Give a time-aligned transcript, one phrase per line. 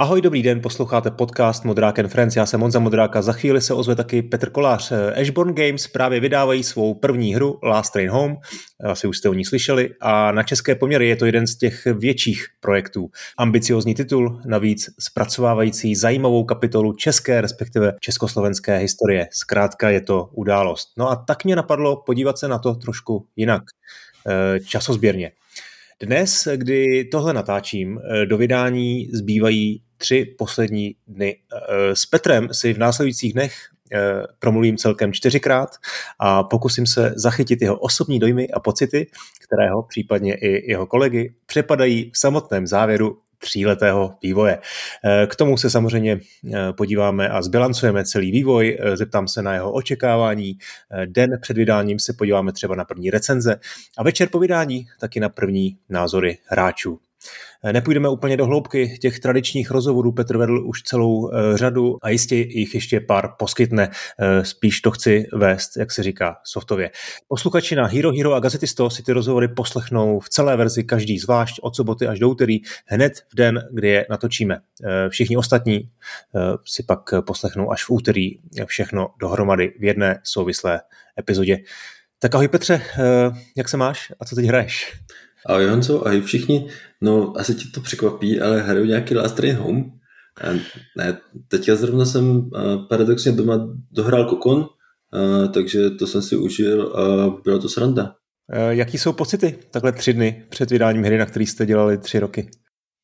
[0.00, 3.74] Ahoj, dobrý den, posloucháte podcast Modrák and Friends, já jsem Monza Modráka, za chvíli se
[3.74, 4.92] ozve taky Petr Kolář.
[5.20, 8.36] Ashborn Games právě vydávají svou první hru Last Train Home,
[8.84, 11.86] asi už jste o ní slyšeli, a na české poměry je to jeden z těch
[11.86, 13.10] větších projektů.
[13.38, 19.28] Ambiciozní titul, navíc zpracovávající zajímavou kapitolu české, respektive československé historie.
[19.32, 20.88] Zkrátka je to událost.
[20.98, 23.62] No a tak mě napadlo podívat se na to trošku jinak,
[24.28, 25.32] eh, časozběrně.
[26.02, 31.36] Dnes, kdy tohle natáčím, eh, do vydání zbývají tři poslední dny.
[31.52, 33.54] Eh, s Petrem si v následujících dnech
[33.92, 33.98] eh,
[34.38, 35.70] promluvím celkem čtyřikrát
[36.18, 39.06] a pokusím se zachytit jeho osobní dojmy a pocity,
[39.44, 44.58] kterého případně i jeho kolegy přepadají v samotném závěru tříletého vývoje.
[45.04, 46.20] Eh, k tomu se samozřejmě
[46.76, 50.58] podíváme a zbilancujeme celý vývoj, zeptám se na jeho očekávání,
[51.06, 53.60] den před vydáním se podíváme třeba na první recenze
[53.98, 57.00] a večer po vydání taky na první názory hráčů.
[57.72, 62.36] Nepůjdeme úplně do hloubky těch tradičních rozhovorů, Petr vedl už celou eh, řadu a jistě
[62.36, 63.90] jich ještě pár poskytne.
[64.18, 66.90] Eh, spíš to chci vést, jak se říká, softově.
[67.28, 71.56] Posluchači na Hero Hero a Gazetisto si ty rozhovory poslechnou v celé verzi každý zvlášť
[71.62, 74.58] od soboty až do úterý, hned v den, kdy je natočíme.
[74.84, 75.90] Eh, všichni ostatní
[76.64, 78.30] si pak poslechnou až v úterý
[78.66, 80.80] všechno dohromady v jedné souvislé
[81.18, 81.58] epizodě.
[82.18, 82.82] Tak ahoj Petře,
[83.56, 84.92] jak se máš a co teď hraješ?
[85.46, 86.68] Ahoj Honzo, ahoj všichni.
[87.00, 89.84] No, asi ti to překvapí, ale hraju nějaký Last Train Home.
[90.40, 90.52] A
[90.96, 92.50] ne, teďka zrovna jsem
[92.88, 94.66] paradoxně doma dohrál Kokon,
[95.12, 98.14] a, takže to jsem si užil a byla to sranda.
[98.52, 102.18] E, jaký jsou pocity takhle tři dny před vydáním hry, na který jste dělali tři
[102.18, 102.50] roky?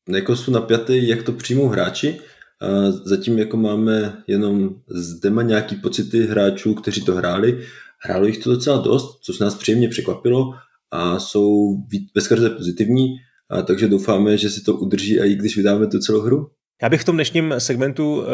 [0.09, 2.19] Jako jsou napjaty, jak to přijmou hráči.
[2.61, 7.63] A zatím jako máme jenom z dema nějaký pocity hráčů, kteří to hráli.
[8.01, 10.53] Hrálo jich to docela dost, což nás příjemně překvapilo
[10.91, 11.77] a jsou
[12.15, 13.07] veskrze pozitivní,
[13.49, 16.47] a takže doufáme, že si to udrží a i když vydáme tu celou hru.
[16.81, 18.25] Já bych v tom dnešním segmentu uh,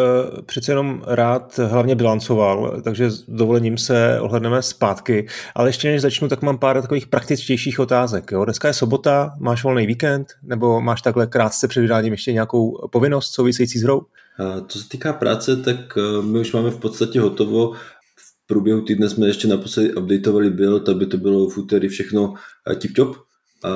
[0.45, 6.27] přece jenom rád hlavně bilancoval, takže s dovolením se ohledneme zpátky, ale ještě než začnu,
[6.27, 8.31] tak mám pár takových praktičtějších otázek.
[8.31, 8.45] Jo?
[8.45, 13.33] Dneska je sobota, máš volný víkend, nebo máš takhle krátce před vydáním ještě nějakou povinnost
[13.33, 13.97] související s hrou?
[13.97, 17.73] Uh, co se týká práce, tak uh, my už máme v podstatě hotovo
[18.47, 22.33] průběhu týdne jsme ještě naposledy updateovali build, aby to bylo v úterý všechno
[22.71, 23.15] eh, tip-top.
[23.63, 23.69] A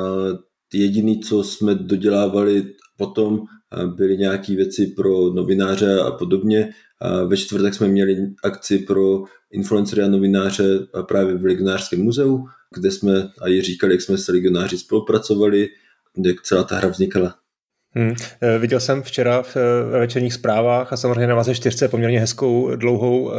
[0.73, 3.39] jediný, co jsme dodělávali potom,
[3.73, 6.69] eh, byly nějaké věci pro novináře a podobně.
[7.01, 12.45] A ve čtvrtek jsme měli akci pro influencery a novináře právě v Legionářském muzeu,
[12.75, 15.69] kde jsme a i říkali, jak jsme s legionáři spolupracovali,
[16.25, 17.35] jak celá ta hra vznikala.
[17.97, 18.13] Hmm.
[18.41, 22.19] Eh, viděl jsem včera v, eh, ve večerních zprávách a samozřejmě na vás čtyřce poměrně
[22.19, 23.33] hezkou dlouhou uh,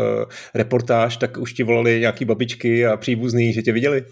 [0.55, 4.05] reportáž, tak už ti volali nějaký babičky a příbuzný, že tě viděli?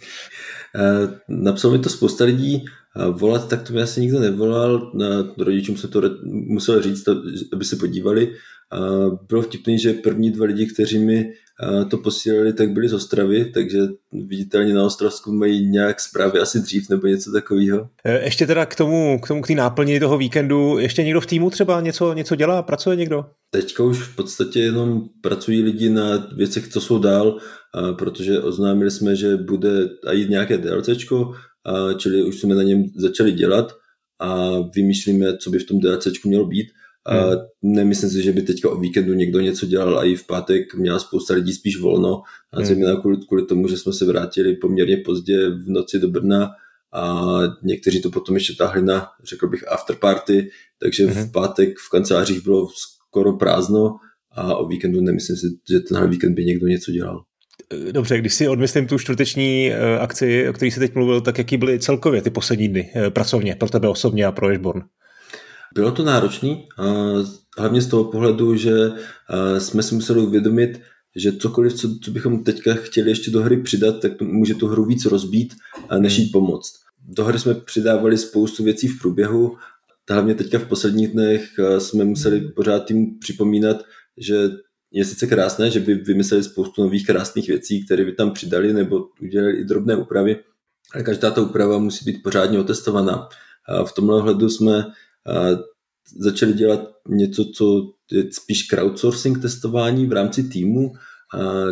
[1.28, 2.64] Napsal mi to spousta lidí,
[3.10, 4.92] volat, tak to mi asi nikdo nevolal,
[5.38, 7.08] rodičům se to musel říct,
[7.52, 8.32] aby se podívali.
[9.28, 11.32] Bylo vtipný, že první dva lidi, kteří mi
[11.91, 13.78] to posílali, tak byli z Ostravy, takže
[14.12, 17.89] viditelně na Ostravsku mají nějak zprávy asi dřív nebo něco takového.
[18.05, 21.27] E, ještě teda k tomu, k tomu k té náplni toho víkendu, ještě někdo v
[21.27, 23.25] týmu třeba něco, něco dělá, pracuje někdo?
[23.50, 27.39] Teďka už v podstatě jenom pracují lidi na věcech, co jsou dál,
[27.99, 31.33] protože oznámili jsme, že bude i nějaké DLCčko,
[31.99, 33.73] čili už jsme na něm začali dělat
[34.21, 36.67] a vymýšlíme, co by v tom DLCčku mělo být
[37.06, 37.39] a hmm.
[37.62, 40.99] nemyslím si, že by teďka o víkendu někdo něco dělal a i v pátek měla
[40.99, 42.22] spousta lidí spíš volno.
[42.53, 42.67] A hmm.
[42.67, 46.50] zejména kvůli, kvůli tomu, že jsme se vrátili poměrně pozdě v noci do Brna
[46.93, 47.25] a
[47.62, 51.28] někteří to potom ještě táhli na, řekl bych, afterparty, takže hmm.
[51.28, 53.97] v pátek v kancelářích bylo skoro prázdno
[54.33, 57.23] a o víkendu nemyslím si, že tenhle víkend by někdo něco dělal.
[57.91, 61.56] Dobře, když si odmyslím tu čtvrteční eh, akci, o které jsi teď mluvil, tak jaký
[61.56, 64.83] byly celkově ty poslední dny eh, pracovně pro tebe osobně a pro Ashborn?
[65.76, 66.56] Bylo to náročné,
[67.59, 68.72] hlavně z toho pohledu, že
[69.59, 70.81] jsme si museli uvědomit,
[71.16, 74.84] že cokoliv, co, co bychom teďka chtěli ještě do hry přidat, tak může tu hru
[74.84, 75.55] víc rozbít,
[75.99, 76.73] než jí pomoct.
[77.08, 79.56] Do hry jsme přidávali spoustu věcí v průběhu,
[80.11, 83.76] hlavně teďka v posledních dnech jsme museli pořád tím připomínat,
[84.17, 84.50] že
[84.90, 89.05] je sice krásné, že by vymysleli spoustu nových krásných věcí, které by tam přidali nebo
[89.23, 90.37] udělali i drobné úpravy,
[90.94, 93.28] ale každá ta úprava musí být pořádně otestovaná.
[93.87, 94.84] V tomhle ohledu jsme
[96.17, 100.93] začali dělat něco, co je spíš crowdsourcing testování v rámci týmu,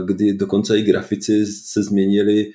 [0.06, 2.50] kdy dokonce i grafici se změnili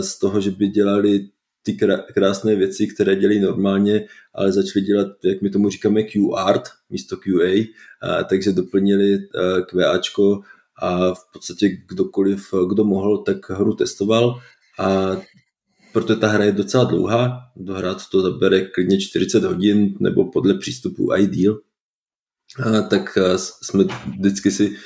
[0.00, 1.28] z toho, že by dělali
[1.62, 1.78] ty
[2.14, 7.64] krásné věci, které dělají normálně, ale začali dělat, jak my tomu říkáme, Q-art místo QA,
[8.28, 9.18] takže doplnili
[9.70, 10.40] QAčko
[10.82, 14.38] a v podstatě kdokoliv, kdo mohl, tak hru testoval.
[14.78, 15.16] A
[15.94, 21.12] protože ta hra je docela dlouhá, dohrát to zabere klidně 40 hodin nebo podle přístupu
[21.12, 21.60] i díl.
[22.90, 23.18] tak
[23.62, 23.84] jsme
[24.18, 24.76] vždycky si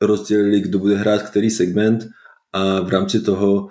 [0.00, 2.08] rozdělili, kdo bude hrát který segment
[2.52, 3.68] a v rámci toho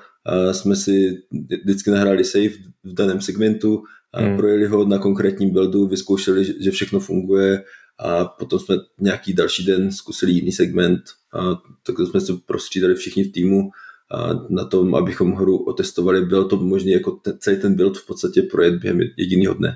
[0.51, 1.17] jsme si
[1.63, 2.49] vždycky nahráli save
[2.83, 3.83] v daném segmentu,
[4.13, 4.37] a hmm.
[4.37, 7.63] projeli ho na konkrétním buildu, vyzkoušeli, že všechno funguje
[7.99, 11.01] a potom jsme nějaký další den zkusili jiný segment
[11.33, 13.71] a tak jsme se prostřídali všichni v týmu
[14.13, 16.25] a na tom, abychom hru otestovali.
[16.25, 19.73] Bylo to možné jako ten, celý ten build v podstatě projet během jediného dne.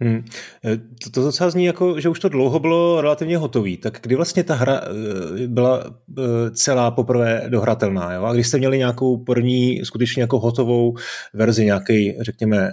[0.00, 0.24] Hmm.
[0.64, 3.76] E, to, to docela zní jako, že už to dlouho bylo relativně hotový.
[3.76, 5.84] Tak kdy vlastně ta hra e, byla
[6.18, 8.12] e, celá poprvé dohratelná?
[8.12, 8.24] Jo?
[8.24, 10.96] A když jste měli nějakou první skutečně jako hotovou
[11.34, 12.70] verzi, nějaký, řekněme,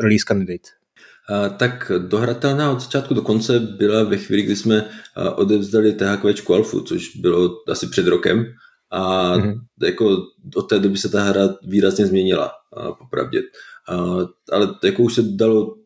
[0.00, 0.68] release candidate?
[1.56, 4.84] tak dohratelná od začátku do konce byla ve chvíli, kdy jsme
[5.34, 8.46] odevzdali THQ Alfu, což bylo asi před rokem.
[8.90, 9.60] A mm-hmm.
[9.82, 10.16] jako
[10.56, 12.52] od té doby se ta hra výrazně změnila,
[12.98, 13.42] popravdě.
[14.52, 15.76] Ale jako už se dalo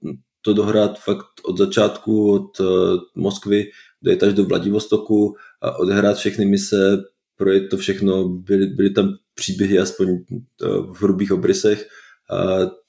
[0.43, 2.67] to dohrát fakt od začátku, od uh,
[3.15, 3.71] Moskvy,
[4.03, 7.03] dojet až do Vladivostoku a odehrát všechny mise,
[7.37, 11.89] projet to všechno, byly, byly tam příběhy aspoň uh, v hrubých obrysech
[12.31, 12.37] a,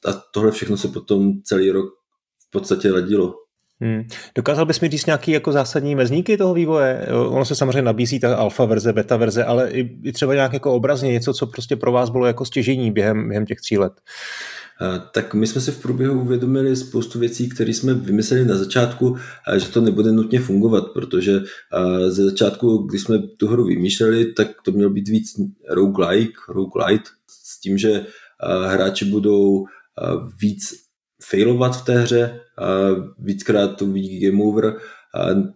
[0.10, 1.94] a tohle všechno se potom celý rok
[2.48, 3.36] v podstatě ladilo.
[3.82, 4.04] Hmm.
[4.36, 7.08] Dokázal bys mi říct nějaký jako zásadní mezníky toho vývoje?
[7.28, 10.74] Ono se samozřejmě nabízí ta alfa verze, beta verze, ale i, i třeba nějak jako
[10.74, 13.94] obrazně něco, co prostě pro vás bylo jako stěžení během, během těch tří let.
[15.12, 19.18] Tak my jsme si v průběhu uvědomili spoustu věcí, které jsme vymysleli na začátku,
[19.58, 21.40] že to nebude nutně fungovat, protože
[22.08, 25.28] ze začátku, když jsme tu hru vymýšleli, tak to mělo být víc
[25.70, 27.10] roguelike, roguelite,
[27.44, 28.06] s tím, že
[28.68, 29.66] hráči budou
[30.42, 30.74] víc
[31.24, 32.40] failovat v té hře,
[33.20, 34.78] víckrát to vidí game over,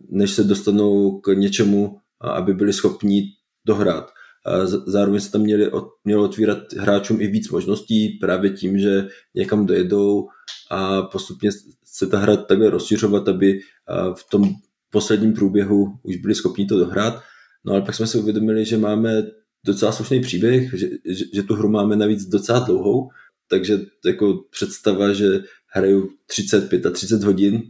[0.10, 3.24] než se dostanou k něčemu, aby byli schopni
[3.68, 4.12] dohrát.
[4.86, 5.72] Zároveň se tam měli,
[6.04, 10.28] mělo otvírat hráčům i víc možností právě tím, že někam dojedou
[10.72, 11.50] a postupně
[11.86, 13.60] se ta hra takhle rozšiřovat, aby
[14.13, 14.50] v tom
[14.92, 17.22] posledním průběhu už byli schopni to dohrát.
[17.66, 19.24] No ale pak jsme si uvědomili, že máme
[19.66, 23.10] docela slušný příběh, že, že, že tu hru máme navíc docela dlouhou,
[23.50, 25.40] takže jako představa, že
[25.75, 27.63] hraju 35 a 30 hodin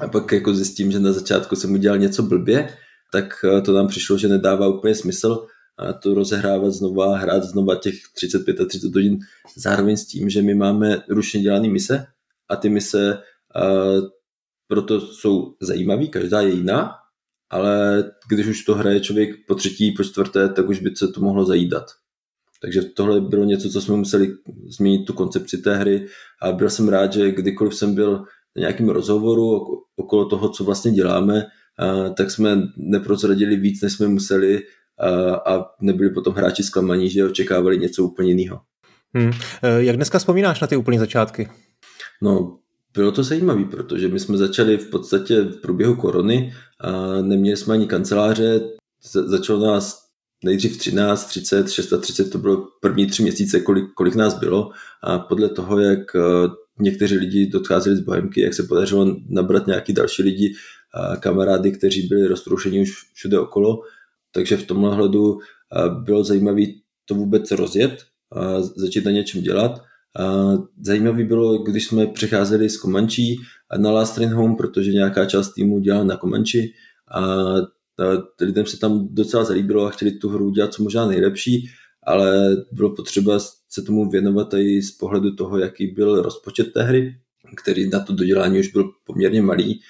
[0.00, 2.76] a pak jako zjistím, že na začátku jsem udělal něco blbě,
[3.12, 5.46] tak to nám přišlo, že nedává úplně smysl
[5.78, 9.18] a to rozehrávat znova, hrát znova těch 35 a 30 hodin,
[9.56, 12.06] zároveň s tím, že my máme ručně dělané mise
[12.48, 13.18] a ty mise
[13.56, 14.08] uh,
[14.68, 16.90] proto jsou zajímavé, každá je jiná,
[17.50, 21.20] ale když už to hraje člověk po třetí, po čtvrté, tak už by se to
[21.20, 21.84] mohlo zajídat.
[22.64, 24.34] Takže tohle bylo něco, co jsme museli
[24.68, 26.06] změnit tu koncepci té hry
[26.42, 28.18] a byl jsem rád, že kdykoliv jsem byl
[28.56, 29.60] na nějakém rozhovoru
[29.96, 31.46] okolo toho, co vlastně děláme,
[32.16, 34.62] tak jsme neprozradili víc, než jsme museli
[35.46, 38.60] a nebyli potom hráči zklamaní, že očekávali něco úplně jiného.
[39.14, 39.30] Hmm.
[39.62, 41.48] E, jak dneska vzpomínáš na ty úplné začátky?
[42.22, 42.58] No,
[42.94, 47.74] bylo to zajímavé, protože my jsme začali v podstatě v průběhu korony a neměli jsme
[47.74, 48.60] ani kanceláře,
[49.26, 50.03] začalo nás
[50.44, 54.70] nejdřív 13, 30, 630, to bylo první tři měsíce, kolik, kolik nás bylo.
[55.02, 56.20] A podle toho, jak e,
[56.80, 60.54] někteří lidi odcházeli z Bohemky, jak se podařilo nabrat nějaký další lidi,
[61.20, 63.82] kamarády, kteří byli roztroušeni už všude okolo,
[64.32, 65.38] takže v tomhle hledu
[66.04, 66.62] bylo zajímavé
[67.04, 69.82] to vůbec rozjet a začít na něčem dělat.
[70.18, 73.22] A zajímavý bylo, když jsme přecházeli z Comanche
[73.76, 76.58] na Last Train Home, protože nějaká část týmu dělala na Comanche
[77.14, 77.54] a
[78.40, 81.68] lidem se tam docela zalíbilo a chtěli tu hru dělat co možná nejlepší,
[82.02, 87.16] ale bylo potřeba se tomu věnovat i z pohledu toho, jaký byl rozpočet té hry,
[87.56, 89.80] který na to dodělání už byl poměrně malý,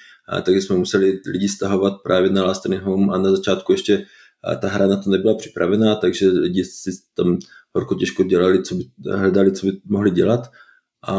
[0.43, 4.05] takže jsme museli lidi stahovat právě na Last Train Home a na začátku ještě
[4.61, 7.37] ta hra na to nebyla připravená, takže lidi si tam
[7.73, 10.51] horko těžko dělali, co by, hledali, co by mohli dělat.
[11.07, 11.15] A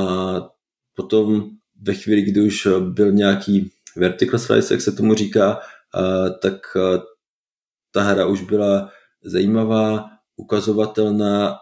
[0.96, 1.50] potom
[1.82, 5.58] ve chvíli, kdy už byl nějaký vertical slice, jak se tomu říká,
[6.42, 6.56] tak
[7.92, 8.90] ta hra už byla
[9.24, 10.04] zajímavá,
[10.36, 11.54] ukazovatelná,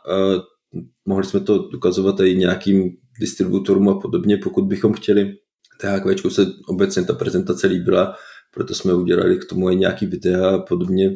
[1.06, 2.90] mohli jsme to ukazovat i nějakým
[3.20, 5.36] distributorům a podobně, pokud bychom chtěli.
[5.80, 8.16] THQ se obecně ta prezentace líbila,
[8.50, 11.10] proto jsme udělali k tomu i nějaký videa a podobně.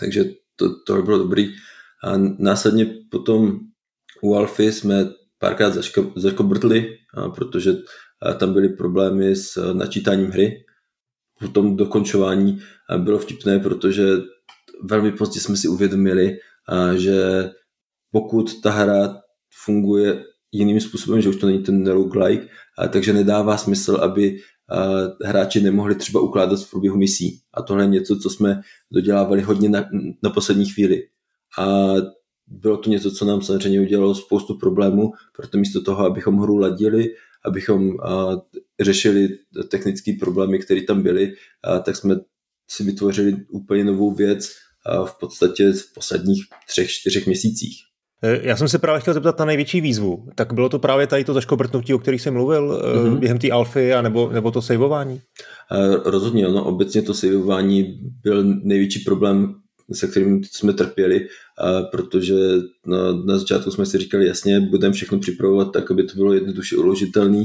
[0.00, 0.24] Takže
[0.56, 1.54] to, to bylo dobrý.
[2.04, 3.60] A následně potom
[4.22, 5.74] u Alfy jsme párkrát
[6.16, 6.96] zaškobrtli,
[7.34, 7.72] protože
[8.38, 10.64] tam byly problémy s načítáním hry.
[11.42, 12.60] Po tom dokončování
[12.98, 14.04] bylo vtipné, protože
[14.84, 16.36] velmi pozdě jsme si uvědomili,
[16.96, 17.50] že
[18.10, 19.20] pokud ta hra
[19.64, 22.48] funguje jiným způsobem, že už to není ten roguelike,
[22.92, 24.38] takže nedává smysl, aby
[25.24, 27.40] hráči nemohli třeba ukládat v průběhu misí.
[27.54, 28.60] A tohle je něco, co jsme
[28.92, 29.84] dodělávali hodně na,
[30.22, 31.02] na poslední chvíli.
[31.58, 31.94] A
[32.46, 37.08] bylo to něco, co nám samozřejmě udělalo spoustu problémů, proto místo toho, abychom hru ladili,
[37.44, 37.96] abychom
[38.84, 39.28] řešili
[39.68, 41.32] technické problémy, které tam byly,
[41.84, 42.16] tak jsme
[42.70, 44.52] si vytvořili úplně novou věc
[45.04, 47.76] v podstatě v posledních třech, čtyřech měsících.
[48.24, 50.26] Eh, já jsem se právě chtěl zeptat na největší výzvu.
[50.34, 53.18] Tak bylo to právě tady to zaškobrtnutí, o kterých jsem mluvil mm-hmm.
[53.18, 55.20] během té alfy, a nebo, nebo to saveování?
[56.04, 59.54] Rozhodně, no, obecně to saveování byl největší problém,
[59.92, 61.26] se kterým jsme trpěli,
[61.90, 62.34] protože
[62.86, 66.76] na, na začátku jsme si říkali, jasně, budeme všechno připravovat tak, aby to bylo jednoduše
[66.76, 67.44] uložitelné.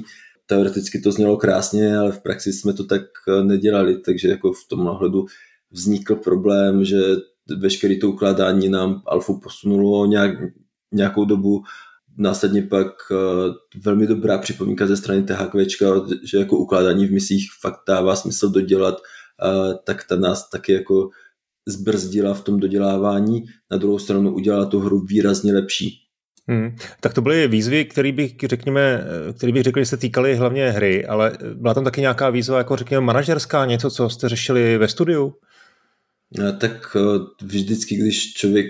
[0.50, 3.02] Teoreticky to znělo krásně, ale v praxi jsme to tak
[3.44, 5.26] nedělali, takže jako v tom ohledu
[5.72, 6.98] vznikl problém, že
[7.56, 10.32] veškeré to ukládání nám alfu posunulo nějak,
[10.92, 11.64] nějakou dobu.
[12.18, 13.18] Následně pak uh,
[13.84, 15.66] velmi dobrá připomínka ze strany THQ,
[16.24, 21.10] že jako ukládání v misích fakt dává smysl dodělat, uh, tak ta nás taky jako
[21.68, 26.07] zbrzdila v tom dodělávání, na druhou stranu udělala tu hru výrazně lepší.
[26.48, 26.76] Hmm.
[27.00, 29.04] Tak to byly výzvy, které bych, řekněme,
[29.38, 32.76] který bych řekl, že se týkaly hlavně hry, ale byla tam taky nějaká výzva, jako
[32.76, 35.34] řekněme, manažerská, něco, co jste řešili ve studiu?
[36.58, 36.98] Tak
[37.42, 38.68] vždycky, když člověk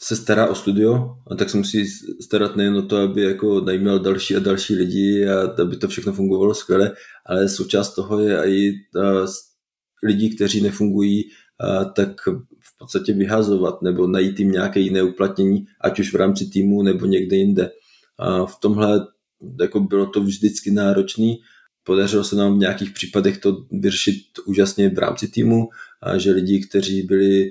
[0.00, 1.86] se stará o studio, tak se musí
[2.20, 6.12] starat nejen o to, aby jako najímal další a další lidi a aby to všechno
[6.12, 6.92] fungovalo skvěle,
[7.26, 8.72] ale součást toho je i
[10.02, 11.24] lidi, kteří nefungují,
[11.96, 12.20] tak
[12.60, 17.06] v podstatě vyhazovat nebo najít jim nějaké jiné uplatnění, ať už v rámci týmu nebo
[17.06, 17.70] někde jinde.
[18.18, 19.06] A v tomhle
[19.60, 21.38] jako bylo to vždycky náročný,
[21.84, 25.68] podařilo se nám v nějakých případech to vyřešit úžasně v rámci týmu,
[26.02, 27.50] a že lidi, kteří byli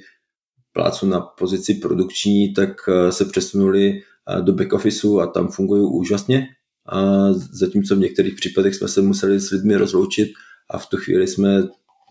[0.74, 2.70] plácu na pozici produkční, tak
[3.10, 4.02] se přesunuli
[4.42, 6.48] do back officeu a tam fungují úžasně.
[6.90, 10.30] A zatímco v některých případech jsme se museli s lidmi rozloučit
[10.70, 11.64] a v tu chvíli jsme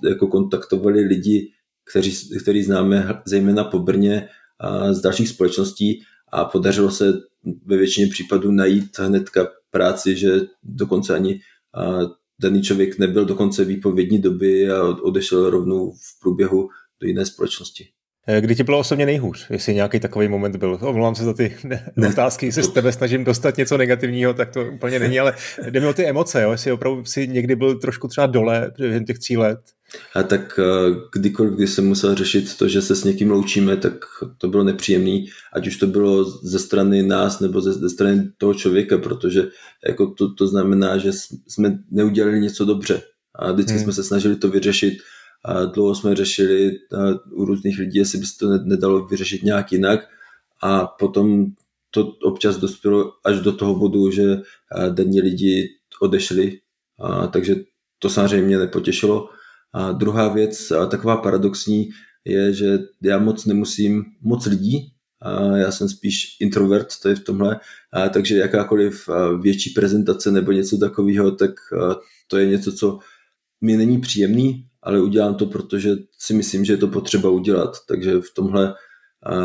[0.09, 1.53] jako kontaktovali lidi,
[1.91, 4.29] kteří, který známe zejména po Brně
[4.61, 7.13] a z dalších společností a podařilo se
[7.67, 11.41] ve většině případů najít hnedka práci, že dokonce ani
[12.43, 16.69] daný člověk nebyl dokonce výpovědní doby a odešel rovnou v průběhu
[17.01, 17.89] do jiné společnosti.
[18.27, 20.79] Eh, kdy ti bylo osobně nejhůř, jestli nějaký takový moment byl?
[20.83, 24.65] Omlouvám se za ty ne, otázky, se z tebe snažím dostat něco negativního, tak to
[24.75, 25.35] úplně není, ale
[25.71, 26.53] jde mi o ty emoce, jo?
[26.53, 29.59] jestli opravdu si někdy byl trošku třeba dole během těch tří let.
[30.15, 34.05] A tak eh, kdykoliv, když jsem musel řešit to, že se s někým loučíme, tak
[34.39, 38.55] to bylo nepříjemné, ať už to bylo ze strany nás nebo ze, ze strany toho
[38.55, 39.49] člověka, protože
[39.87, 41.13] jako to, to znamená, že
[41.49, 43.03] jsme neudělali něco dobře.
[43.35, 43.83] A vždycky hmm.
[43.83, 44.99] jsme se snažili to vyřešit
[45.45, 46.79] a dlouho jsme řešili
[47.31, 50.01] u různých lidí, jestli by se to nedalo vyřešit nějak jinak
[50.63, 51.47] a potom
[51.91, 54.41] to občas dospělo až do toho bodu, že
[54.91, 55.69] denní lidi
[56.01, 56.59] odešli,
[56.99, 57.57] a takže
[57.99, 59.29] to samozřejmě mě nepotěšilo.
[59.73, 61.89] A druhá věc, taková paradoxní,
[62.25, 64.93] je, že já moc nemusím moc lidí,
[65.55, 67.61] já jsem spíš introvert, to je v tomhle,
[68.13, 69.09] takže jakákoliv
[69.41, 71.51] větší prezentace nebo něco takového, tak
[72.29, 72.99] to je něco, co
[73.61, 77.77] mi není příjemný ale udělám to, protože si myslím, že je to potřeba udělat.
[77.89, 78.75] Takže v tomhle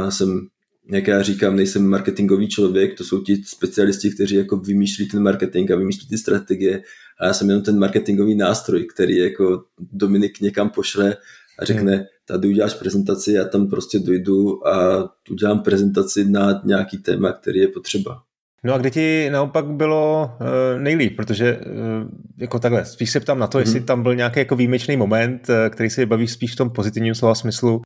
[0.10, 0.48] jsem,
[0.89, 5.72] jak já říkám, nejsem marketingový člověk, to jsou ti specialisti, kteří jako vymýšlí ten marketing
[5.72, 6.84] a vymýšlí ty strategie
[7.20, 11.17] a já jsem jenom ten marketingový nástroj, který jako Dominik někam pošle
[11.60, 12.06] a řekne, hmm.
[12.25, 17.67] tady uděláš prezentaci, já tam prostě dojdu a udělám prezentaci na nějaký téma, který je
[17.67, 18.24] potřeba.
[18.68, 21.64] No a kde ti naopak bylo uh, nejlíp, protože uh,
[22.38, 23.62] jako takhle, spíš se ptám na to, mm-hmm.
[23.62, 27.16] jestli tam byl nějaký jako výjimečný moment, uh, který se baví spíš v tom pozitivním
[27.16, 27.82] slova smyslu.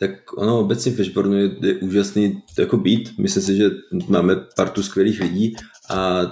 [0.00, 3.18] Tak ono obecně v Fishbornu je, je úžasný jako být.
[3.18, 3.70] Myslím si, že
[4.08, 5.54] máme partu skvělých lidí
[5.90, 6.22] a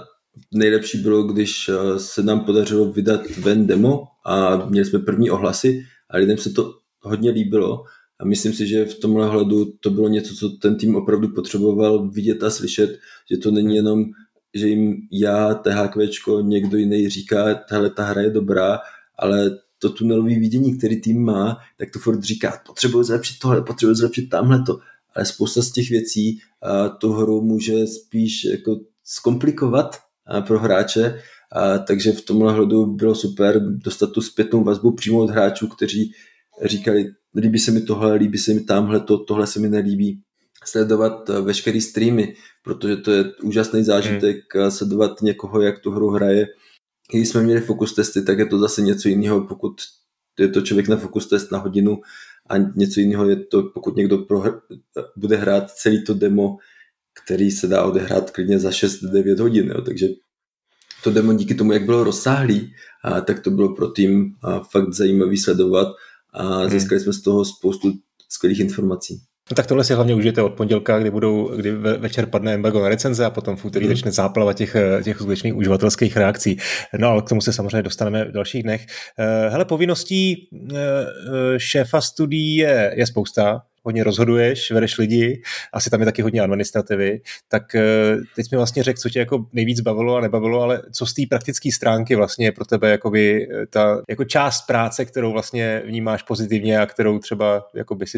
[0.53, 6.17] nejlepší bylo, když se nám podařilo vydat ven demo a měli jsme první ohlasy a
[6.17, 7.83] lidem se to hodně líbilo
[8.21, 12.09] a myslím si, že v tomhle hledu to bylo něco, co ten tým opravdu potřeboval
[12.09, 12.99] vidět a slyšet,
[13.31, 14.05] že to není jenom,
[14.53, 16.07] že jim já, THQ,
[16.41, 18.79] někdo jiný říká, tahle ta hra je dobrá,
[19.19, 23.95] ale to tunelový vidění, který tým má, tak to furt říká, potřebuji zlepšit tohle, potřebuji
[23.95, 24.79] zlepšit tamhle to.
[25.15, 29.97] Ale spousta z těch věcí a tu hru může spíš jako zkomplikovat
[30.47, 31.19] pro hráče,
[31.51, 36.13] a takže v tomhle hledu bylo super dostat tu zpětnou vazbu přímo od hráčů, kteří
[36.65, 40.21] říkali, líbí se mi tohle, líbí se mi tamhle to, tohle se mi nelíbí.
[40.65, 44.71] Sledovat eh, veškerý streamy, protože to je úžasný zážitek hmm.
[44.71, 46.47] sledovat někoho, jak tu hru hraje.
[47.13, 49.73] Když jsme měli fokus testy, tak je to zase něco jiného, pokud
[50.39, 52.01] je to člověk na fokus test na hodinu
[52.49, 54.61] a něco jiného je to, pokud někdo prohr-
[55.15, 56.57] bude hrát celý to demo,
[57.23, 59.67] který se dá odehrát klidně za 6-9 hodin.
[59.75, 59.81] Jo.
[59.81, 60.07] Takže
[61.03, 64.93] to demo díky tomu, jak bylo rozsáhlý, a tak to bylo pro tým a fakt
[64.93, 65.87] zajímavý sledovat
[66.33, 66.69] a hmm.
[66.69, 67.03] získali hmm.
[67.03, 67.93] jsme z toho spoustu
[68.29, 69.21] skvělých informací.
[69.51, 72.89] No tak tohle si hlavně užijete od pondělka, kdy budou, kdy večer padne embargo na
[72.89, 73.91] recenze a potom v úterý mm.
[73.91, 76.57] začne záplava těch, těch skutečných uživatelských reakcí.
[76.97, 78.85] No ale k tomu se samozřejmě dostaneme v dalších dnech.
[79.19, 80.79] Eh, hele, povinností eh,
[81.57, 85.41] šéfa studií je, je spousta hodně rozhoduješ, vedeš lidi,
[85.73, 89.45] asi tam je taky hodně administrativy, tak eh, teď mi vlastně řekl, co tě jako
[89.53, 93.47] nejvíc bavilo a nebavilo, ale co z té praktické stránky vlastně je pro tebe jakoby
[93.51, 98.17] eh, ta jako část práce, kterou vlastně vnímáš pozitivně a kterou třeba jako by si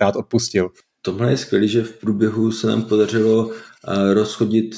[0.00, 0.70] rád odpustil.
[1.02, 4.74] Tohle je skvělé, že v průběhu se nám podařilo eh, rozchodit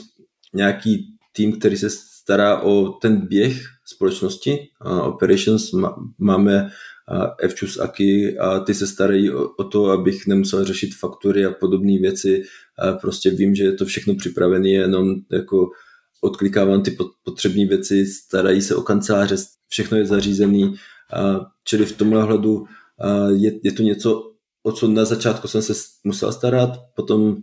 [0.54, 4.58] nějaký tým, který se stará o ten běh společnosti.
[5.02, 5.70] Operations
[6.18, 6.70] máme
[7.38, 11.98] Evčus Aki a ty se starají o, o to, abych nemusel řešit faktury a podobné
[11.98, 12.42] věci.
[12.78, 15.68] A prostě vím, že je to všechno připravené, jenom jako
[16.20, 19.36] odklikávám ty potřebné věci, starají se o kanceláře,
[19.68, 20.72] všechno je zařízené.
[21.64, 22.64] Čili v tomhle hledu
[23.34, 24.32] je, je to něco,
[24.62, 25.72] o co na začátku jsem se
[26.04, 27.36] musel starat, potom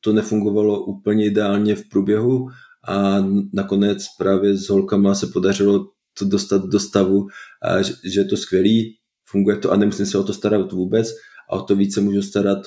[0.00, 2.48] to nefungovalo úplně ideálně v průběhu
[2.88, 5.86] a nakonec právě s holkama se podařilo
[6.18, 7.26] to dostat do stavu,
[7.62, 8.96] a že, že je to skvělý,
[9.28, 11.08] funguje to a nemusím se o to starat vůbec
[11.50, 12.58] a o to více můžu starat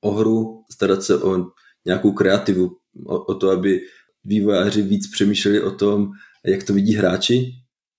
[0.00, 1.46] o hru, starat se o
[1.84, 2.70] nějakou kreativu,
[3.06, 3.80] o, o to, aby
[4.24, 6.08] vývojáři víc přemýšleli o tom,
[6.46, 7.52] jak to vidí hráči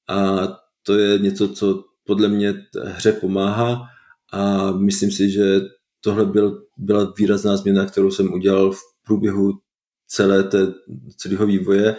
[0.10, 0.48] a
[0.84, 3.82] to je něco, co podle mě hře pomáhá
[4.34, 5.62] a myslím si, že
[6.02, 9.52] tohle byl, byla výrazná změna, kterou jsem udělal v průběhu
[10.08, 10.58] celé té,
[11.18, 11.96] celého vývoje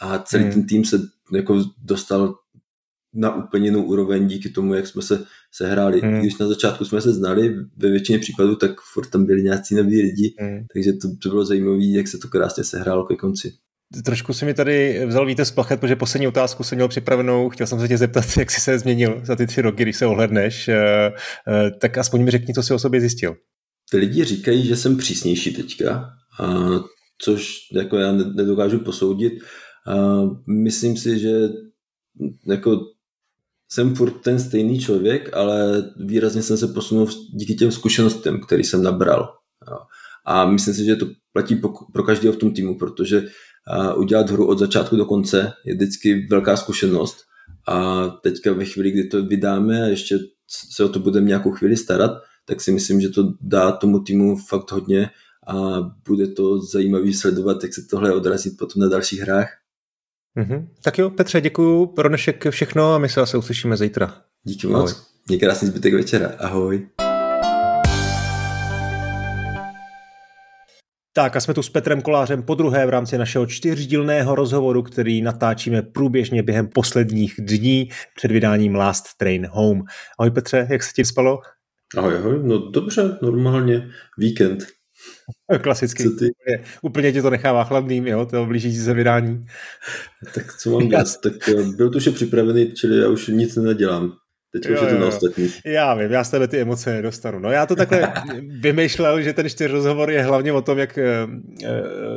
[0.00, 0.52] a celý hmm.
[0.52, 1.00] ten tým se
[1.32, 2.34] jako dostal
[3.14, 6.00] na úplně jinou úroveň díky tomu, jak jsme se sehráli.
[6.00, 6.20] Hmm.
[6.20, 10.02] Když na začátku jsme se znali, ve většině případů, tak furt tam byli nějací noví
[10.02, 10.64] lidi, hmm.
[10.74, 13.52] takže to, to bylo zajímavé, jak se to krásně sehrálo ke konci.
[14.04, 17.48] Trošku si mi tady vzal víte splachet, protože poslední otázku jsem měl připravenou.
[17.48, 20.06] Chtěl jsem se tě zeptat, jak jsi se změnil za ty tři roky, když se
[20.06, 20.68] ohledneš.
[20.68, 20.76] Eh,
[21.48, 23.36] eh, tak aspoň mi řekni, co jsi o sobě zjistil.
[23.90, 26.10] Ty lidi říkají, že jsem přísnější teďka,
[27.18, 29.32] což jako já nedokážu posoudit.
[30.46, 31.48] Myslím si, že
[32.46, 32.80] jako
[33.72, 38.82] jsem furt ten stejný člověk, ale výrazně jsem se posunul díky těm zkušenostem, který jsem
[38.82, 39.34] nabral.
[39.70, 39.78] Jo.
[40.26, 41.60] A myslím si, že to platí
[41.92, 43.24] pro každého v tom týmu, protože
[43.96, 47.16] udělat hru od začátku do konce je vždycky velká zkušenost
[47.68, 50.18] a teďka ve chvíli, kdy to vydáme a ještě
[50.72, 52.10] se o to budeme nějakou chvíli starat,
[52.44, 55.10] tak si myslím, že to dá tomu týmu fakt hodně
[55.46, 59.61] a bude to zajímavý sledovat, jak se tohle odrazí potom na dalších hrách.
[60.36, 60.68] Mm-hmm.
[60.82, 64.14] Tak jo, Petře, děkuji pro dnešek všechno a my se zase uslyšíme zítra.
[64.42, 65.12] Díky moc.
[65.28, 66.30] Měj krásný zbytek večera.
[66.38, 66.88] Ahoj.
[71.14, 75.22] Tak a jsme tu s Petrem Kolářem po druhé v rámci našeho čtyřdílného rozhovoru, který
[75.22, 79.82] natáčíme průběžně během posledních dní před vydáním Last Train Home.
[80.18, 81.38] Ahoj Petře, jak se ti spalo?
[81.96, 84.66] Ahoj, ahoj, no dobře, normálně, víkend.
[85.62, 86.02] Klasicky.
[86.02, 86.08] Ty?
[86.08, 89.46] Úplně, úplně tě to nechává chladným, jo, to blížící se vydání.
[90.34, 91.20] Tak co mám dělat?
[91.22, 94.12] tak eh, byl to už připravený, čili já už nic nedělám.
[94.52, 95.52] Teď už je to na ostatní.
[95.64, 97.38] Já vím, já z tebe ty emoce nedostanu.
[97.38, 98.12] No já to takhle
[98.60, 101.26] vymýšlel, že ten čtyř rozhovor je hlavně o tom, jak e,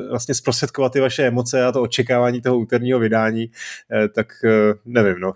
[0.10, 5.20] vlastně zprostředkovat ty vaše emoce a to očekávání toho úterního vydání, e, tak e, nevím,
[5.20, 5.34] no.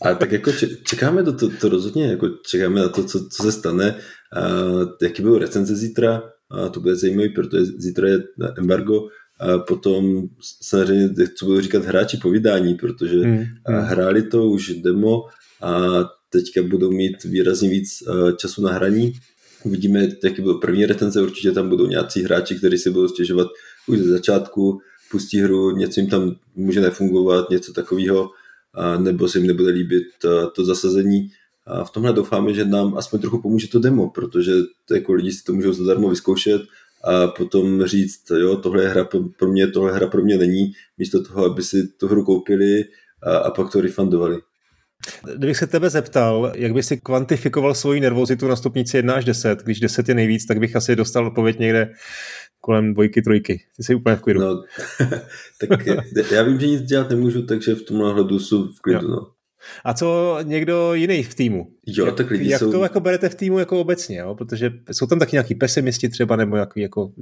[0.00, 0.52] Ale tak jako
[0.84, 3.94] čekáme to, to, to rozhodně, jako čekáme na to, co, co se stane,
[4.32, 4.40] a
[5.02, 8.18] jaký budou recenze zítra, a to bude zajímavé, protože zítra je
[8.58, 9.08] embargo,
[9.40, 10.22] a potom
[10.60, 13.44] samozřejmě, co budu říkat hráči po vydání, protože hmm.
[13.66, 15.22] hráli to už demo
[15.62, 17.88] a teďka budou mít výrazně víc
[18.36, 19.12] času na hraní.
[19.64, 23.48] Uvidíme, jaký budou první retenze, určitě tam budou nějací hráči, kteří si budou stěžovat
[23.86, 28.30] už ze začátku, pustí hru, něco jim tam může nefungovat, něco takového,
[28.98, 30.04] nebo se jim nebude líbit
[30.54, 31.30] to zasazení.
[31.66, 34.52] A v tomhle doufáme, že nám aspoň trochu pomůže to demo, protože
[34.88, 36.62] to jako lidi si to můžou zadarmo vyzkoušet
[37.04, 41.22] a potom říct, jo, tohle je hra pro mě, tohle hra pro mě není, místo
[41.22, 42.84] toho, aby si tu hru koupili
[43.22, 44.38] a, a pak to refundovali.
[45.36, 49.62] Kdybych se tebe zeptal, jak bys si kvantifikoval svoji nervozitu na stupnici 1 až 10,
[49.62, 51.92] když 10 je nejvíc, tak bych asi dostal odpověď někde
[52.60, 53.64] kolem dvojky, trojky.
[53.76, 54.40] Ty jsi úplně v klidu.
[54.40, 54.62] No,
[56.14, 59.08] tak já vím, že nic dělat nemůžu, takže v tomhle hledu jsou v klidu.
[59.08, 59.30] No.
[59.84, 61.66] A co někdo jiný v týmu?
[61.86, 62.72] Jo, jak, tak lidi jak jsou...
[62.72, 64.34] to jako berete v týmu jako obecně, jo?
[64.34, 67.12] protože jsou tam taky nějaký pesimisti třeba, nebo jaký jako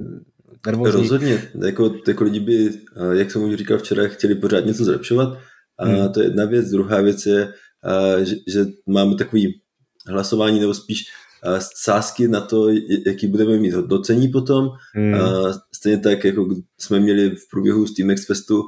[0.65, 1.01] nervózní?
[1.01, 2.69] Rozhodně, jako, jako lidi by,
[3.13, 5.37] jak jsem už říkal včera, chtěli pořád něco zlepšovat
[5.79, 6.13] a hmm.
[6.13, 6.69] to je jedna věc.
[6.69, 7.53] Druhá věc je,
[8.23, 9.61] že, že máme takový
[10.07, 11.03] hlasování, nebo spíš
[11.75, 12.69] sázky na to,
[13.05, 14.69] jaký budeme mít hodnocení potom.
[14.95, 15.15] Hmm.
[15.75, 16.47] Stejně tak, jako
[16.79, 18.63] jsme měli v průběhu Steam Next Festu,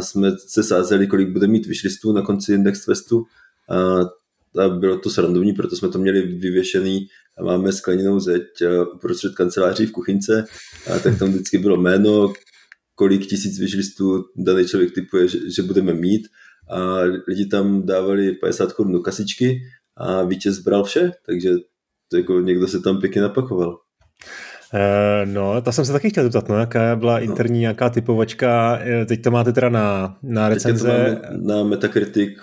[0.00, 3.24] jsme se sázeli, kolik bude mít wishlistů na konci Next Festu.
[4.58, 7.06] A bylo to srandovní, proto jsme to měli vyvěšený
[7.38, 8.42] a máme skleněnou zeď
[8.94, 10.44] uprostřed kanceláří v kuchynce,
[10.94, 12.32] a tak tam vždycky bylo jméno,
[12.94, 16.22] kolik tisíc vyžlistů daný člověk typuje, že, že budeme mít
[16.70, 19.60] a lidi tam dávali 50 korun do kasičky
[19.96, 21.50] a vítěz bral vše, takže
[22.08, 23.78] to jako někdo se tam pěkně napakoval.
[24.74, 27.24] Uh, no, to jsem se taky chtěl zeptat, no, jaká byla no.
[27.24, 31.20] interní nějaká typovačka, eh, teď to máte teda na, na recenze.
[31.30, 32.38] na Metacritic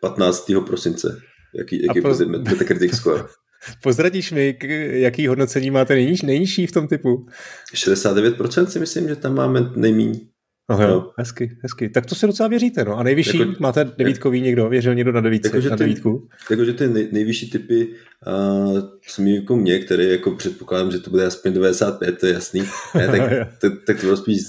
[0.00, 0.50] 15.
[0.50, 1.18] Eh, prosince,
[1.58, 3.24] jaký, jaký bude Metacritic score.
[3.82, 4.58] Pozradíš mi,
[4.92, 7.26] jaký hodnocení máte nejniž, nejnižší v tom typu?
[7.74, 10.20] 69% si myslím, že tam máme nejméně.
[10.68, 11.10] Aha, no.
[11.18, 11.88] hezky, hezky.
[11.88, 12.98] Tak to se docela věříte, no.
[12.98, 16.28] A nejvyšší, jako, máte devítkový někdo, věřil někdo na, devítce, jako, na devítku?
[16.50, 17.88] Jakože ty nej, nejvyšší typy
[18.26, 22.62] uh, jsou jako mě, který jako předpokládám, že to bude aspoň 95, to je jasný.
[22.94, 23.20] Ne, tak,
[23.60, 24.40] tak, tak, to bylo spíš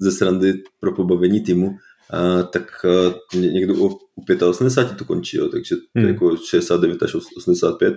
[0.00, 1.66] ze srandy pro pobavení týmu.
[1.66, 6.08] Uh, tak uh, někdo u, u 85 to končí, jo, takže hmm.
[6.08, 7.94] jako 69 až 85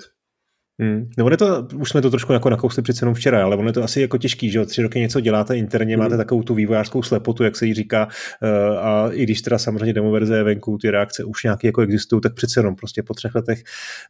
[0.79, 1.09] Hmm.
[1.17, 3.73] No je to, už jsme to trošku jako nakousli přece jenom včera, ale ono je
[3.73, 6.03] to asi jako těžký, že jo, tři roky něco děláte interně, hmm.
[6.03, 9.93] máte takovou tu vývojářskou slepotu, jak se jí říká, uh, a i když teda samozřejmě
[9.93, 13.13] demo verze je venku, ty reakce už nějaké jako existují, tak přece jenom prostě po
[13.13, 13.63] třech letech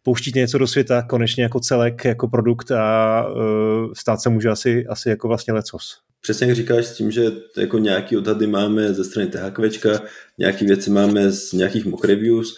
[0.04, 4.88] pouštíte něco do světa, konečně jako celek, jako produkt a uh, stát se může asi,
[4.88, 6.08] asi jako vlastně lecos.
[6.22, 7.26] Přesně jak říkáš s tím, že
[7.58, 9.90] jako nějaký odhady máme ze strany THQčka,
[10.38, 12.56] nějaké věci máme z nějakých mock reviews,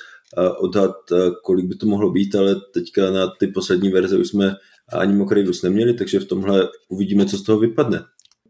[0.58, 0.96] odhad,
[1.44, 4.56] kolik by to mohlo být, ale teďka na ty poslední verze už jsme
[4.94, 8.04] ani mock reviews neměli, takže v tomhle uvidíme, co z toho vypadne.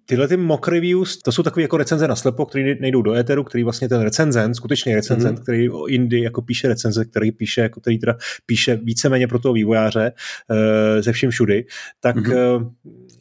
[0.05, 3.43] Tyhle ty mock reviews, to jsou takové jako recenze na slepo, které nejdou do éteru,
[3.43, 5.43] který vlastně ten recenzent, skutečný recenzent, mm-hmm.
[5.43, 9.53] který o Indy jako píše recenze, který píše, jako který teda píše víceméně pro toho
[9.53, 10.57] vývojáře uh,
[11.01, 11.65] ze vším všudy,
[11.99, 12.71] tak mm-hmm.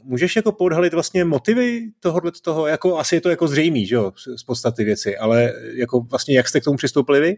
[0.05, 4.12] můžeš jako podhalit vlastně motivy tohohle toho, jako asi je to jako zřejmý, že jo,
[4.37, 7.37] z podstaty věci, ale jako vlastně jak jste k tomu přistoupili vy?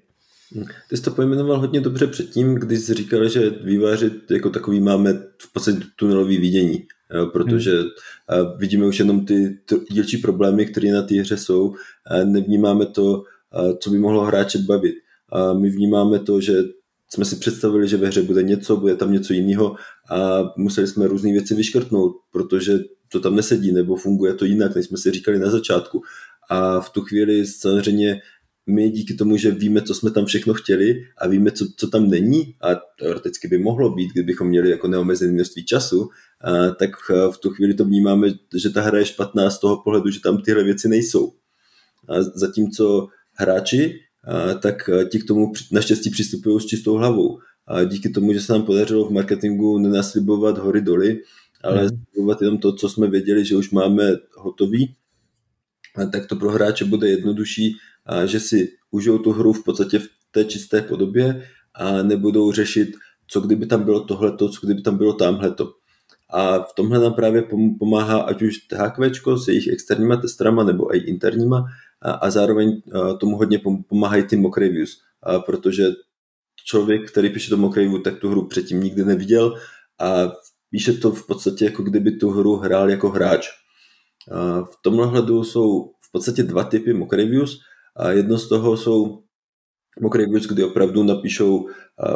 [0.88, 5.12] Ty jsi to pojmenoval hodně dobře předtím, když jsi říkal, že výváři jako takový máme
[5.38, 6.86] v podstatě tunelový vidění,
[7.32, 7.88] protože hmm.
[8.58, 9.58] vidíme už jenom ty
[9.90, 11.74] dílčí problémy, které na té hře jsou,
[12.24, 13.22] nevnímáme to,
[13.78, 14.94] co by mohlo hráče bavit.
[15.32, 16.62] A my vnímáme to, že
[17.08, 19.76] jsme si představili, že ve hře bude něco, bude tam něco jiného
[20.10, 24.86] a museli jsme různé věci vyškrtnout, protože to tam nesedí nebo funguje to jinak, než
[24.86, 26.02] jsme si říkali na začátku.
[26.50, 28.20] A v tu chvíli samozřejmě
[28.66, 32.08] my díky tomu, že víme, co jsme tam všechno chtěli a víme, co, co tam
[32.08, 36.08] není a teoreticky by mohlo být, kdybychom měli jako neomezené množství času,
[36.40, 40.10] a, tak v tu chvíli to vnímáme, že ta hra je špatná z toho pohledu,
[40.10, 41.32] že tam tyhle věci nejsou.
[42.08, 47.38] A zatímco hráči, a, tak ti k tomu naštěstí přistupují s čistou hlavou.
[47.66, 51.22] A díky tomu, že se nám podařilo v marketingu nenaslibovat hory doly,
[51.64, 51.88] ale mm.
[52.12, 54.94] slibovat jenom to, co jsme věděli, že už máme hotový,
[55.96, 57.76] a tak to pro hráče bude jednodušší
[58.10, 62.88] a že si užijou tu hru v podstatě v té čisté podobě a nebudou řešit,
[63.26, 65.72] co kdyby tam bylo tohleto, co kdyby tam bylo tamhleto.
[66.30, 67.42] A v tomhle nám právě
[67.78, 71.64] pomáhá ať už THQ s jejich externíma testrama nebo i interníma
[72.02, 72.82] a, zároveň
[73.20, 75.02] tomu hodně pomáhají ty mock reviews,
[75.46, 75.84] protože
[76.64, 79.56] člověk, který píše to mock review, tak tu hru předtím nikdy neviděl
[80.00, 80.32] a
[80.70, 83.48] píše to v podstatě jako kdyby tu hru hrál jako hráč.
[84.64, 87.58] V tomhle hledu jsou v podstatě dva typy mock reviews.
[87.96, 89.22] A jedno z toho jsou
[90.00, 91.68] mock reviews, kdy opravdu napíšou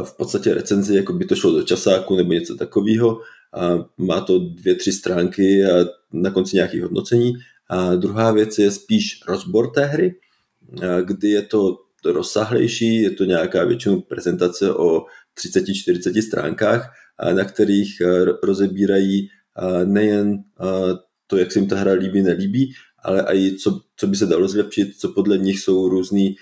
[0.04, 3.20] v podstatě recenzi, jako by to šlo do časáku nebo něco takového.
[3.54, 7.32] A má to dvě, tři stránky a na konci nějakých hodnocení.
[7.70, 10.14] A druhá věc je spíš rozbor té hry,
[11.04, 15.04] kdy je to rozsahlejší, je to nějaká většinou prezentace o
[15.38, 16.90] 30-40 stránkách,
[17.32, 18.02] na kterých
[18.42, 19.28] rozebírají
[19.84, 20.36] nejen
[21.26, 22.72] to, jak se jim ta hra líbí, nelíbí,
[23.04, 26.36] ale i co, co by se dalo zlepšit, co podle nich jsou různý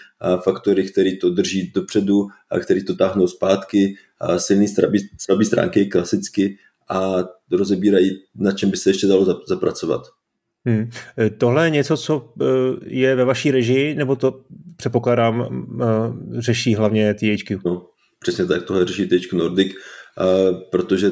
[0.44, 5.86] faktory, které to drží dopředu a které to táhnou zpátky, a silný slabý, slabý stránky
[5.86, 10.02] klasicky a rozebírají, na čem by se ještě dalo zapracovat.
[10.64, 10.90] Hmm.
[11.18, 12.44] E, tohle je něco, co e,
[12.86, 14.44] je ve vaší režii, nebo to
[14.76, 17.58] předpokládám e, řeší hlavně THQ?
[17.64, 19.72] No, přesně tak, tohle řeší THQ Nordic,
[20.70, 21.10] protože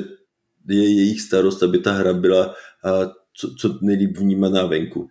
[0.68, 2.54] je jejich starost, aby ta hra byla
[3.34, 5.08] co, co nejlíp vnímaná venku.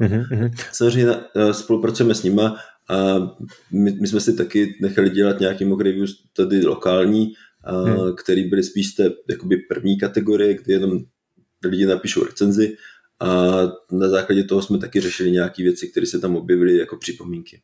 [0.00, 0.50] Mm-hmm.
[0.72, 2.56] Samozřejmě eh, spolupracujeme s nima
[2.90, 3.18] a
[3.72, 7.32] my, my jsme si taky nechali dělat nějaký mock reviews tady lokální,
[7.64, 8.16] a, mm.
[8.16, 10.98] který byly spíš té jakoby první kategorie, kdy jenom
[11.64, 12.76] lidi napíšou recenzi
[13.20, 17.60] a na základě toho jsme taky řešili nějaké věci, které se tam objevily jako připomínky.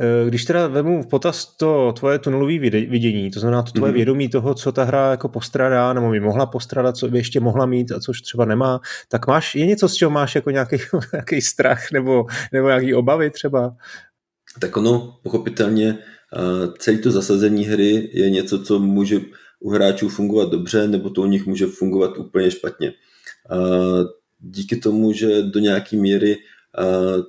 [0.00, 3.96] Eh, když teda vemu v potaz to tvoje tunelové vidění, to znamená to tvoje mm-hmm.
[3.96, 7.66] vědomí toho, co ta hra jako postradá, nebo by mohla postradat, co by ještě mohla
[7.66, 10.76] mít a což třeba nemá, tak máš, je něco, z čeho máš jako nějaký,
[11.12, 13.76] nějaký strach nebo, nebo nějaký obavy třeba?
[14.60, 15.98] Tak ono, pochopitelně,
[16.78, 19.20] celé to zasazení hry je něco, co může
[19.60, 22.92] u hráčů fungovat dobře, nebo to u nich může fungovat úplně špatně.
[24.38, 26.36] Díky tomu, že do nějaké míry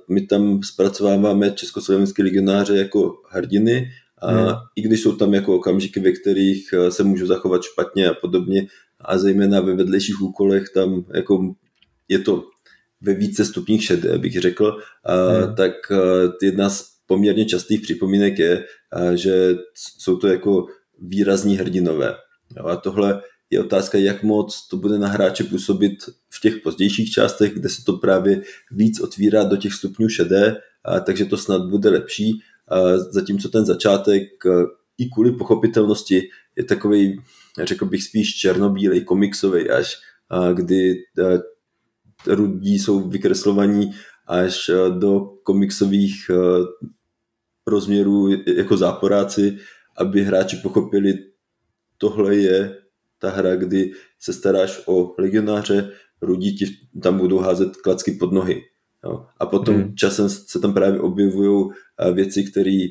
[0.08, 3.90] my tam zpracováváme československé legionáře jako hrdiny,
[4.22, 4.54] a hmm.
[4.76, 8.66] i když jsou tam jako okamžiky, ve kterých se můžou zachovat špatně a podobně,
[9.00, 11.54] a zejména ve vedlejších úkolech tam jako
[12.08, 12.44] je to
[13.00, 15.54] ve více stupních šedé, bych řekl, hmm.
[15.54, 15.72] tak
[16.42, 18.64] jedna z poměrně častých připomínek je,
[19.14, 20.66] že jsou to jako
[20.98, 22.14] výrazní hrdinové.
[22.64, 25.94] A tohle je otázka, jak moc to bude na hráče působit
[26.28, 31.00] v těch pozdějších částech, kde se to právě víc otvírá do těch stupňů šedé, a
[31.00, 32.40] takže to snad bude lepší.
[32.68, 34.22] A zatímco ten začátek
[34.98, 37.20] i kvůli pochopitelnosti je takový,
[37.62, 39.96] řekl bych spíš černobílej, komiksový až,
[40.30, 40.94] a kdy
[42.26, 43.90] rudí jsou vykreslovaní
[44.26, 46.30] až do komiksových
[47.66, 49.58] rozměrů jako záporáci,
[49.96, 51.14] aby hráči pochopili,
[51.98, 52.79] tohle je
[53.20, 55.90] ta hra, kdy se staráš o legionáře,
[56.22, 56.66] rudí ti
[57.02, 58.62] tam budou házet klacky pod nohy.
[59.04, 59.26] Jo.
[59.38, 59.96] A potom hmm.
[59.96, 61.70] časem se tam právě objevují
[62.12, 62.86] věci, které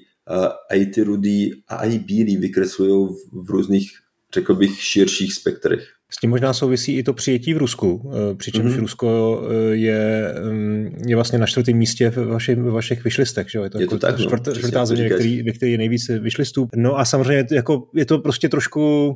[0.73, 3.91] i ty rudí a i bílí vykreslují v různých,
[4.33, 5.87] řekl bych, širších spektrech.
[6.11, 8.79] S tím možná souvisí i to přijetí v Rusku, eh, přičemž mm-hmm.
[8.79, 13.49] Rusko eh, je, mm, je vlastně na čtvrtém místě ve vašich, ve vašich vyšlistech.
[13.51, 13.59] Že?
[13.59, 15.77] Je to, je jako to tak, no, čtvrt, čtvrtá země, ve který, ve který je
[15.77, 16.67] nejvíc vyšlistů.
[16.75, 19.15] No a samozřejmě jako, je to prostě trošku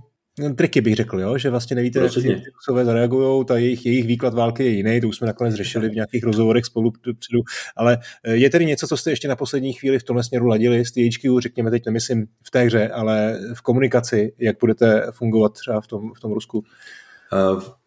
[0.55, 1.37] triky bych řekl, jo?
[1.37, 2.31] že vlastně nevíte, Rozhodně.
[2.31, 5.55] jak ty Rusové zareagují, ta jejich, jejich výklad války je jiný, to už jsme nakonec
[5.55, 7.41] řešili v nějakých rozhovorech spolu předu,
[7.75, 10.85] ale eh, je tedy něco, co jste ještě na poslední chvíli v tomhle směru ladili
[10.85, 15.81] s THQ, řekněme teď nemyslím v té hře, ale v komunikaci, jak budete fungovat třeba
[15.81, 16.63] v tom, v tom Rusku?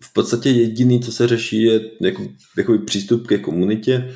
[0.02, 2.22] V podstatě jediný, co se řeší, je jako,
[2.58, 4.14] jako přístup ke komunitě,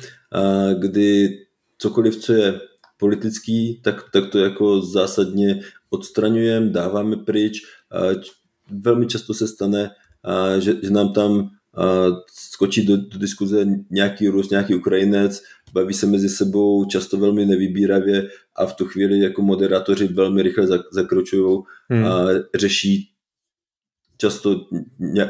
[0.79, 1.37] kdy
[1.77, 2.59] cokoliv, co je
[2.97, 7.61] politický, tak, tak to jako zásadně odstraňujeme, dáváme pryč.
[8.69, 9.91] Velmi často se stane,
[10.59, 11.49] že, že nám tam
[12.33, 18.29] skočí do, do diskuze nějaký Rus, nějaký Ukrajinec, baví se mezi sebou často velmi nevybíravě
[18.55, 22.05] a v tu chvíli jako moderátoři velmi rychle zakročují hmm.
[22.05, 22.25] a
[22.55, 23.09] řeší
[24.17, 24.65] často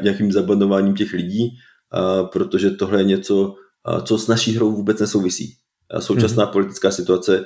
[0.02, 1.50] nějakým zabanováním těch lidí,
[2.32, 3.56] protože tohle je něco,
[4.04, 5.58] co s naší hrou vůbec nesouvisí.
[6.00, 6.54] současná hmm.
[6.54, 7.46] politická situace,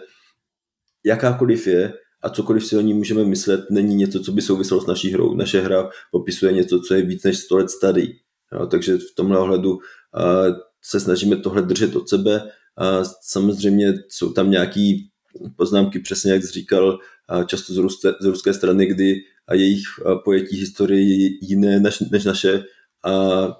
[1.05, 1.93] jakákoliv je,
[2.25, 5.35] a cokoliv si o ní můžeme myslet, není něco, co by souviselo s naší hrou.
[5.35, 8.07] Naše hra popisuje něco, co je víc než 100 let starý.
[8.53, 9.77] Jo, takže v tomhle ohledu
[10.81, 12.51] se snažíme tohle držet od sebe.
[12.77, 15.09] A samozřejmě jsou tam nějaký
[15.55, 16.99] poznámky, přesně jak jsi říkal,
[17.47, 19.15] často z, ruské, z ruské strany, kdy
[19.53, 19.83] jejich
[20.23, 22.63] pojetí historie je jiné než, než naše.
[23.03, 23.53] A, a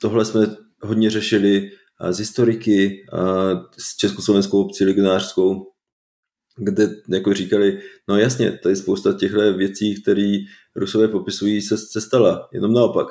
[0.00, 1.70] tohle jsme hodně řešili
[2.10, 3.18] z historiky, a
[3.78, 5.66] s československou obcí legionářskou,
[6.56, 10.38] kde jako říkali, no jasně, tady spousta těchto věcí, které
[10.76, 13.06] Rusové popisují, se, se stala, jenom naopak.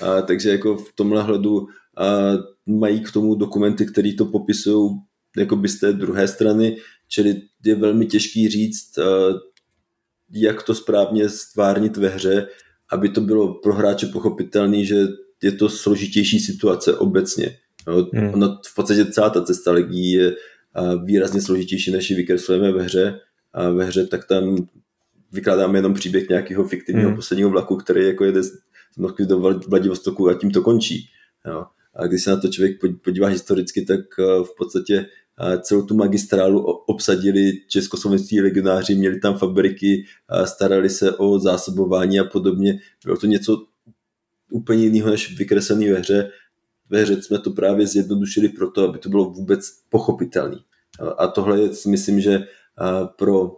[0.00, 2.32] A, takže jako v tomhle hledu a,
[2.66, 4.90] mají k tomu dokumenty, které to popisují
[5.36, 6.76] jako by z té druhé strany,
[7.08, 9.04] čili je velmi těžký říct, a,
[10.32, 12.46] jak to správně stvárnit ve hře,
[12.92, 15.06] aby to bylo pro hráče pochopitelné, že
[15.42, 17.56] je to složitější situace obecně.
[17.86, 18.34] No, hmm.
[18.34, 20.34] Ono v podstatě celá ta cesta legí je
[21.04, 23.20] výrazně složitější, než ji vykreslujeme ve hře.
[23.52, 24.68] A ve hře tak tam
[25.32, 27.16] vykládáme jenom příběh nějakého fiktivního hmm.
[27.16, 28.52] posledního vlaku, který jako jede z
[28.98, 31.08] Moskvy do Vladivostoku a tím to končí.
[31.46, 31.64] Jo.
[31.94, 35.06] A když se na to člověk podívá historicky, tak v podstatě
[35.60, 40.04] celou tu magistrálu obsadili československý legionáři, měli tam fabriky,
[40.44, 42.78] starali se o zásobování a podobně.
[43.04, 43.66] Bylo to něco
[44.50, 46.30] úplně jiného než vykreslený ve hře
[46.90, 50.56] ve hře jsme to právě zjednodušili proto, aby to bylo vůbec pochopitelné.
[51.18, 52.46] A tohle je, myslím, že
[53.16, 53.56] pro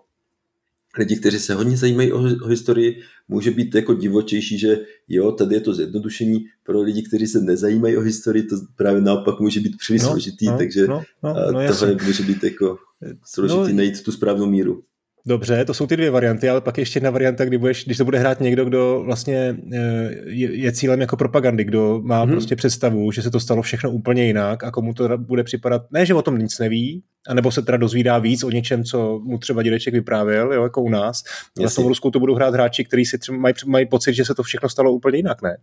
[0.99, 5.55] lidi, kteří se hodně zajímají o, o historii, může být jako divočejší, že jo, tady
[5.55, 9.77] je to zjednodušení, pro lidi, kteří se nezajímají o historii, to právě naopak může být
[9.77, 11.97] příliš no, složitý, no, takže no, no, no, tohle jasný.
[12.07, 12.79] může být jako
[13.25, 14.83] složitý no, najít tu správnou míru.
[15.29, 18.05] Dobře, to jsou ty dvě varianty, ale pak ještě jedna varianta, kdy budeš, když to
[18.05, 22.31] bude hrát někdo, kdo vlastně eh, je, je cílem jako propagandy, kdo má hmm.
[22.31, 26.07] prostě představu, že se to stalo všechno úplně jinak a komu to bude připadat, ne,
[26.07, 29.63] že o tom nic neví, anebo se teda dozvídá víc o něčem, co mu třeba
[29.63, 31.23] dědeček vyprávěl, jo, jako u nás.
[31.59, 34.25] Ale v tom Rusku to budou hrát hráči, kteří si třeba mají, mají pocit, že
[34.25, 35.57] se to všechno stalo úplně jinak, ne?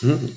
[0.00, 0.28] Hmm.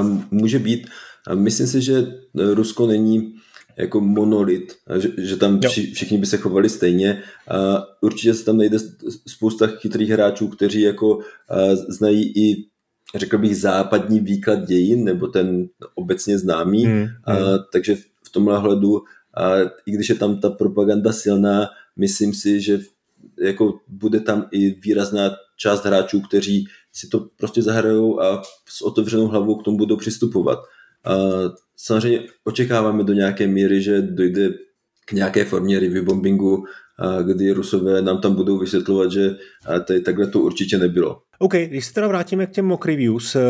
[0.00, 0.88] Um, může být.
[1.34, 2.06] Myslím si, že
[2.54, 3.34] Rusko není
[3.78, 7.22] jako monolit, že, že tam vši, všichni by se chovali stejně.
[7.48, 8.78] A určitě se tam najde
[9.26, 11.18] spousta chytrých hráčů, kteří jako
[11.88, 12.64] znají i
[13.14, 16.84] řekl bych západní výklad dějin, nebo ten obecně známý.
[16.84, 17.08] Hmm, hmm.
[17.24, 19.02] A, takže v tomhle hledu,
[19.34, 19.54] a,
[19.86, 22.80] i když je tam ta propaganda silná, myslím si, že
[23.40, 29.26] jako bude tam i výrazná část hráčů, kteří si to prostě zahrajou a s otevřenou
[29.26, 30.58] hlavou k tomu budou přistupovat.
[31.04, 31.14] A
[31.76, 34.50] samozřejmě očekáváme do nějaké míry, že dojde
[35.06, 36.64] k nějaké formě review bombingu,
[37.22, 39.30] kdy Rusové nám tam budou vysvětlovat, že
[39.86, 41.18] tady takhle to určitě nebylo.
[41.38, 43.40] OK, když se teda vrátíme k těm mock reviews, eh,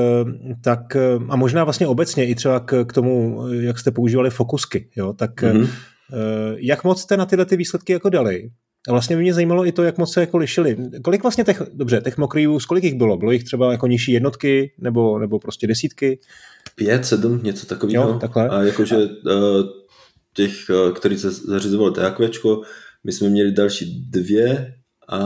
[0.65, 4.89] tak eh, a možná vlastně obecně i třeba k, k tomu, jak jste používali fokusky,
[4.97, 5.69] jo, tak mm-hmm.
[6.57, 8.51] jak moc jste na tyhle ty výsledky jako dali?
[8.89, 10.77] A vlastně by mě zajímalo i to, jak moc se jako lišili.
[11.05, 13.17] Kolik vlastně těch, dobře, těch mock reviews, kolik jich bylo?
[13.17, 16.19] Bylo jich třeba jako nižší jednotky nebo, nebo prostě desítky?
[16.79, 18.09] Pět, sedm, něco takového.
[18.09, 18.49] Jo, takhle.
[18.49, 19.09] A jakože a...
[20.35, 20.53] těch,
[20.95, 22.63] který se zařizovali TAQčko,
[23.05, 24.75] my jsme měli další dvě
[25.09, 25.19] a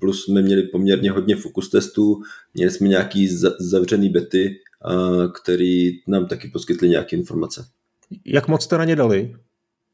[0.00, 2.22] plus jsme měli poměrně hodně fokus testů,
[2.54, 3.28] měli jsme nějaký
[3.60, 4.56] zavřený bety,
[5.42, 7.64] který nám taky poskytli nějaké informace.
[8.26, 9.34] Jak moc jste na ně dali?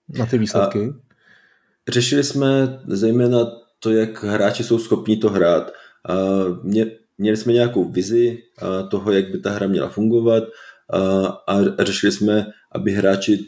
[0.08, 0.78] Na ty výsledky?
[0.78, 3.38] A řešili jsme zejména
[3.80, 5.72] to, jak hráči jsou schopni to hrát.
[6.62, 6.86] Mě,
[7.18, 8.38] měli jsme nějakou vizi
[8.90, 10.44] toho, jak by ta hra měla fungovat
[10.92, 13.38] a, a řešili jsme, aby hráči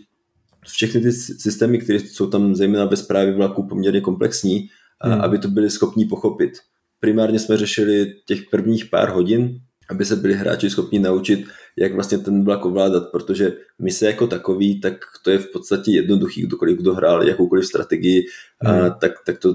[0.66, 4.68] všechny ty systémy, které jsou tam zejména ve zprávě vlaku poměrně komplexní,
[5.00, 5.20] hmm.
[5.20, 6.52] aby to byli schopni pochopit.
[7.00, 11.46] Primárně jsme řešili těch prvních pár hodin, aby se byli hráči schopni naučit,
[11.76, 15.90] jak vlastně ten vlak ovládat, protože my se jako takový, tak to je v podstatě
[15.90, 18.24] jednoduchý, kdokoliv kdo hrál jakoukoliv strategii,
[18.60, 18.84] hmm.
[18.84, 19.54] a tak, tak to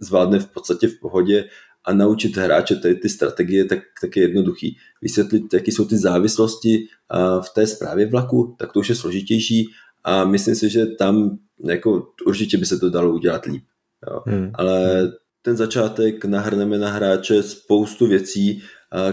[0.00, 1.44] zvládne v podstatě v pohodě
[1.84, 4.76] a naučit hráče tady ty strategie, tak, tak je jednoduchý.
[5.02, 6.86] Vysvětlit, jaké jsou ty závislosti
[7.40, 9.66] v té zprávě vlaku, tak to už je složitější
[10.04, 13.64] a myslím si, že tam jako určitě by se to dalo udělat líp.
[14.10, 14.22] Jo.
[14.26, 14.50] Hmm.
[14.54, 18.62] Ale ten začátek nahrneme na hráče spoustu věcí,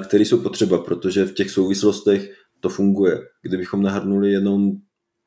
[0.04, 3.20] které jsou potřeba, protože v těch souvislostech to funguje.
[3.42, 4.72] Kdybychom nahrnuli jenom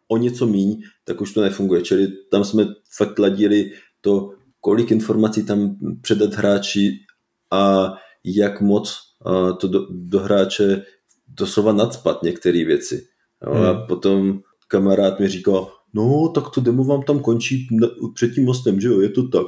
[0.08, 1.82] o něco míň, tak už to nefunguje.
[1.82, 4.30] Čili tam jsme fakt ladili to,
[4.60, 7.03] kolik informací tam předat hráči
[7.54, 7.92] a
[8.24, 8.98] jak moc
[9.60, 10.82] to do, do hráče
[11.28, 13.06] doslova nadspat některé věci.
[13.46, 13.64] Jo, hmm.
[13.64, 17.66] A potom kamarád mi říkal, no tak to demo vám tam končí
[18.14, 19.46] před tím mostem, že jo, je to tak.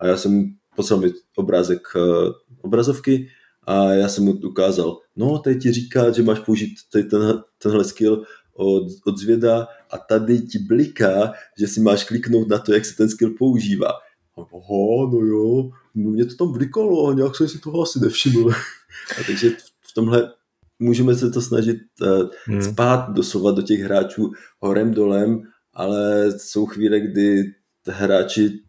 [0.00, 0.44] A já jsem
[0.76, 3.28] poslal mi obrázek uh, obrazovky
[3.66, 7.84] a já jsem mu ukázal, no tady ti říká, že máš použít tady ten, tenhle
[7.84, 12.84] skill od, od zvěda a tady ti bliká, že si máš kliknout na to, jak
[12.84, 13.92] se ten skill používá.
[14.40, 18.50] Aha, no jo, no mě to tam blikalo a nějak jsem si toho asi nevšiml.
[19.20, 20.32] a takže v tomhle
[20.78, 22.62] můžeme se to snažit uh, hmm.
[22.62, 25.42] spát doslova do těch hráčů horem dolem,
[25.74, 27.42] ale jsou chvíle, kdy
[27.86, 28.60] hráči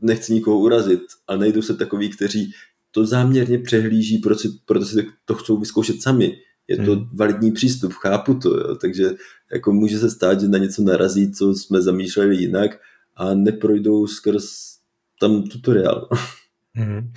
[0.00, 2.52] nechci nikoho urazit, ale najdou se takový, kteří
[2.90, 6.36] to záměrně přehlíží, proto, proto si to chcou vyzkoušet sami.
[6.68, 7.08] Je to hmm.
[7.14, 8.76] validní přístup, chápu to, jo.
[8.76, 9.10] takže
[9.52, 12.70] jako může se stát, že na něco narazí, co jsme zamýšleli jinak
[13.16, 14.77] a neprojdou skrz
[15.20, 16.08] tam tutoriál.
[16.74, 17.12] Hmm.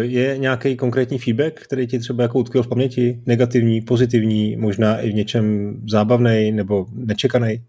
[0.00, 3.22] Je nějaký konkrétní feedback, který ti třeba jako utkvěl v paměti?
[3.26, 7.64] Negativní, pozitivní, možná i v něčem zábavný nebo nečekaný?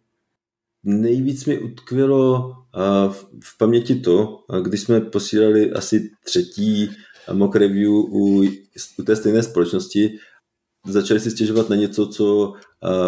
[0.83, 2.53] Nejvíc mi utkvělo
[3.43, 6.89] v paměti to, když jsme posílali asi třetí
[7.33, 8.43] mock review u,
[8.99, 10.17] u té stejné společnosti,
[10.87, 12.53] začali si stěžovat na něco, co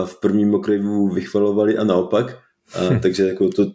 [0.06, 2.38] v prvním mock review vychvalovali a naopak.
[2.74, 3.72] A, takže jako to,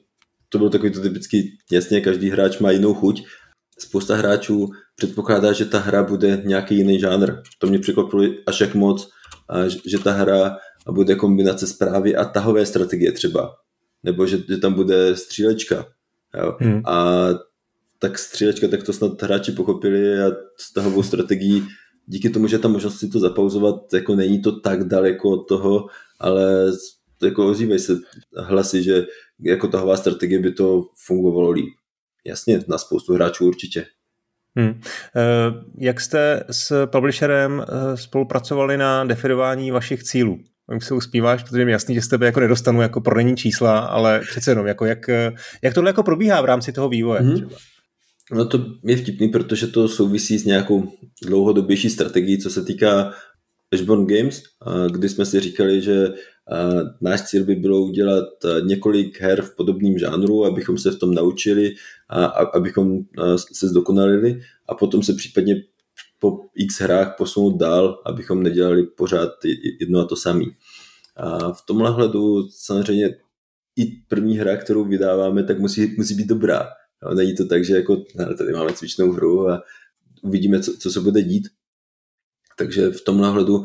[0.54, 3.22] to bylo takový to typický, jasně, každý hráč má jinou chuť.
[3.78, 7.32] Spousta hráčů předpokládá, že ta hra bude nějaký jiný žánr.
[7.58, 9.10] To mě překvapilo až jak moc,
[9.86, 10.56] že ta hra
[10.90, 13.54] bude kombinace zprávy a tahové strategie třeba.
[14.02, 15.86] Nebo že, že tam bude střílečka.
[16.38, 16.56] Jo?
[16.60, 16.82] Hmm.
[16.86, 17.28] A
[17.98, 21.66] tak střílečka, tak to snad hráči pochopili a s tahovou strategií
[22.06, 25.86] díky tomu, že ta možnost si to zapauzovat, jako není to tak daleko od toho,
[26.20, 26.72] ale
[27.22, 27.98] jako ozývají se
[28.36, 29.06] hlasy, že
[29.40, 31.74] jako tahová strategie by to fungovalo líp.
[32.26, 33.86] Jasně, na spoustu hráčů určitě.
[34.56, 34.80] Hmm.
[35.78, 40.38] Jak jste s publisherem eh, spolupracovali na definování vašich cílů?
[40.70, 44.20] Vím, se uspíváš, protože mi jasný, že z tebe jako nedostanu jako prodejní čísla, ale
[44.20, 45.08] přece jenom, jako jak,
[45.62, 47.20] jak tohle jako probíhá v rámci toho vývoje?
[47.20, 47.34] Hmm.
[47.34, 47.56] Třeba?
[48.32, 50.92] No to je vtipný, protože to souvisí s nějakou
[51.22, 53.12] dlouhodobější strategií, co se týká
[53.72, 54.42] Ashborn Games,
[54.92, 56.08] kdy jsme si říkali, že
[57.00, 58.28] náš cíl by bylo udělat
[58.64, 61.74] několik her v podobném žánru, abychom se v tom naučili
[62.08, 63.00] a abychom
[63.52, 65.62] se zdokonalili a potom se případně
[66.18, 69.30] po x hrách posunout dál, abychom nedělali pořád
[69.80, 70.44] jedno a to samé.
[71.16, 73.16] A v tomhle hledu samozřejmě
[73.76, 76.68] i první hra, kterou vydáváme, tak musí, musí být dobrá.
[77.02, 78.04] No, není to tak, že jako
[78.38, 79.62] tady máme cvičnou hru a
[80.22, 81.48] uvidíme, co, co se bude dít.
[82.58, 83.64] Takže v tomhle hledu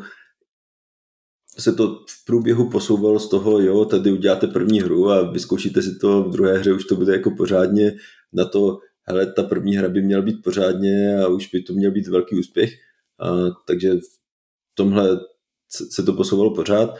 [1.58, 5.98] se to v průběhu posouvalo z toho, jo, tady uděláte první hru a vyzkoušíte si
[5.98, 7.92] to v druhé hře, už to bude jako pořádně
[8.32, 11.90] na to, hele, ta první hra by měla být pořádně a už by to měl
[11.90, 12.70] být velký úspěch.
[13.66, 15.20] takže v tomhle
[15.68, 16.94] se to posouvalo pořád.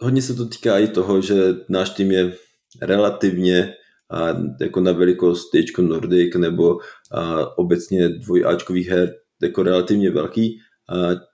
[0.00, 1.34] Hodně se to týká i toho, že
[1.68, 2.36] náš tým je
[2.82, 3.74] relativně
[4.10, 4.28] a,
[4.60, 6.78] jako na velikost T Nordic nebo
[7.10, 10.73] a, obecně dvojáčkových her jako relativně velký, a,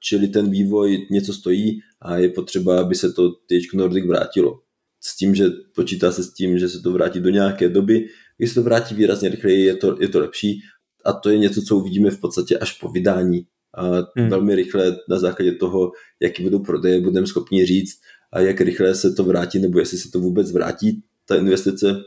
[0.01, 4.61] čili ten vývoj něco stojí a je potřeba, aby se to T Nordic vrátilo.
[5.01, 8.51] S tím, že počítá se s tím, že se to vrátí do nějaké doby, když
[8.51, 10.61] se to vrátí výrazně rychleji, je to, je to lepší
[11.05, 13.47] a to je něco, co uvidíme v podstatě až po vydání.
[13.75, 13.87] A
[14.17, 14.29] hmm.
[14.31, 18.01] velmi rychle na základě toho, jaký budou prodeje, budeme schopni říct,
[18.33, 22.03] a jak rychle se to vrátí, nebo jestli se to vůbec vrátí, ta investice.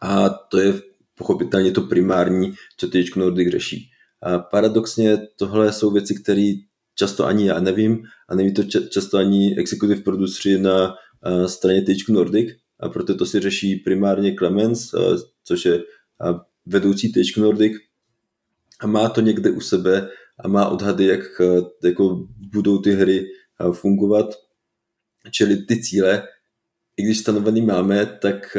[0.00, 0.74] A to je
[1.14, 3.90] pochopitelně to primární, co teď Nordic řeší.
[4.22, 6.52] A paradoxně tohle jsou věci, které
[6.94, 10.94] často ani já nevím a neví to často ani executive produceri na
[11.46, 14.94] straně THQ Nordic a proto to si řeší primárně Clemens,
[15.44, 15.82] což je
[16.66, 17.72] vedoucí THQ Nordic
[18.80, 20.08] a má to někde u sebe
[20.38, 21.20] a má odhady, jak
[21.84, 23.26] jako budou ty hry
[23.72, 24.26] fungovat.
[25.30, 26.28] Čili ty cíle,
[26.96, 28.56] i když stanovený máme, tak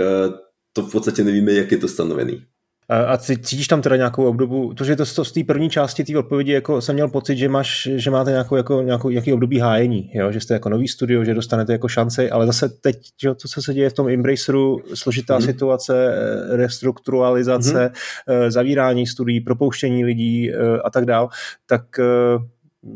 [0.74, 2.46] to v podstatě nevíme, jak je to stanovený.
[2.90, 6.82] A cítíš tam teda nějakou obdobu, protože to z té první části té odpovědi jako
[6.82, 10.32] jsem měl pocit, že, máš, že máte nějakou, jako, nějakou, nějaký období hájení, jo?
[10.32, 13.62] že jste jako nový studio, že dostanete jako šanci, ale zase teď, že to, co
[13.62, 15.46] se děje v tom Embraceru, složitá mm-hmm.
[15.46, 16.16] situace,
[16.50, 17.92] restrukturalizace,
[18.28, 18.52] mm-hmm.
[18.52, 21.30] zavírání studií, propouštění lidí eh, a tak dál,
[21.66, 22.04] tak eh,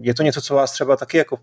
[0.02, 1.38] je to něco, co vás třeba taky jako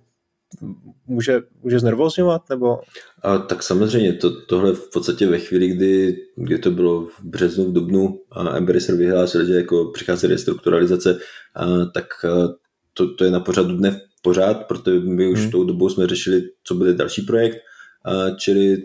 [1.06, 2.50] může, může znervozňovat?
[2.50, 2.80] Nebo?
[3.22, 7.64] A, tak samozřejmě, to, tohle v podstatě ve chvíli, kdy, kdy to bylo v březnu,
[7.64, 11.18] v dubnu a Embracer vyhlásil, že jako přichází restrukturalizace,
[11.54, 12.54] a, tak a,
[12.94, 15.50] to, to je na pořadu dne pořád, protože my už hmm.
[15.50, 17.58] tou dobou jsme řešili, co bude další projekt,
[18.04, 18.82] a, čili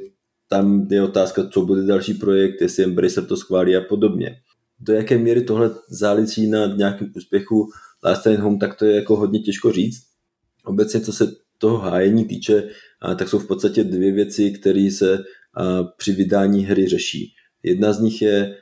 [0.47, 4.35] tam je otázka, co bude další projekt, jestli Embracer to schválí a podobně.
[4.79, 7.69] Do jaké míry tohle záleží na nějakém úspěchu
[8.03, 10.03] Last Train Home, tak to je jako hodně těžko říct.
[10.65, 12.67] Obecně, co se toho hájení týče,
[13.15, 15.23] tak jsou v podstatě dvě věci, které se
[15.97, 17.31] při vydání hry řeší.
[17.63, 18.55] Jedna z nich je,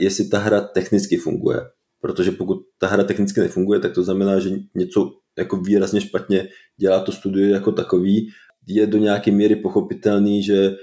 [0.00, 1.60] jestli ta hra technicky funguje.
[2.00, 6.48] Protože pokud ta hra technicky nefunguje, tak to znamená, že něco jako výrazně špatně
[6.80, 8.32] dělá to studio jako takový.
[8.68, 10.76] Je do nějaké míry pochopitelný, že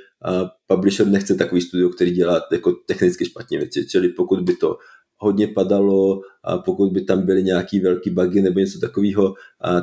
[0.67, 3.87] publisher nechce takový studio, který dělá jako technicky špatně věci.
[3.89, 4.77] Čili pokud by to
[5.17, 9.33] hodně padalo a pokud by tam byly nějaký velký bugy nebo něco takového,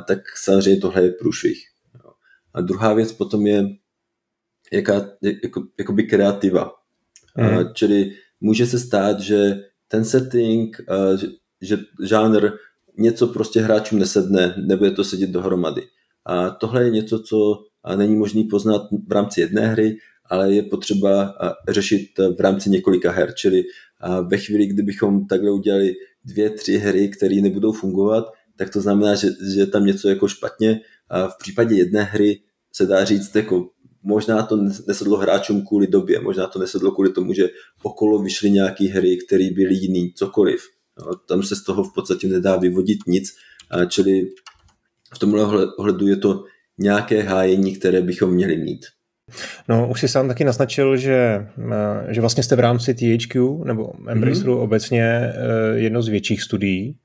[0.07, 1.72] tak samozřejmě tohle je průšvih.
[2.53, 3.65] A druhá věc potom je
[4.71, 5.09] jaká,
[5.43, 6.71] jako, jakoby kreativa.
[7.37, 7.57] Mm.
[7.57, 9.55] Uh, čili může se stát, že
[9.87, 10.77] ten setting,
[11.19, 11.27] že,
[11.61, 12.49] že žánr
[12.97, 15.81] něco prostě hráčům nesedne, nebude to sedět dohromady.
[16.25, 17.63] A tohle je něco, co
[17.95, 21.33] není možné poznat v rámci jedné hry, ale je potřeba
[21.69, 23.33] řešit v rámci několika her.
[23.33, 23.63] Čili
[24.27, 25.93] ve chvíli, kdybychom takhle udělali
[26.25, 28.25] dvě, tři hry, které nebudou fungovat,
[28.55, 30.81] tak to znamená, že, že je tam něco jako špatně.
[31.13, 32.39] A v případě jedné hry
[32.75, 33.69] se dá říct, jako
[34.03, 34.55] možná to
[34.87, 37.49] nesedlo hráčům kvůli době, možná to nesedlo kvůli tomu, že
[37.83, 40.61] okolo vyšly nějaké hry, které byly jiný, cokoliv.
[40.99, 43.35] No, tam se z toho v podstatě nedá vyvodit nic,
[43.69, 44.21] a čili
[45.15, 46.43] v tomhle ohledu je to
[46.77, 48.85] nějaké hájení, které bychom měli mít.
[49.69, 53.93] No, už si sám taky naznačil, že, eh, že vlastně jste v rámci THQ nebo
[54.07, 54.63] Embraceru mm-hmm.
[54.63, 55.33] obecně eh,
[55.75, 56.95] jedno z větších studií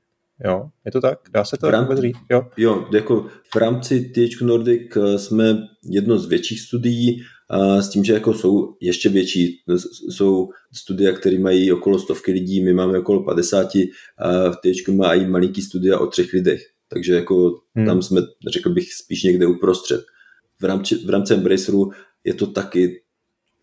[0.45, 1.19] Jo, je to tak?
[1.31, 1.83] Dá se to rám...
[1.83, 2.17] vůbec říct?
[2.31, 2.47] Jo.
[2.57, 8.03] jo, jako v rámci THQ Nordic eh, jsme jedno z větších studií, a s tím,
[8.03, 9.61] že jako jsou ještě větší,
[10.09, 13.67] jsou studia, které mají okolo stovky lidí, my máme okolo 50,
[14.17, 17.85] a v THQ má i malinký studia o třech lidech, takže jako hmm.
[17.85, 20.01] tam jsme, řekl bych, spíš někde uprostřed.
[20.61, 21.91] V rámci, v rámci Embraceru
[22.23, 23.01] je to taky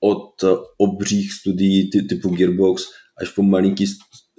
[0.00, 0.44] od
[0.78, 2.84] obřích studií typu Gearbox
[3.20, 3.86] až po malinký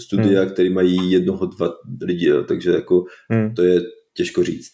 [0.02, 0.52] studia, hmm.
[0.52, 3.54] které mají jednoho, dva lidi, takže jako hmm.
[3.54, 3.82] to je
[4.14, 4.72] těžko říct.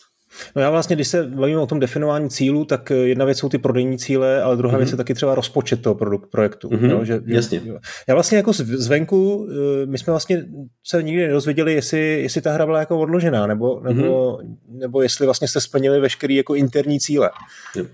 [0.56, 3.50] No já vlastně, když se bavíme o tom definování cílů, tak eh, jedna věc jsou
[3.50, 4.78] ty prodejní cíle, ale druhá mm-hmm.
[4.78, 6.70] věc je taky třeba rozpočet toho produkt, projektu.
[6.70, 6.92] Mm-hmm.
[6.92, 7.62] Jo, že, Jasně.
[8.08, 10.46] Já vlastně jako zvenku, eh, my jsme vlastně
[10.88, 14.56] se nikdy nedozvěděli, jestli, jestli ta hra byla jako odložená, nebo, nebo, mm-hmm.
[14.68, 17.30] nebo jestli vlastně jste splnili veškerý jako interní cíle.
[17.76, 17.86] Jo.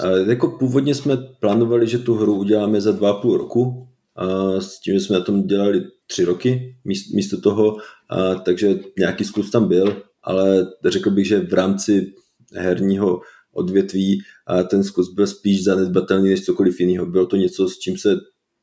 [0.00, 4.60] A jako původně jsme plánovali, že tu hru uděláme za dva a půl roku, a
[4.60, 6.76] s tím, že jsme na tom dělali tři roky
[7.14, 7.76] místo toho,
[8.08, 12.14] a, takže nějaký zkus tam byl, ale řekl bych, že v rámci
[12.54, 13.20] herního
[13.52, 17.06] odvětví a ten zkus byl spíš zanedbatelný než cokoliv jiného.
[17.06, 18.16] Bylo to něco, s čím se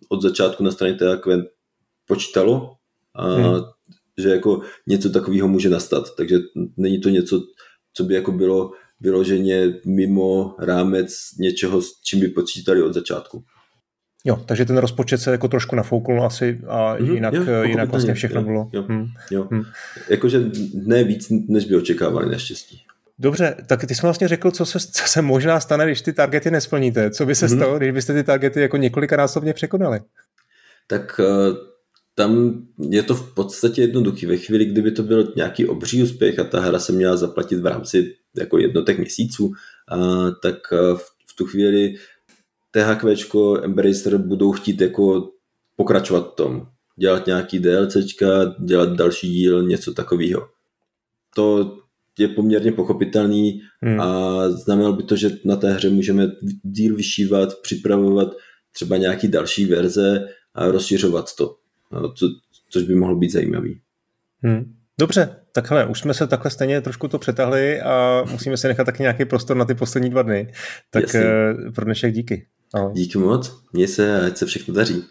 [0.10, 1.44] od začátku na straně THQ
[2.08, 2.72] počítalo,
[3.16, 3.62] a, hmm.
[4.18, 6.16] že jako něco takového může nastat.
[6.18, 6.38] Takže
[6.78, 7.42] není to něco,
[7.94, 13.44] co by jako bylo vyloženě mimo rámec něčeho, s čím by počítali od začátku.
[14.26, 18.14] Jo, takže ten rozpočet se jako trošku nafoukl asi a mm-hmm, jinak, jo, jinak vlastně
[18.14, 18.70] všechno jo, bylo.
[18.74, 19.08] Jo, hmm.
[19.32, 19.48] jo.
[19.52, 19.64] Hmm.
[20.10, 20.42] Jakože
[20.74, 22.82] ne víc, než by očekávali naštěstí.
[23.20, 26.52] Dobře, tak ty jsi vlastně řekl, co se, co se možná stane, když ty targety
[26.52, 27.12] nesplníte.
[27.12, 27.56] Co by se mm-hmm.
[27.56, 30.00] stalo, když byste ty targety jako několikanásobně překonali?
[30.88, 31.56] Tak uh,
[32.16, 34.26] tam je to v podstatě jednoduchý.
[34.26, 37.66] Ve chvíli, kdyby to byl nějaký obří úspěch a ta hra se měla zaplatit v
[37.66, 41.96] rámci jako jednotek měsíců, uh, tak v, v tu chvíli
[42.78, 45.30] THQ, Embracer budou chtít jako
[45.76, 46.68] pokračovat v tom.
[47.00, 50.48] Dělat nějaký DLCčka, dělat další díl, něco takového.
[51.36, 51.78] To
[52.20, 54.02] je poměrně pochopitelný hmm.
[54.02, 56.32] a znamenalo by to, že na té hře můžeme
[56.64, 58.28] díl vyšívat, připravovat
[58.72, 61.56] třeba nějaký další verze a rozšiřovat to,
[62.16, 62.28] co,
[62.70, 63.82] což by mohlo být zajímavý.
[64.44, 64.74] Hmm.
[65.00, 68.84] Dobře, tak hele, už jsme se takhle stejně trošku to přetahli a musíme si nechat
[68.84, 70.52] taky nějaký prostor na ty poslední dva dny.
[70.90, 71.22] Tak Jasně.
[71.22, 72.48] Eh, pro dnešek díky.
[72.74, 72.94] Ahoj.
[72.94, 75.04] Díky moc, měj se a ať se všechno daří.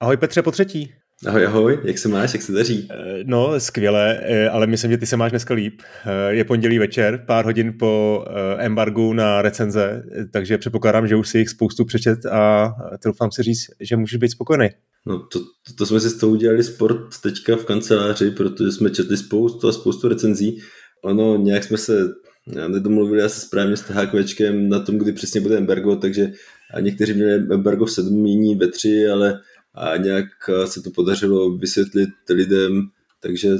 [0.00, 0.92] Ahoj Petře po třetí.
[1.26, 2.88] Ahoj, ahoj, jak se máš, jak se daří?
[2.90, 5.82] Eh, no, skvěle, eh, ale myslím, že ty se máš dneska líp.
[6.06, 8.24] Eh, je pondělí večer, pár hodin po
[8.58, 10.02] embargu na recenze,
[10.32, 14.28] takže předpokládám, že už si jich spoustu přečet a troufám si říct, že můžeš být
[14.28, 14.68] spokojený.
[15.06, 18.90] No to, to, to jsme si s tou udělali sport teďka v kanceláři, protože jsme
[18.90, 20.62] četli spoustu a spoustu recenzí.
[21.04, 22.08] Ono, nějak jsme se
[22.46, 26.32] nedomluvili asi správně s THQčkem na tom, kdy přesně bude embargo, takže
[26.80, 29.40] někteří měli embargo v sedm, jiní ve tři, ale
[29.74, 30.24] a nějak
[30.64, 32.82] se to podařilo vysvětlit lidem,
[33.20, 33.50] takže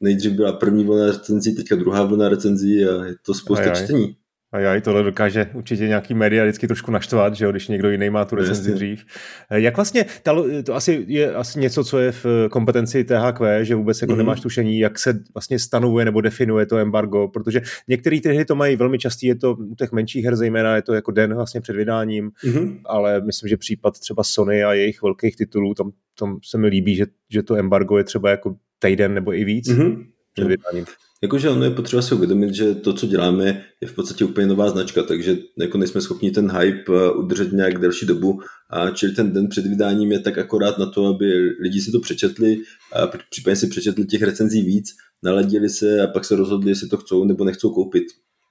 [0.00, 4.16] nejdřív byla první vlna recenzí, teďka druhá vlna recenzí a je to spousta čtení.
[4.52, 7.90] A já i tohle dokáže určitě nějaký média vždycky trošku naštvat, že jo, když někdo
[7.90, 9.04] jiný má tu recenzi dřív.
[9.50, 10.34] Eh, jak vlastně, ta,
[10.64, 14.16] to asi je asi něco, co je v kompetenci THQ, že vůbec jako mm-hmm.
[14.16, 18.54] nemáš tušení, jak se vlastně stanovuje nebo definuje to embargo, protože některé ty hry to
[18.54, 21.60] mají velmi častý, je to u těch menších her zejména, je to jako den vlastně
[21.60, 22.80] před vydáním, mm-hmm.
[22.84, 26.96] ale myslím, že případ třeba Sony a jejich velkých titulů, tam, tam se mi líbí,
[26.96, 30.06] že, že to embargo je třeba jako týden nebo i víc mm-hmm.
[30.36, 30.84] Před vydáním.
[31.22, 34.70] Jakože ono je potřeba si uvědomit, že to, co děláme, je v podstatě úplně nová
[34.70, 38.40] značka, takže jako nejsme schopni ten hype eh, udržet nějak delší dobu.
[38.70, 41.26] A čili ten den před vydáním je tak akorát na to, aby
[41.60, 42.56] lidi si to přečetli,
[42.92, 44.88] a případně si přečetli těch recenzí víc,
[45.22, 48.04] naladili se a pak se rozhodli, jestli to chcou nebo nechcou koupit.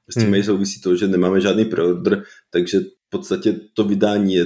[0.09, 0.43] S tím hmm.
[0.43, 4.45] souvisí to, že nemáme žádný preorder, takže v podstatě to vydání je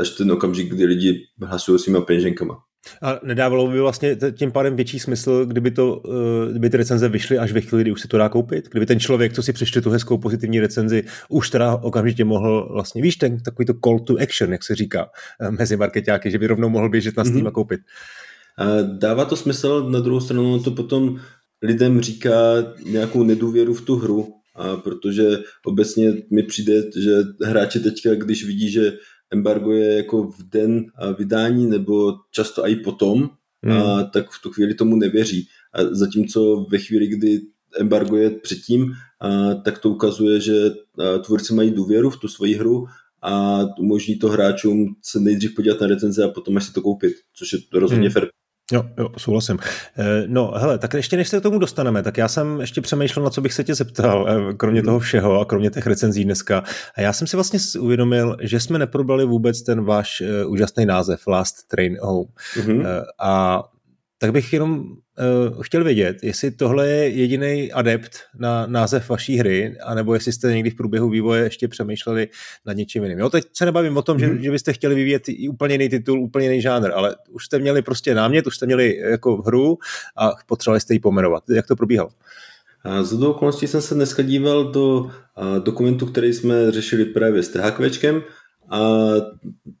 [0.00, 2.54] až ten okamžik, kdy lidi hlasují svýma peněženkama.
[3.02, 7.38] A nedávalo by vlastně tím pádem větší smysl, kdyby, to, eh, kdyby ty recenze vyšly
[7.38, 8.68] až ve chvíli, kdy už se to dá koupit?
[8.70, 13.02] Kdyby ten člověk, co si přečte tu hezkou pozitivní recenzi, už teda okamžitě mohl vlastně,
[13.02, 15.10] víš, ten takový to call to action, jak se říká
[15.40, 17.48] eh, mezi marketáky, že by rovnou mohl běžet na Steam mm-hmm.
[17.48, 17.80] a koupit.
[18.98, 21.20] Dává to smysl, na druhou stranu to potom
[21.62, 22.30] lidem říká
[22.84, 27.12] nějakou nedůvěru v tu hru, a protože obecně mi přijde, že
[27.42, 28.92] hráči teďka, když vidí, že
[29.32, 30.84] embargo je jako v den
[31.18, 33.30] vydání nebo často i potom,
[33.64, 33.76] hmm.
[33.76, 35.48] a tak v tu chvíli tomu nevěří.
[35.74, 37.40] A zatímco ve chvíli, kdy
[37.80, 40.70] embargo je předtím, a tak to ukazuje, že
[41.24, 42.86] tvůrci mají důvěru v tu svoji hru
[43.22, 47.12] a umožní to hráčům se nejdřív podívat na recenze a potom až si to koupit,
[47.34, 48.12] což je rozhodně hmm.
[48.12, 48.28] fair
[48.72, 49.58] Jo, jo, souhlasím.
[49.98, 53.24] Eh, no, hele, tak ještě než se k tomu dostaneme, tak já jsem ještě přemýšlel,
[53.24, 56.64] na co bych se tě zeptal, eh, kromě toho všeho a kromě těch recenzí dneska.
[56.96, 61.26] A já jsem si vlastně uvědomil, že jsme neprobrali vůbec ten váš uh, úžasný název
[61.26, 62.26] Last Train Home.
[62.56, 63.04] Mm-hmm.
[63.18, 63.62] A
[64.24, 69.76] tak bych jenom uh, chtěl vědět, jestli tohle je jediný adept na název vaší hry,
[69.84, 72.28] anebo jestli jste někdy v průběhu vývoje ještě přemýšleli
[72.66, 73.18] nad něčím jiným.
[73.18, 74.20] Jo, teď se nebavím o tom, mm-hmm.
[74.20, 74.42] že, mhm.
[74.42, 77.82] že byste chtěli vyvíjet i úplně jiný titul, úplně jiný žánr, ale už jste měli
[77.82, 79.78] prostě námět, už jste měli jako hru
[80.16, 81.42] a potřebovali jste ji pomenovat.
[81.50, 82.10] Jak to probíhalo?
[83.02, 85.10] Z do okolností jsem se dneska díval do
[85.64, 88.22] dokumentu, který jsme řešili právě s THQčkem
[88.70, 88.80] a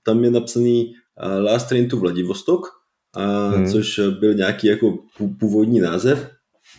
[0.02, 0.92] tam je napsaný
[1.40, 2.83] Last Train to Vladivostok,
[3.14, 3.66] a hmm.
[3.72, 4.98] což byl nějaký jako
[5.38, 6.30] původní název,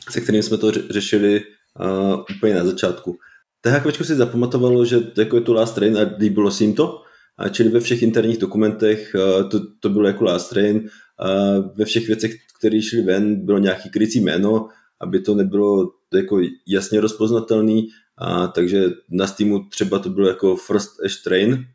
[0.10, 1.42] se kterým jsme to řešili
[1.80, 3.18] uh, úplně na začátku.
[3.62, 7.02] THQ si zapamatovalo, že jako je to Last Train a líbilo si jim to,
[7.38, 11.86] a čili ve všech interních dokumentech uh, to, to bylo jako Last Train, uh, ve
[11.86, 14.68] všech věcech, které šly ven, bylo nějaký krycí jméno,
[15.02, 21.04] aby to nebylo jako jasně rozpoznatelný, a takže na Steamu třeba to bylo jako First
[21.06, 21.66] Ash Train,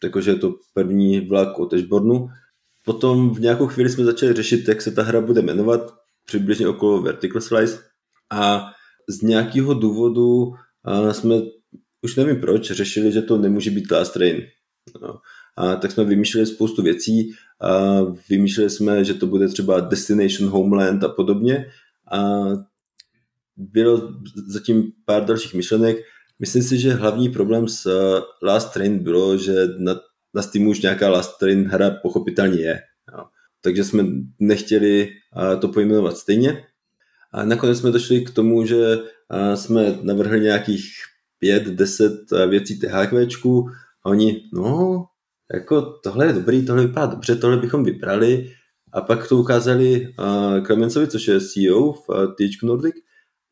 [0.00, 2.28] takže je to první vlak od Ashbornu,
[2.90, 5.94] Potom v nějakou chvíli jsme začali řešit, jak se ta hra bude jmenovat,
[6.26, 7.78] přibližně okolo Vertical Slice
[8.30, 8.66] a
[9.08, 10.52] z nějakého důvodu
[11.12, 11.34] jsme,
[12.02, 14.42] už nevím proč, řešili, že to nemůže být Last Train.
[15.02, 15.18] No.
[15.56, 21.04] A tak jsme vymýšleli spoustu věcí, a vymýšleli jsme, že to bude třeba Destination Homeland
[21.04, 21.66] a podobně
[22.12, 22.48] a
[23.56, 24.12] bylo
[24.46, 25.96] zatím pár dalších myšlenek
[26.40, 27.86] Myslím si, že hlavní problém s
[28.42, 30.00] Last Train bylo, že na,
[30.34, 32.80] na Steamu už nějaká Last Train hra pochopitelně je.
[33.12, 33.24] Jo.
[33.60, 34.04] Takže jsme
[34.38, 35.08] nechtěli
[35.60, 36.64] to pojmenovat stejně.
[37.32, 38.98] A nakonec jsme došli k tomu, že
[39.54, 40.84] jsme navrhli nějakých
[41.38, 43.66] pět, deset věcí THQčku
[44.04, 45.04] a oni, no,
[45.54, 48.52] jako tohle je dobrý, tohle vypadá dobře, tohle bychom vybrali
[48.92, 50.14] a pak to ukázali
[50.66, 52.94] Klemencovi, což je CEO v THQ Nordic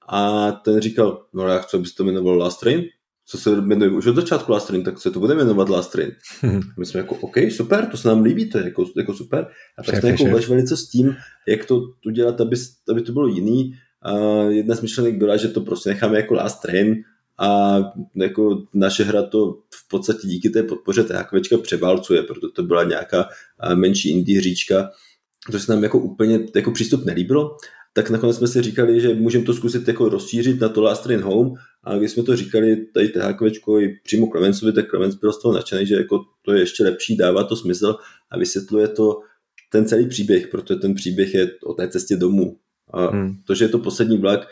[0.09, 2.85] a ten říkal, no já chci, aby se to jmenovalo Last Train,
[3.31, 6.11] co se jmenuje už od začátku Last Train, tak se to bude jmenovat Last Train.
[6.79, 9.47] My jsme jako, OK, super, to se nám líbí, to je jako, jako super.
[9.79, 11.16] A tak jsme jako uvažovali co s tím,
[11.47, 12.57] jak to udělat, aby,
[12.91, 13.74] aby to bylo jiný.
[14.03, 16.97] A jedna z myšlenek byla, že to prostě necháme jako Last Train
[17.39, 17.79] a
[18.14, 23.29] jako naše hra to v podstatě díky té podpoře THQčka převálcuje, protože to byla nějaká
[23.74, 24.91] menší indie hříčka,
[25.53, 27.57] to se nám jako úplně jako přístup nelíbilo,
[27.93, 31.20] tak nakonec jsme si říkali, že můžeme to zkusit jako rozšířit na to Last Train
[31.20, 31.55] Home
[31.89, 35.55] a když jsme to říkali tady THQčko i přímo Klemencovi, tak Klemenc byl z toho
[35.55, 37.97] nadšený, že jako to je ještě lepší, dává to smysl
[38.30, 39.20] a vysvětluje to
[39.72, 42.57] ten celý příběh, protože ten příběh je o té cestě domů.
[42.93, 43.36] A hmm.
[43.47, 44.49] to, že je to poslední vlak,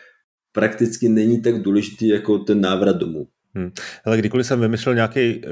[0.53, 3.27] prakticky není tak důležitý jako ten návrat domů.
[3.55, 3.71] Hmm.
[4.05, 5.43] Ale kdykoliv jsem vymyslel nějaký, eh,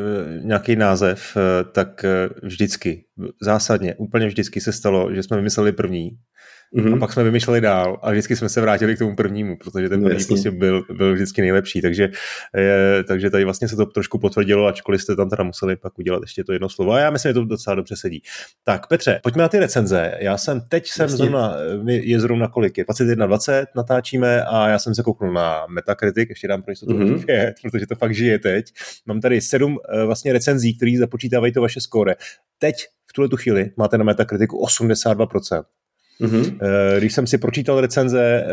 [0.41, 3.05] nějaký název, eh, tak eh, vždycky,
[3.41, 6.11] zásadně, úplně vždycky se stalo, že jsme vymysleli první
[6.75, 6.95] Mm-hmm.
[6.95, 10.03] A pak jsme vymýšleli dál a vždycky jsme se vrátili k tomu prvnímu, protože ten
[10.03, 11.83] první no, prostě byl, byl vždycky nejlepší.
[11.83, 12.09] Takže,
[12.57, 16.23] je, takže tady vlastně se to trošku potvrdilo, ačkoliv jste tam teda museli pak udělat
[16.23, 16.93] ještě to jedno slovo.
[16.93, 18.23] A já myslím, že to docela dobře sedí.
[18.65, 20.13] Tak Petře, pojďme na ty recenze.
[20.21, 21.57] Já jsem teď jsem zrovna,
[21.87, 22.85] je zrovna kolik je?
[22.85, 27.53] 21.20 natáčíme a já jsem se kouknul na Metacritic, ještě dám pro jistotu mm-hmm.
[27.63, 28.67] protože to fakt žije teď.
[29.07, 32.15] Mám tady sedm eh, vlastně recenzí, které započítávají to vaše skóre.
[32.59, 32.77] Teď
[33.11, 35.63] v tuhle tu chvíli máte na Metacriticu 82%.
[36.21, 36.59] Mm-hmm.
[36.99, 38.47] Když jsem si pročítal recenze eh,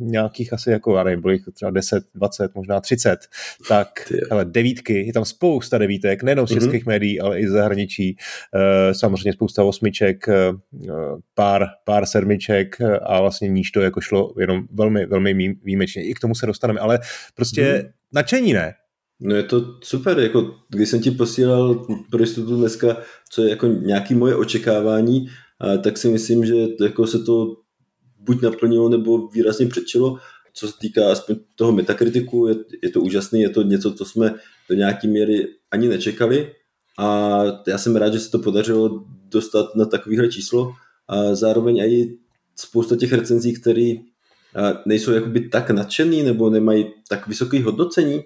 [0.00, 3.18] nějakých asi jako, já nevím, bylo jich třeba 10, 20, možná 30,
[3.68, 6.54] tak hele, devítky, je tam spousta devítek, nejenom z mm-hmm.
[6.54, 8.16] českých médií, ale i z zahraničí,
[8.54, 10.26] eh, samozřejmě spousta osmiček,
[11.34, 16.04] pár, pár sedmiček a vlastně níž to jako šlo jenom velmi, velmi výjimečně.
[16.04, 16.98] I k tomu se dostaneme, ale
[17.34, 17.90] prostě mm-hmm.
[18.12, 18.74] nadšení ne,
[19.24, 22.96] No je to super, jako když jsem ti posílal pro jistotu dneska,
[23.30, 25.26] co je jako nějaký moje očekávání,
[25.82, 27.56] tak si myslím, že jako se to
[28.18, 30.18] buď naplnilo nebo výrazně předčilo.
[30.54, 34.34] Co se týká aspoň toho metakritiku, je, je to úžasný, je to něco, co jsme
[34.68, 36.52] do nějaké míry ani nečekali
[36.98, 40.72] a já jsem rád, že se to podařilo dostat na takovýhle číslo
[41.08, 42.18] a zároveň i
[42.56, 43.92] spousta těch recenzí, které
[44.86, 48.22] nejsou jakoby tak nadšený nebo nemají tak vysoké hodnocení,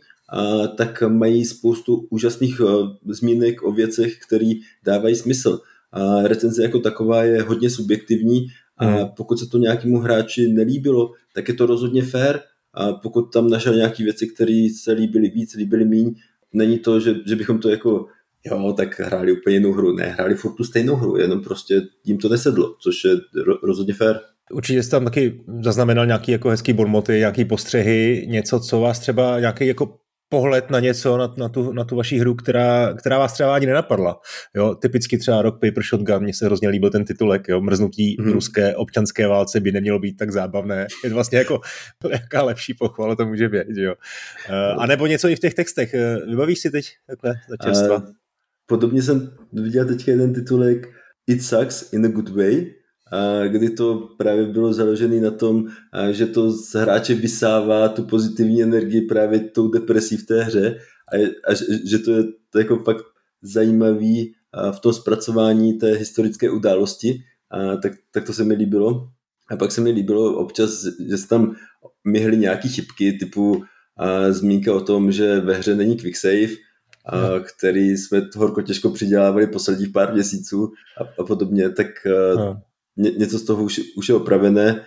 [0.77, 2.61] tak mají spoustu úžasných
[3.09, 4.53] zmínek o věcech, které
[4.85, 5.61] dávají smysl.
[5.93, 9.09] A recenze jako taková je hodně subjektivní a hmm.
[9.17, 12.39] pokud se to nějakému hráči nelíbilo, tak je to rozhodně fair
[12.75, 16.15] a pokud tam našel nějaké věci, které se líbily víc, líbily míň,
[16.53, 18.07] není to, že, že bychom to jako
[18.45, 19.93] jo, tak hráli úplně jinou hru.
[19.93, 23.17] Ne, hráli furt tu stejnou hru, jenom prostě jim to nesedlo, což je
[23.63, 24.17] rozhodně fair.
[24.53, 29.41] Určitě jste tam taky zaznamenal nějaký jako hezký bonmoty, nějaký postřehy, něco, co vás třeba
[29.41, 29.99] nějaký jako
[30.29, 33.67] pohled na něco, na, na, tu, na tu vaši hru, která, která vás třeba ani
[33.67, 34.21] nenapadla.
[34.55, 38.33] Jo, typicky třeba Rock Paper Shotgun, mně se hrozně líbil ten titulek, jo, mrznutí mm.
[38.33, 40.87] ruské občanské válce by nemělo být tak zábavné.
[41.05, 41.61] Je to vlastně jako,
[42.11, 43.95] jaká lepší pochvala to může být, jo.
[44.49, 45.95] Uh, a nebo něco i v těch textech.
[45.95, 47.97] Eh, vybavíš si teď takhle za čerstva?
[47.97, 48.11] Uh,
[48.67, 50.89] podobně jsem viděl teď jeden titulek
[51.27, 52.67] It sucks in a good way,
[53.49, 55.69] kdy to právě bylo založené na tom,
[56.11, 60.79] že to z hráče vysává tu pozitivní energii právě tou depresí v té hře
[61.13, 61.17] a,
[61.51, 61.55] a
[61.85, 63.05] že to je to jako fakt
[63.43, 64.35] zajímavý
[64.73, 69.09] v tom zpracování té historické události, a tak, tak to se mi líbilo.
[69.51, 71.57] A pak se mi líbilo občas, že se tam
[72.05, 73.65] myhly nějaký chybky, typu
[73.97, 76.49] a zmínka o tom, že ve hře není quick save,
[77.05, 77.41] a, no.
[77.41, 81.87] který jsme horko těžko přidělávali posledních pár měsíců a, a podobně, tak
[82.37, 82.63] no
[82.97, 84.85] ně, něco z toho už, už je opravené.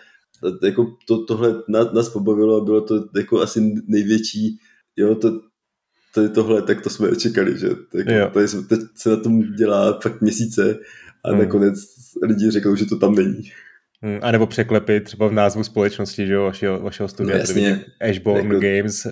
[0.64, 4.60] Jako to, tohle nás, nás pobavilo a bylo to jako asi největší,
[4.96, 5.42] jo, to,
[6.14, 10.00] to je tohle, tak to jsme čekali, že jako, tady, teď se na tom dělá
[10.00, 10.80] fakt měsíce
[11.24, 11.40] a hmm.
[11.40, 11.80] nakonec
[12.24, 13.52] lidi řeknou, že to tam není.
[14.02, 17.36] Hmm, a nebo překlepy třeba v názvu společnosti, že jo, vašeho, vašeho studia.
[17.36, 17.86] No, jasně.
[18.10, 18.60] Ashbourne jako...
[18.60, 19.08] Games,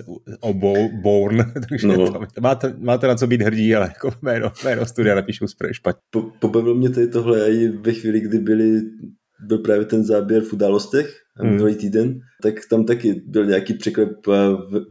[1.02, 2.12] Born, takže no.
[2.12, 6.00] to, máte, máte na co být hrdí, ale jako jméno, jméno studia napíšu špatně.
[6.10, 8.80] Po, pobavilo mě tady tohle i ve chvíli, kdy byli,
[9.46, 11.50] byl právě ten záběr v událostech hmm.
[11.50, 14.26] minulý týden, tak tam taky byl nějaký překlep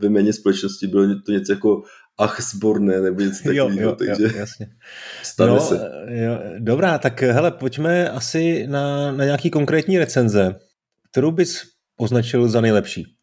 [0.02, 1.82] ve jméně společnosti, bylo to něco jako
[2.18, 4.68] ach zborné nebo něco takového, jo, jo, takže jo, jasně.
[5.24, 5.92] stane no, se.
[6.10, 10.56] Jo, dobrá, tak hele, pojďme asi na, na nějaký konkrétní recenze,
[11.12, 11.62] kterou bys
[11.98, 13.18] označil za nejlepší.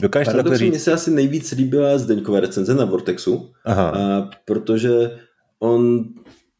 [0.00, 0.70] Dokážeš to takhle říct?
[0.70, 3.88] Mně se asi nejvíc líbila Zdeňková recenze na Vortexu, Aha.
[3.90, 5.10] A, protože
[5.58, 6.04] on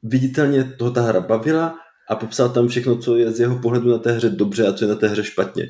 [0.02, 1.74] viditelně toho ta hra bavila
[2.08, 4.84] a popsal tam všechno, co je z jeho pohledu na té hře dobře a co
[4.84, 5.66] je na té hře špatně.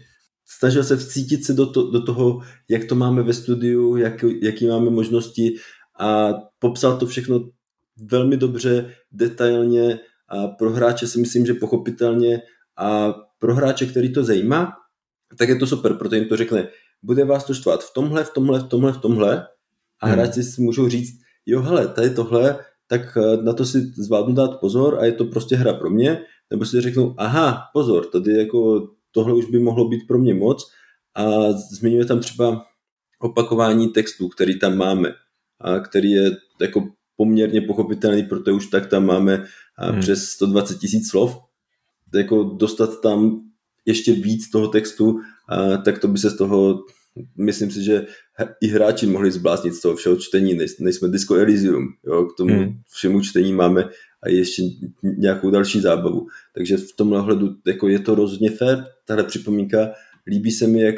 [0.48, 4.66] Snažil se vcítit se do, to, do toho, jak to máme ve studiu, jak, jaký
[4.66, 5.56] máme možnosti
[5.98, 7.50] a popsal to všechno
[8.10, 12.42] velmi dobře, detailně a pro hráče si myslím, že pochopitelně.
[12.78, 14.72] A pro hráče, který to zajímá,
[15.38, 16.68] tak je to super, protože jim to řekne,
[17.02, 19.46] bude vás to štvát v tomhle, v tomhle, v tomhle, v tomhle.
[20.00, 20.14] A hmm.
[20.14, 24.60] hráči si můžou říct, jo hele, tady tohle, tak eh, na to si zvládnu dát
[24.60, 28.88] pozor a je to prostě hra pro mě, nebo si řeknou, aha, pozor, tady jako
[29.10, 30.70] tohle už by mohlo být pro mě moc.
[31.14, 32.64] A zmiňuje tam třeba
[33.20, 35.12] opakování textů, který tam máme
[35.60, 36.30] a který je
[36.60, 39.44] jako poměrně pochopitelný, protože už tak tam máme
[39.76, 40.00] hmm.
[40.00, 41.38] přes 120 tisíc slov,
[42.14, 43.40] jako dostat tam
[43.86, 46.84] ještě víc toho textu, a, tak to by se z toho,
[47.36, 48.06] myslím si, že
[48.60, 52.80] i hráči mohli zbláznit z toho všeho čtení, nejsme Disco Elysium, jo, k tomu hmm.
[52.90, 53.84] všemu čtení máme
[54.22, 54.62] a ještě
[55.02, 56.26] nějakou další zábavu.
[56.54, 59.90] Takže v tomhle hledu jako je to rozhodně fér, tahle připomínka,
[60.26, 60.94] líbí se mi, jak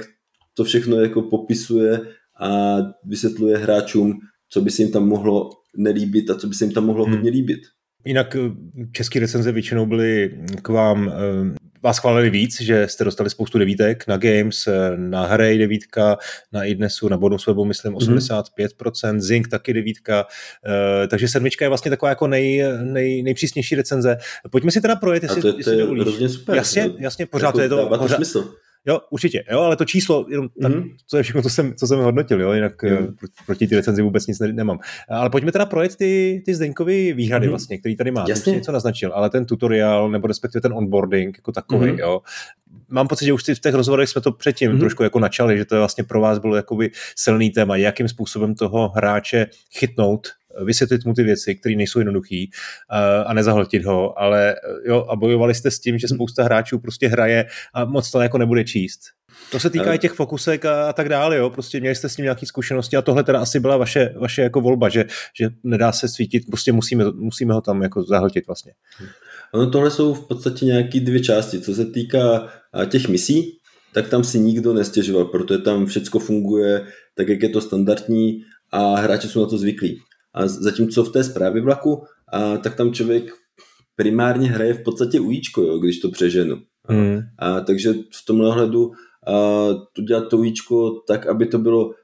[0.54, 2.00] to všechno jako popisuje
[2.40, 4.18] a vysvětluje hráčům,
[4.48, 7.14] co by se jim tam mohlo nelíbit a co by se jim tam mohlo hmm.
[7.14, 7.60] hodně líbit.
[8.04, 8.50] Jinak eh,
[8.92, 14.06] české recenze většinou byly k vám, eh, vás chválili víc, že jste dostali spoustu devítek
[14.06, 16.16] na Games, eh, na Hray devítka,
[16.52, 19.20] na idnesu, na bonus webu myslím 85%, mm.
[19.20, 20.26] Zing taky devítka,
[21.10, 24.16] takže sedmička je vlastně taková jako nej, nej, nejpřísnější recenze.
[24.50, 26.56] Pojďme si teda projet, jestli, a to, je, jestli to je hrozně super.
[26.56, 27.98] Jasně, jasně, pořád jako, to je to.
[27.98, 28.54] Pořád, smysl.
[28.86, 30.94] Jo, určitě, jo, ale to číslo, jenom tak, mm-hmm.
[31.10, 33.16] to je všechno, co jsem, co jsem hodnotil, jo, jinak mm.
[33.46, 34.78] proti ty recenzi vůbec nic ne, nemám.
[35.08, 37.50] Ale pojďme teda projet ty, ty Zdeňkovy výhrady mm-hmm.
[37.50, 38.52] vlastně, který tady má, Jasně.
[38.52, 41.98] něco naznačil, ale ten tutoriál, nebo respektive ten onboarding jako takový, mm-hmm.
[41.98, 42.20] jo.
[42.88, 44.80] Mám pocit, že už v těch rozhovorech jsme to předtím mm-hmm.
[44.80, 48.88] trošku jako načali, že to vlastně pro vás bylo jakoby silný téma, jakým způsobem toho
[48.88, 49.46] hráče
[49.78, 50.28] chytnout
[50.64, 52.44] vysvětlit mu ty věci, které nejsou jednoduché
[53.26, 54.54] a nezahltit ho, ale
[54.86, 58.38] jo, a bojovali jste s tím, že spousta hráčů prostě hraje a moc to jako
[58.38, 59.00] nebude číst.
[59.50, 61.50] To se týká i těch fokusek a, a tak dále, jo.
[61.50, 64.60] Prostě měli jste s tím nějaké zkušenosti a tohle teda asi byla vaše, vaše jako
[64.60, 65.04] volba, že,
[65.38, 68.72] že nedá se svítit, prostě musíme, musíme ho tam jako zahltit vlastně.
[69.54, 71.60] Ono tohle jsou v podstatě nějaké dvě části.
[71.60, 72.48] Co se týká
[72.86, 73.58] těch misí,
[73.92, 78.42] tak tam si nikdo nestěžoval, protože tam všechno funguje tak, jak je to standardní
[78.72, 80.00] a hráči jsou na to zvyklí.
[80.34, 82.02] A zatímco v té zprávě vlaku,
[82.32, 83.32] a, tak tam člověk
[83.96, 86.56] primárně hraje v podstatě ujíčko, jo, když to přeženu.
[86.88, 87.20] Hmm.
[87.38, 88.90] A, takže v tomhle hledu
[89.92, 91.94] to dělat to ujíčko tak, aby to bylo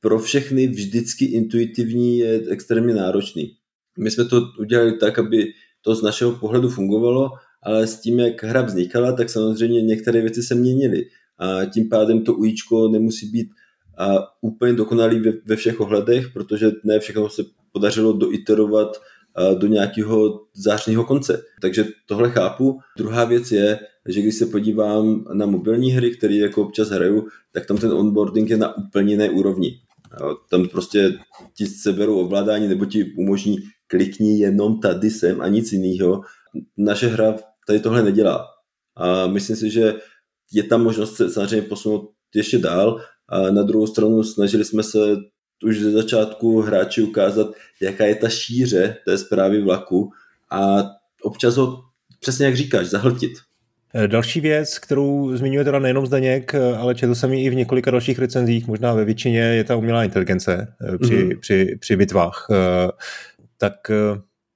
[0.00, 3.56] pro všechny vždycky intuitivní, je extrémně náročný.
[3.98, 5.52] My jsme to udělali tak, aby
[5.82, 7.30] to z našeho pohledu fungovalo,
[7.62, 11.04] ale s tím, jak hra vznikala, tak samozřejmě některé věci se měnily.
[11.38, 13.48] A tím pádem to ujíčko nemusí být
[13.98, 19.02] a úplně dokonalý ve, ve všech ohledech, protože ne všechno se podařilo doiterovat
[19.58, 21.42] do nějakého zářního konce.
[21.60, 22.80] Takže tohle chápu.
[22.96, 23.78] Druhá věc je,
[24.08, 28.50] že když se podívám na mobilní hry, které jako občas hraju, tak tam ten onboarding
[28.50, 29.80] je na úplně jiné úrovni.
[30.50, 31.12] Tam prostě
[31.56, 36.22] ti seberou ovládání nebo ti umožní klikni jenom tady sem a nic jiného.
[36.76, 37.34] Naše hra
[37.66, 38.46] tady tohle nedělá.
[38.96, 39.94] A myslím si, že
[40.52, 43.00] je tam možnost se samozřejmě posunout ještě dál.
[43.32, 44.98] A na druhou stranu snažili jsme se
[45.64, 47.46] už ze začátku hráči ukázat,
[47.80, 50.10] jaká je ta šíře té zprávy vlaku
[50.50, 50.90] a
[51.22, 51.82] občas ho,
[52.20, 53.32] přesně jak říkáš, zahltit.
[53.94, 57.54] Eh, další věc, kterou zmiňuje teda nejenom Zdeněk, eh, ale četl jsem ji i v
[57.54, 61.38] několika dalších recenzích, možná ve většině, je ta umělá inteligence eh, při, mm-hmm.
[61.38, 62.46] při, při bitvách.
[63.58, 63.74] Tak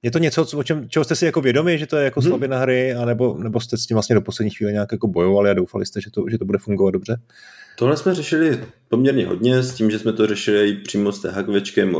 [0.03, 2.27] je to něco, o čem, čeho jste si jako vědomi, že to je jako mm-hmm.
[2.27, 5.53] slabina hry, anebo, nebo jste s tím vlastně do poslední chvíle nějak jako bojovali a
[5.53, 7.17] doufali jste, že to, že to bude fungovat dobře?
[7.79, 11.95] Tohle jsme řešili poměrně hodně s tím, že jsme to řešili přímo s THQVčkem,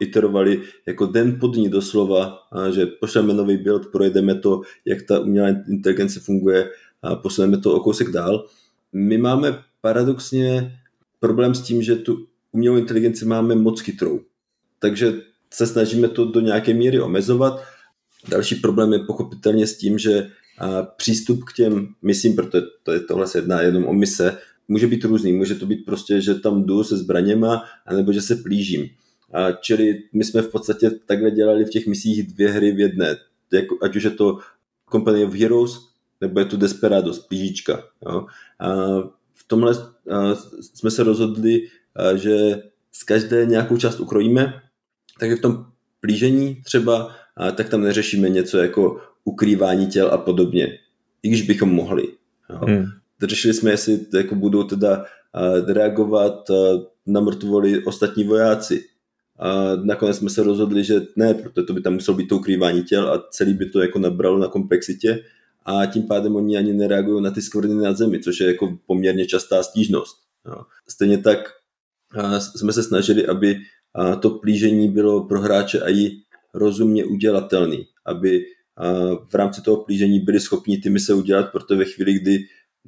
[0.00, 2.38] iterovali jako den po dní doslova,
[2.74, 6.70] že pošleme nový build, projedeme to, jak ta umělá inteligence funguje
[7.02, 8.46] a posuneme to o kousek dál.
[8.92, 10.78] My máme paradoxně
[11.20, 14.20] problém s tím, že tu umělou inteligenci máme moc chytrou.
[14.78, 15.12] Takže
[15.50, 17.62] se snažíme to do nějaké míry omezovat.
[18.28, 20.30] Další problém je pochopitelně s tím, že
[20.96, 24.38] přístup k těm misím, protože to je, tohle se jedná jenom o mise,
[24.68, 25.32] může být různý.
[25.32, 28.88] Může to být prostě, že tam jdu se zbraněma, anebo že se plížím.
[29.32, 33.16] A čili my jsme v podstatě takhle dělali v těch misích dvě hry v jedné.
[33.52, 34.38] Jako, ať už je to
[34.92, 35.88] Company of Heroes,
[36.20, 37.84] nebo je to Desperados, plížička.
[38.06, 38.26] Jo.
[38.60, 38.76] A
[39.34, 39.74] v tomhle
[40.10, 42.62] a, jsme se rozhodli, a, že
[42.92, 44.62] z každé nějakou část ukrojíme,
[45.20, 45.66] takže v tom
[46.00, 50.78] plížení třeba, a, tak tam neřešíme něco jako ukrývání těl a podobně,
[51.22, 52.02] i když bychom mohli.
[52.50, 52.58] Jo.
[52.66, 52.86] Hmm
[53.22, 55.04] řešili jsme, jestli jako budou teda
[55.66, 56.50] reagovat
[57.06, 58.84] na mrtvoly ostatní vojáci.
[59.38, 62.82] A nakonec jsme se rozhodli, že ne, protože to by tam muselo být to ukrývání
[62.82, 65.24] těl a celý by to jako nabralo na komplexitě
[65.64, 69.26] a tím pádem oni ani nereagují na ty skvrny na zemi, což je jako poměrně
[69.26, 70.16] častá stížnost.
[70.88, 71.38] Stejně tak
[72.56, 73.56] jsme se snažili, aby
[74.20, 76.10] to plížení bylo pro hráče i
[76.54, 78.44] rozumně udělatelný, aby
[79.28, 82.38] v rámci toho plížení byli schopni ty mise udělat, protože ve chvíli, kdy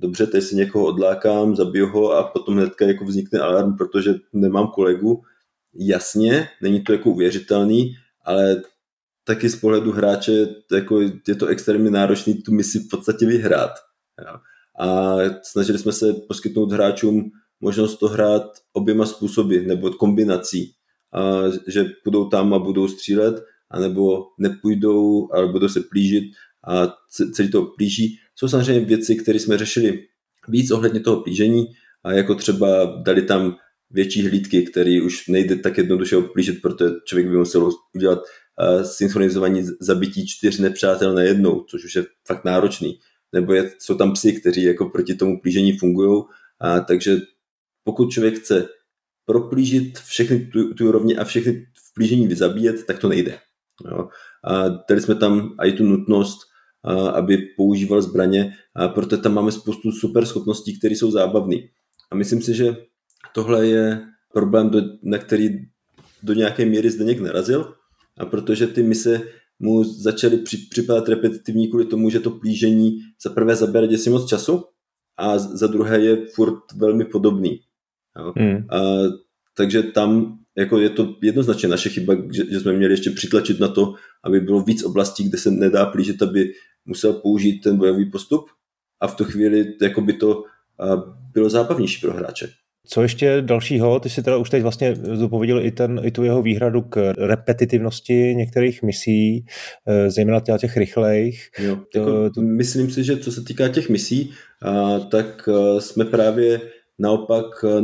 [0.00, 4.66] dobře, teď si někoho odlákám, zabiju ho a potom hnedka jako vznikne alarm, protože nemám
[4.66, 5.22] kolegu,
[5.74, 7.94] jasně, není to jako uvěřitelný,
[8.24, 8.62] ale
[9.24, 13.70] taky z pohledu hráče jako je to extrémně náročný tu misi v podstatě vyhrát.
[14.80, 17.30] A snažili jsme se poskytnout hráčům
[17.60, 18.42] možnost to hrát
[18.72, 20.72] oběma způsoby nebo kombinací.
[21.14, 26.24] A že půjdou tam a budou střílet, anebo nepůjdou, ale budou se plížit
[26.68, 26.94] a
[27.32, 28.18] celý to plíží.
[28.40, 30.04] Jsou samozřejmě věci, které jsme řešili
[30.48, 31.66] víc ohledně toho plížení,
[32.04, 33.56] a jako třeba dali tam
[33.90, 39.66] větší hlídky, který už nejde tak jednoduše oplížit, protože člověk by musel udělat uh, synchronizovaní
[39.80, 42.98] zabití čtyř nepřátel na jednou, což už je fakt náročný.
[43.32, 46.22] Nebo je, jsou tam psy, kteří jako proti tomu plížení fungují,
[46.60, 47.16] a takže
[47.84, 48.68] pokud člověk chce
[49.26, 53.38] proplížit všechny tu, tu úrovni a všechny v plížení vyzabíjet, tak to nejde.
[53.90, 54.08] Jo.
[54.44, 56.49] A dali jsme tam i tu nutnost,
[57.14, 61.56] aby používal zbraně, a proto tam máme spoustu super schopností, které jsou zábavné.
[62.10, 62.76] A myslím si, že
[63.34, 64.00] tohle je
[64.32, 65.48] problém, do, na který
[66.22, 67.74] do nějaké míry Zdeněk narazil,
[68.18, 69.22] a protože ty mise
[69.58, 74.28] mu začaly při, připadat repetitivní kvůli tomu, že to plížení za prvé zabere děsi moc
[74.28, 74.64] času
[75.16, 77.60] a za druhé je furt velmi podobný.
[78.18, 78.32] Jo.
[78.36, 78.66] Hmm.
[78.70, 78.80] A,
[79.56, 83.68] takže tam jako je to jednoznačně naše chyba, že, že jsme měli ještě přitlačit na
[83.68, 86.52] to, aby bylo víc oblastí, kde se nedá plížit, aby
[86.84, 88.46] musel použít ten bojový postup
[89.00, 90.44] a v tu chvíli jako by to
[91.32, 92.48] bylo zábavnější pro hráče.
[92.86, 94.00] Co ještě dalšího?
[94.00, 98.34] Ty si teda už teď vlastně dopověděl i, ten, i tu jeho výhradu k repetitivnosti
[98.36, 99.46] některých misí,
[99.86, 101.50] eh, zejména těch rychlejch.
[101.58, 102.42] Jo, jako, to...
[102.42, 104.30] Myslím si, že co se týká těch misí,
[105.10, 106.60] tak eh, jsme právě
[106.98, 107.82] naopak eh,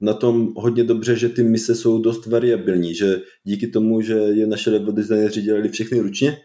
[0.00, 4.46] na tom hodně dobře, že ty mise jsou dost variabilní, že díky tomu, že je
[4.46, 6.36] naše level designéři dělali všechny ručně,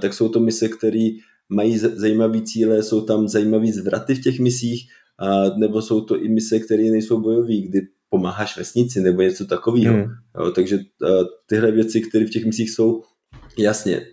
[0.00, 1.08] tak jsou to mise, které
[1.48, 4.88] mají zajímavé cíle, jsou tam zajímavé zvraty v těch misích,
[5.56, 9.94] nebo jsou to i mise, které nejsou bojové, kdy pomáháš vesnici nebo něco takového.
[9.94, 10.06] Hmm.
[10.38, 10.78] Jo, takže
[11.46, 13.02] tyhle věci, které v těch misích jsou,
[13.58, 14.06] jasně,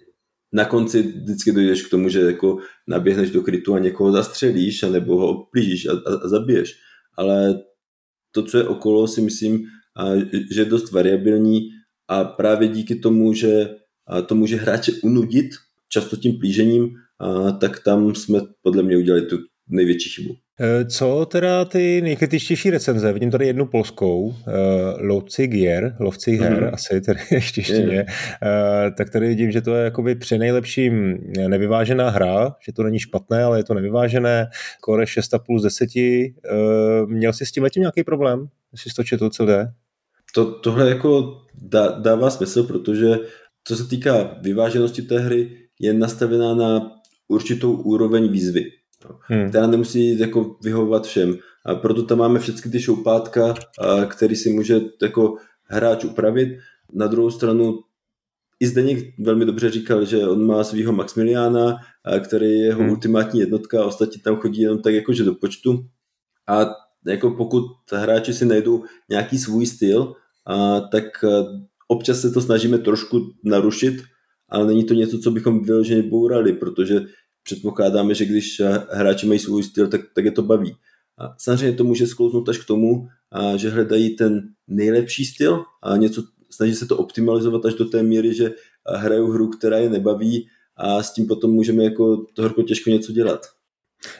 [0.54, 5.18] na konci vždycky dojdeš k tomu, že jako naběhneš do krytu a někoho zastřelíš, nebo
[5.18, 6.76] ho oplížíš a, a, a zabiješ.
[7.18, 7.60] Ale
[8.32, 9.66] to, co je okolo, si myslím,
[9.97, 10.16] a,
[10.52, 11.70] že je dost variabilní
[12.08, 13.70] a právě díky tomu, že
[14.26, 15.49] to může hráče unudit
[15.89, 16.89] často tím plížením,
[17.60, 19.38] tak tam jsme podle mě udělali tu
[19.68, 20.36] největší chybu.
[20.64, 23.14] Eh, co teda ty nejkritičtější recenze?
[23.14, 24.34] Vidím tady jednu polskou, uh,
[24.97, 26.74] Lovci Gier, Lovci Her, mm-hmm.
[26.74, 32.10] asi tady ještě ještě uh, tak tady vidím, že to je jakoby při nejlepším nevyvážená
[32.10, 34.47] hra, že to není špatné, ale je to nevyvážené,
[34.78, 35.89] skoro 6,5 z 10.
[35.95, 38.47] Uh, měl jsi s tím letím nějaký problém?
[38.72, 39.68] Jestli jsi to četl, co jde?
[40.36, 43.16] To, tohle jako dá, dává smysl, protože
[43.64, 46.91] co se týká vyváženosti té hry, je nastavená na
[47.28, 48.72] určitou úroveň výzvy
[49.22, 49.49] hmm.
[49.49, 51.38] která nemusí jako vyhovovat všem.
[51.66, 53.53] A proto tam máme všechny ty šoupátka,
[54.07, 56.57] který si může jako hráč upravit.
[56.93, 57.80] Na druhou stranu
[58.59, 61.78] i Zdeněk velmi dobře říkal, že on má svého Maximiliana,
[62.26, 62.89] který je jeho hmm.
[62.89, 65.86] ultimátní jednotka a ostatní tam chodí jenom tak jakože do počtu.
[66.47, 66.66] A
[67.07, 70.14] jako pokud hráči si najdou nějaký svůj styl,
[70.45, 71.03] a, tak
[71.91, 74.03] občas se to snažíme trošku narušit,
[74.49, 77.01] ale není to něco, co bychom vyloženě bourali, protože
[77.43, 80.75] předpokládáme, že když hráči mají svůj styl, tak, tak je to baví.
[81.19, 85.97] A samozřejmě to může sklouznout až k tomu, a že hledají ten nejlepší styl a
[85.97, 88.51] něco, snaží se to optimalizovat až do té míry, že
[88.87, 93.11] hrajou hru, která je nebaví a s tím potom můžeme jako to horko těžko něco
[93.11, 93.45] dělat.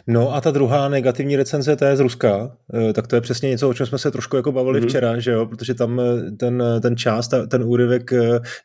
[0.08, 3.50] No a ta druhá negativní recenze, to je z Ruska, eh, tak to je přesně
[3.50, 4.88] něco, o čem jsme se trošku jako bavili mm-hmm.
[4.88, 8.14] včera, že jo, protože tam eh, ten, eh, ten čas, ten úryvek,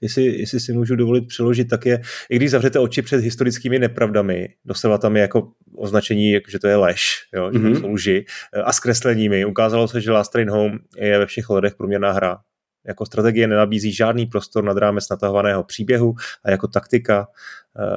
[0.01, 4.49] jestli, jestli si můžu dovolit přeložit, tak je, i když zavřete oči před historickými nepravdami,
[4.65, 7.75] doslova tam je jako označení, že to je lež, jo, že mm-hmm.
[7.75, 8.25] to jsou lži,
[8.65, 9.45] a zkresleními.
[9.45, 12.39] Ukázalo se, že Last Train Home je ve všech hledech průměrná hra.
[12.87, 16.15] Jako strategie nenabízí žádný prostor nad rámec natahovaného příběhu
[16.45, 17.29] a jako taktika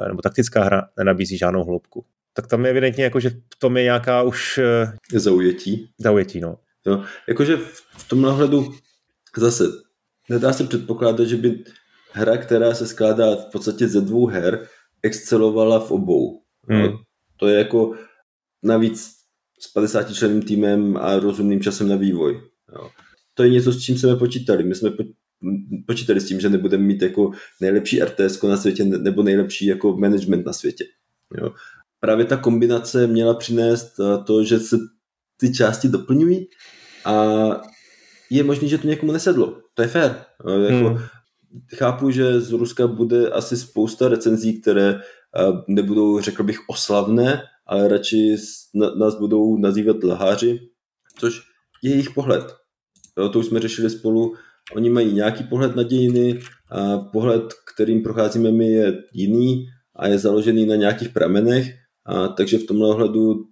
[0.08, 2.04] nebo taktická hra nenabízí žádnou hloubku
[2.40, 4.58] tak tam je evidentně jako, že v tom je nějaká už...
[4.58, 5.90] Eh, zaujetí.
[5.98, 6.56] Zaujetí, no.
[6.86, 7.56] Jo, jakože
[7.96, 8.74] v tom náhledu
[9.36, 9.64] zase
[10.28, 11.64] nedá se předpokládat, že by
[12.12, 14.66] hra, která se skládá v podstatě ze dvou her,
[15.02, 16.42] excelovala v obou.
[16.68, 16.82] Hmm.
[16.82, 16.98] No,
[17.36, 17.94] to je jako
[18.62, 19.12] navíc
[19.60, 22.40] s 50 členným týmem a rozumným časem na vývoj.
[22.74, 22.90] Jo.
[23.34, 24.64] To je něco, s čím jsme počítali.
[24.64, 24.90] My jsme
[25.86, 27.30] počítali s tím, že nebudeme mít jako
[27.60, 30.84] nejlepší RTS na světě nebo nejlepší jako management na světě.
[31.38, 31.54] Jo.
[32.00, 34.76] Právě ta kombinace měla přinést eh, to, že se
[35.36, 36.46] ty části doplňují
[37.04, 37.14] a
[38.30, 39.56] je možné, že to někomu nesedlo.
[39.74, 40.24] To je fér.
[40.68, 40.98] Jako, hmm.
[41.76, 45.00] Chápu, že z Ruska bude asi spousta recenzí, které eh,
[45.68, 48.36] nebudou, řekl bych, oslavné, ale radši
[48.74, 50.60] nás budou nazývat lháři,
[51.18, 51.40] což
[51.82, 52.54] je jejich pohled.
[53.32, 54.34] To už jsme řešili spolu.
[54.74, 56.40] Oni mají nějaký pohled na dějiny
[56.70, 57.42] a pohled,
[57.74, 61.79] kterým procházíme my, je jiný a je založený na nějakých pramenech.
[62.06, 63.44] A takže v tomhle ohledu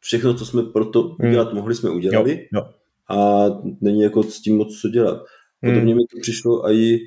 [0.00, 1.30] všechno, co jsme pro to hmm.
[1.30, 2.48] udělat mohli, jsme udělali.
[2.52, 2.68] Jo, jo.
[3.08, 3.46] A
[3.80, 5.22] není jako s tím moc co dělat.
[5.60, 5.96] Podobně hmm.
[5.96, 6.98] mi to přišlo i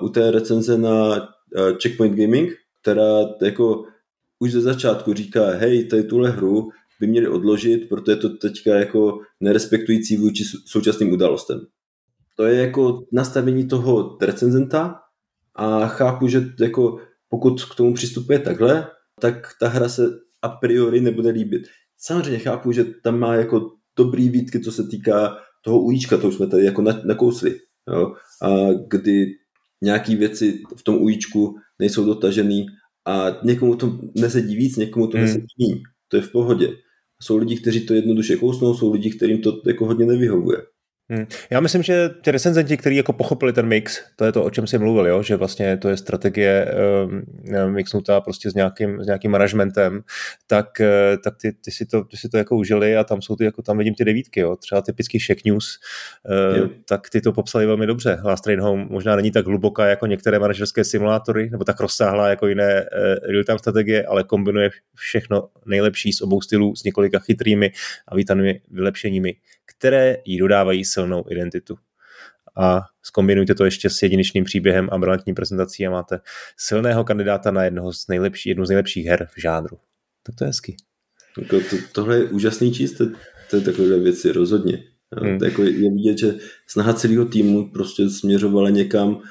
[0.00, 1.28] u té recenze na
[1.82, 3.84] Checkpoint Gaming, která jako
[4.38, 6.70] už ze začátku říká, hej, tady tuhle hru
[7.00, 11.60] by měli odložit, protože je to teďka jako nerespektující vůči současným událostem.
[12.36, 15.00] To je jako nastavení toho recenzenta
[15.54, 18.86] a chápu, že jako pokud k tomu přistupuje takhle,
[19.20, 20.08] tak ta hra se
[20.42, 21.62] a priori nebude líbit.
[21.98, 26.34] Samozřejmě chápu, že tam má jako dobrý výtky, co se týká toho ujíčka, to už
[26.34, 27.58] jsme tady jako nakousli,
[27.88, 28.14] jo?
[28.42, 28.48] A
[28.88, 29.26] kdy
[29.82, 32.66] nějaký věci v tom ujíčku nejsou dotažený
[33.06, 35.26] a někomu to nesedí víc, někomu to hmm.
[35.26, 35.80] nesedí méně.
[36.08, 36.76] To je v pohodě.
[37.22, 40.58] Jsou lidi, kteří to jednoduše kousnou, jsou lidi, kterým to jako hodně nevyhovuje.
[41.12, 41.26] Hmm.
[41.50, 44.66] Já myslím, že ty recenzenti, kteří jako pochopili ten mix, to je to, o čem
[44.66, 45.22] jsi mluvil, jo?
[45.22, 50.02] že vlastně to je strategie um, mixnutá prostě s nějakým, s nějakým managementem,
[50.46, 53.36] tak, uh, tak ty, ty, si to, ty si to jako užili a tam jsou
[53.36, 54.56] ty, jako tam vidím ty devítky, jo?
[54.56, 55.78] třeba typický Shack News,
[56.62, 58.20] uh, tak ty to popsali velmi dobře.
[58.24, 62.46] Last Train Home možná není tak hluboká jako některé manažerské simulátory, nebo tak rozsáhlá jako
[62.46, 67.72] jiné uh, real-time strategie, ale kombinuje všechno nejlepší z obou stylů s několika chytrými
[68.08, 69.34] a vítanými vylepšeními,
[69.78, 71.76] které jí dodávají silnou identitu.
[72.56, 76.20] A zkombinujte to ještě s jedinečným příběhem a brilantní prezentací a máte
[76.56, 79.78] silného kandidáta na jednoho z nejlepší, jednu z nejlepších her v žánru.
[80.22, 80.76] Tak to je hezky.
[81.38, 83.04] Jako to, tohle je úžasný číst, to,
[83.50, 84.84] to je takové věci, rozhodně.
[85.20, 85.38] Hmm.
[85.38, 86.34] To jako je vidět, že
[86.66, 89.22] snaha celého týmu prostě směřovala někam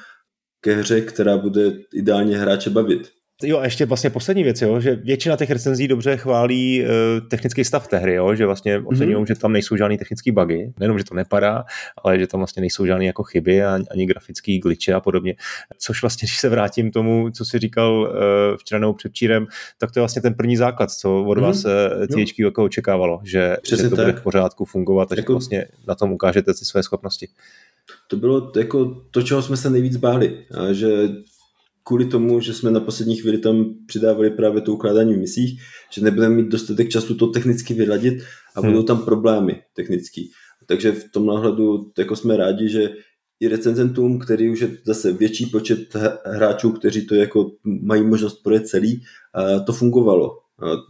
[0.60, 3.10] ke hře, která bude ideálně hráče bavit.
[3.42, 7.64] Jo, a ještě vlastně poslední věc, jo, že většina těch recenzí dobře chválí uh, technický
[7.64, 8.86] stav té hry, jo, že vlastně mhm.
[8.86, 9.26] oceňují, mm-hmm.
[9.28, 11.64] že tam nejsou žádný technické bugy, nejenom, že to nepadá,
[12.04, 15.34] ale že tam vlastně nejsou žádné jako chyby ani, ani grafické glitche a podobně.
[15.78, 19.46] Což vlastně, když se vrátím tomu, co si říkal uh, včera nebo předčírem,
[19.78, 22.06] tak to je vlastně ten první základ, co od vás mm-hmm.
[22.06, 24.06] THQ jako očekávalo, že, že to tak.
[24.06, 25.32] bude v pořádku fungovat a jako...
[25.32, 27.28] že vlastně na tom ukážete si své schopnosti.
[28.08, 31.08] To bylo jako to, čeho jsme se nejvíc báli, že
[31.84, 35.60] kvůli tomu, že jsme na poslední chvíli tam přidávali právě to ukládání v misích,
[35.92, 38.22] že nebudeme mít dostatek času to technicky vyladit
[38.56, 38.70] a hmm.
[38.70, 40.30] budou tam problémy technický.
[40.66, 42.90] Takže v tom náhledu jako jsme rádi, že
[43.40, 45.78] i recenzentům, který už je zase větší počet
[46.24, 49.02] hráčů, kteří to jako mají možnost projet celý,
[49.66, 50.38] to fungovalo.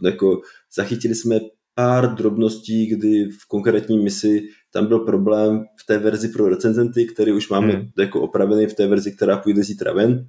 [0.03, 0.41] Jako
[0.75, 1.39] zachytili jsme
[1.75, 4.41] pár drobností, kdy v konkrétní misi
[4.73, 7.87] tam byl problém v té verzi pro recenzenty, který už máme hmm.
[7.99, 10.27] jako opravený v té verzi, která půjde zítra ven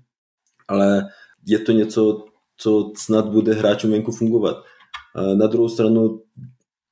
[0.68, 1.02] ale
[1.46, 2.24] je to něco,
[2.56, 4.56] co snad bude hráčům venku fungovat.
[5.34, 6.22] Na druhou stranu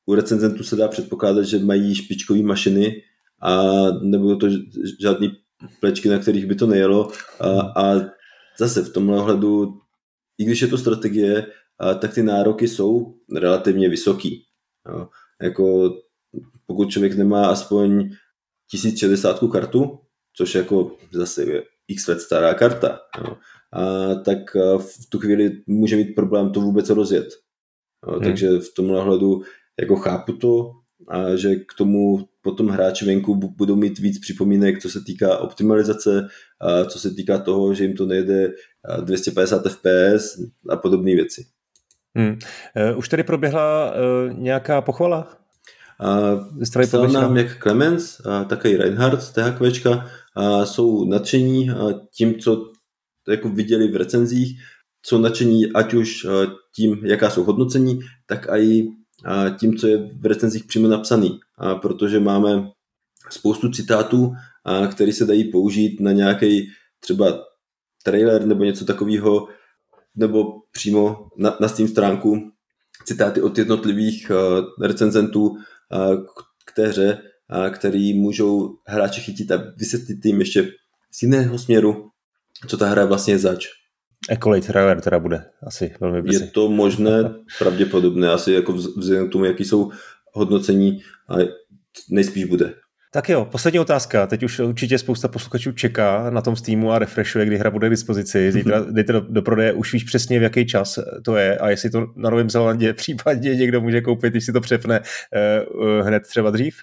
[0.07, 3.03] u recenzentů se dá předpokládat, že mají špičkové mašiny
[3.43, 3.63] a
[4.03, 4.47] nebudou to
[5.01, 5.33] žádný
[5.81, 7.11] plečky, na kterých by to nejelo
[7.41, 8.01] a, a
[8.59, 9.81] zase v tomhle ohledu,
[10.39, 11.47] i když je to strategie,
[11.79, 14.45] a, tak ty nároky jsou relativně vysoký.
[14.89, 15.09] Jo.
[15.43, 15.95] Jako
[16.67, 18.11] pokud člověk nemá aspoň
[18.71, 19.99] 1060 kartu,
[20.37, 23.37] což jako zase je x let stará karta, jo,
[24.25, 24.39] tak
[24.79, 27.27] v tu chvíli může mít problém to vůbec rozjet.
[28.03, 28.23] A, hmm.
[28.23, 29.43] Takže v tomhle hledu
[29.81, 30.71] jako chápu to,
[31.09, 36.29] a že k tomu potom hráči venku budou mít víc připomínek, co se týká optimalizace,
[36.61, 38.53] a co se týká toho, že jim to nejde
[39.01, 41.47] 250 fps a podobné věci.
[42.15, 42.39] Hmm.
[42.91, 45.37] Uh, už tady proběhla uh, nějaká pochvala?
[46.55, 49.33] Uh, Psal nám jak Clemens, uh, tak i Reinhardt z
[49.87, 51.71] uh, jsou nadšení
[52.17, 52.72] tím, co
[53.29, 54.61] jako viděli v recenzích,
[55.03, 58.89] jsou nadšení ať už eh, tím, jaká jsou hodnocení, tak i
[59.27, 61.41] eh, tím, co je v recenzích přímo napsaný.
[61.59, 62.71] A protože máme
[63.31, 64.33] spoustu citátů,
[64.91, 66.69] které se dají použít na nějaký
[67.01, 67.45] třeba
[68.05, 69.49] trailer nebo něco takového,
[70.15, 72.51] nebo přímo na, na Steam stránku
[73.05, 74.31] citáty od jednotlivých
[74.83, 75.57] recenzentů uh,
[76.67, 77.23] k té hře,
[77.71, 80.73] který můžou hráči chytit a vysvětlit jim ještě
[81.15, 82.11] z jiného směru,
[82.67, 83.67] co ta hra vlastně zač.
[84.31, 86.45] Ecolate Trailer teda bude asi velmi brzy.
[86.45, 89.91] Je to možné, pravděpodobné, asi jako vzhledem k tomu, jaký jsou
[90.33, 91.49] hodnocení, ale
[92.11, 92.75] nejspíš bude.
[93.15, 94.27] Tak jo, poslední otázka.
[94.27, 97.91] Teď už určitě spousta posluchačů čeká na tom Steamu a refreshuje, kdy hra bude k
[97.91, 98.53] dispozici.
[98.53, 101.91] Zítra jdete do, do prodeje, už víš přesně, v jaký čas to je a jestli
[101.91, 106.51] to na Novém Zelandě případně někdo může koupit, když si to přepne uh, hned třeba
[106.51, 106.77] dřív?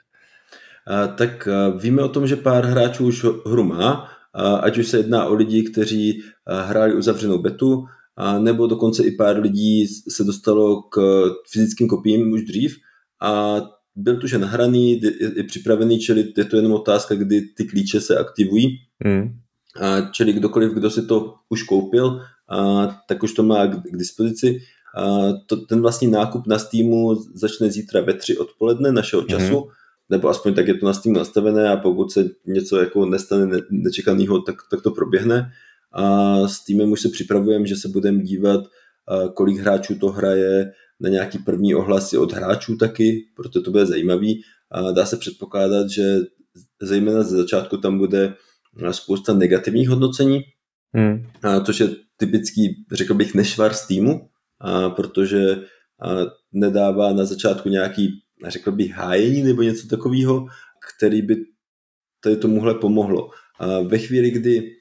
[0.89, 4.97] Uh, tak uh, víme o tom, že pár hráčů už hru má, ať už se
[4.97, 7.86] jedná o lidi, kteří uh, hráli uzavřenou betu,
[8.17, 10.99] a nebo dokonce i pár lidí se dostalo k
[11.51, 12.75] fyzickým kopiím už dřív
[13.21, 13.61] a
[13.95, 15.01] byl tu, že nahraný,
[15.36, 18.77] je, připravený, čili je to jenom otázka, kdy ty klíče se aktivují.
[19.05, 19.39] Mm.
[19.82, 23.97] A čili kdokoliv, kdo si to už koupil, a, tak už to má k, k
[23.97, 24.59] dispozici.
[24.97, 29.71] A to, ten vlastní nákup na Steamu začne zítra ve tři odpoledne našeho času, mm.
[30.10, 33.57] Nebo aspoň tak je to na Steamu nastavené a pokud se něco jako nestane ne,
[33.72, 35.51] nečekaného, tak, tak to proběhne.
[35.93, 38.64] A s týmem už se připravujeme, že se budeme dívat,
[39.34, 44.41] kolik hráčů to hraje, na nějaký první ohlasy od hráčů taky, proto to bude zajímavý.
[44.72, 46.18] A dá se předpokládat, že
[46.82, 48.34] zejména ze začátku tam bude
[48.91, 50.41] spousta negativních hodnocení,
[50.93, 51.26] hmm.
[51.43, 54.30] a což je typický, řekl bych, nešvar z týmu,
[54.60, 55.55] a protože
[56.01, 56.10] a
[56.51, 58.10] nedává na začátku nějaký,
[58.48, 60.48] řekl bych, hájení nebo něco takového,
[60.96, 61.36] který by
[62.24, 63.30] tady tomuhle pomohlo.
[63.60, 64.76] A ve chvíli, kdy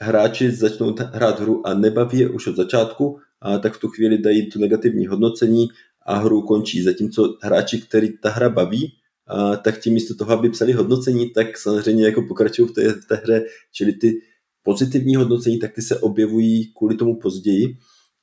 [0.00, 4.18] hráči začnou hrát hru a nebaví je už od začátku, a tak v tu chvíli
[4.18, 5.68] dají tu negativní hodnocení
[6.06, 6.82] a hru končí.
[6.82, 8.92] Zatímco hráči, který ta hra baví,
[9.26, 13.06] a tak ti místo toho, aby psali hodnocení, tak samozřejmě jako pokračují v té, v
[13.08, 14.20] té hře, čili ty
[14.62, 17.76] pozitivní hodnocení, tak ty se objevují kvůli tomu později.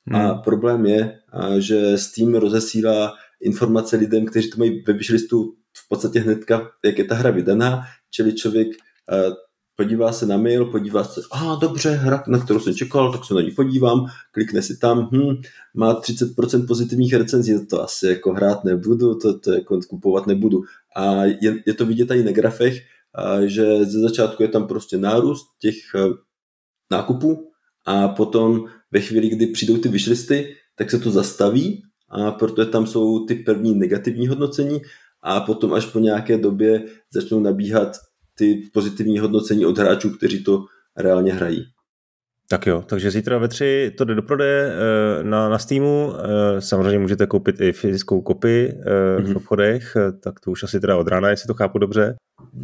[0.06, 0.20] Hmm.
[0.20, 1.18] A problém je,
[1.58, 7.04] že Steam rozesílá informace lidem, kteří to mají ve wishlistu v podstatě hnedka, jak je
[7.04, 8.68] ta hra vydaná, čili člověk
[9.76, 13.34] podívá se na mail, podívá se, a dobře, hra, na kterou jsem čekal, tak se
[13.34, 15.42] na ní podívám, klikne si tam, hm,
[15.74, 20.62] má 30% pozitivních recenzí, to asi jako hrát nebudu, to, to jako kupovat nebudu.
[20.96, 22.82] A je, je to vidět tady na grafech,
[23.14, 26.16] a že ze začátku je tam prostě nárůst těch uh,
[26.90, 27.50] nákupů
[27.86, 32.86] a potom ve chvíli, kdy přijdou ty wishlisty, tak se to zastaví a protože tam
[32.86, 34.80] jsou ty první negativní hodnocení
[35.22, 37.96] a potom až po nějaké době začnou nabíhat
[38.34, 40.64] ty pozitivní hodnocení od hráčů, kteří to
[40.96, 41.66] reálně hrají.
[42.50, 46.12] Tak jo, takže zítra ve tři to jde do prodeje eh, na, na Steamu.
[46.14, 49.22] Eh, samozřejmě můžete koupit i fyzickou kopii mm-hmm.
[49.22, 49.36] v mhm.
[49.36, 52.16] obchodech, tak to už asi teda od rána, jestli to chápu dobře.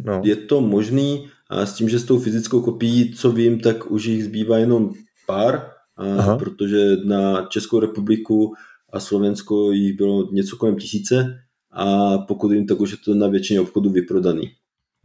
[0.03, 0.21] No.
[0.23, 4.05] Je to možný a s tím, že s tou fyzickou kopií, co vím, tak už
[4.05, 4.91] jich zbývá jenom
[5.27, 6.37] pár, Aha.
[6.37, 8.53] protože na Českou republiku
[8.95, 11.39] a Slovensko jich bylo něco kolem tisíce
[11.71, 14.51] a pokud jim, tak už je to na většině obchodů vyprodaný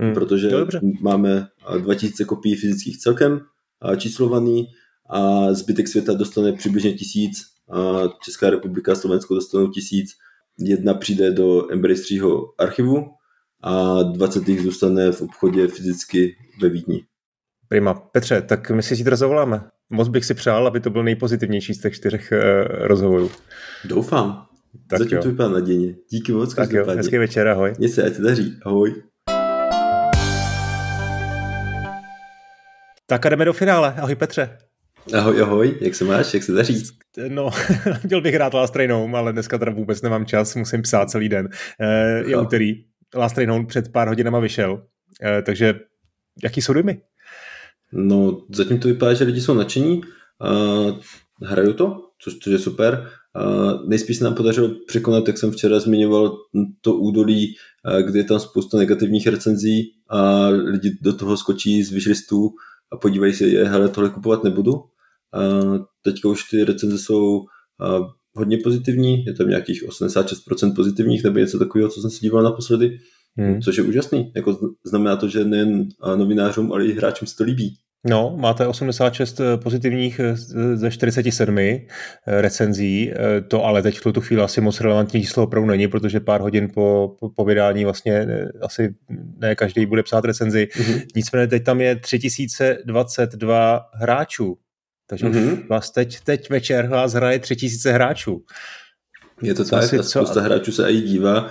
[0.00, 0.14] hmm.
[0.14, 0.50] protože
[1.00, 1.46] máme
[1.78, 3.40] 2000 kopií fyzických celkem
[3.96, 4.66] číslovaný
[5.10, 7.38] a zbytek světa dostane přibližně tisíc
[7.70, 10.10] a Česká republika a Slovensko dostanou tisíc.
[10.58, 13.06] Jedna přijde do Embraceryho archivu
[13.62, 17.04] a 20 jich zůstane v obchodě fyzicky ve Vídni.
[17.68, 17.94] Prima.
[17.94, 19.70] Petře, tak my si zítra zavoláme.
[19.90, 22.38] Moc bych si přál, aby to byl nejpozitivnější z těch čtyřech uh,
[22.86, 23.30] rozhovorů.
[23.84, 24.46] Doufám.
[24.86, 25.22] Tak Zatím jo.
[25.22, 25.94] to vypadá nadějně.
[26.10, 26.54] Díky moc.
[26.54, 27.74] Tak jo, hezký večer, ahoj.
[27.78, 28.56] Mně se, ať se daří.
[28.64, 28.94] Ahoj.
[33.06, 33.94] Tak a jdeme do finále.
[33.98, 34.58] Ahoj Petře.
[35.18, 36.82] Ahoj, ahoj, jak se máš, jak se daří?
[37.28, 37.50] No,
[38.06, 41.28] chtěl bych hrát Last Train Home, ale dneska teda vůbec nemám čas, musím psát celý
[41.28, 41.48] den.
[41.80, 42.84] Eh, je úterý,
[43.14, 44.82] Last Train Home před pár hodinama vyšel,
[45.22, 45.74] eh, takže
[46.44, 47.00] jaký jsou dojmy?
[47.92, 50.98] No, zatím to vypadá, že lidi jsou nadšení, uh,
[51.42, 53.10] hrajou to, což, což je super.
[53.44, 56.38] Uh, nejspíš se nám podařilo překonat, jak jsem včera zmiňoval,
[56.80, 57.54] to údolí,
[57.94, 62.50] uh, kde je tam spousta negativních recenzí a lidi do toho skočí z vyžlistů
[62.92, 64.72] a podívají se, je, hele, tohle kupovat nebudu.
[65.34, 65.40] A
[66.02, 67.44] teďka už ty recenze jsou
[68.34, 72.98] hodně pozitivní, je tam nějakých 86% pozitivních nebo něco takového, co jsem si díval naposledy,
[73.38, 73.60] hmm.
[73.60, 74.32] což je úžasný.
[74.36, 77.76] Jako znamená to, že nejen novinářům, ale i hráčům se to líbí.
[78.06, 80.36] No, máte 86 eh, pozitivních eh,
[80.76, 81.86] ze 47 eh,
[82.26, 83.12] recenzí,
[83.48, 86.68] to ale teď v tuto chvíli asi moc relevantní číslo opravdu není, protože pár hodin
[86.74, 88.26] po, po, po vydání vlastně
[88.60, 88.94] asi
[89.36, 90.68] ne každý bude psát recenzi.
[90.72, 91.02] Mm-hmm.
[91.16, 94.58] Nicméně teď tam je 3022 hráčů,
[95.06, 95.66] takže mm-hmm.
[95.68, 98.44] vás teď, teď večer vás hraje 3000 hráčů.
[99.42, 100.40] Je to co tak, a spousta co?
[100.40, 101.50] hráčů se i dívá.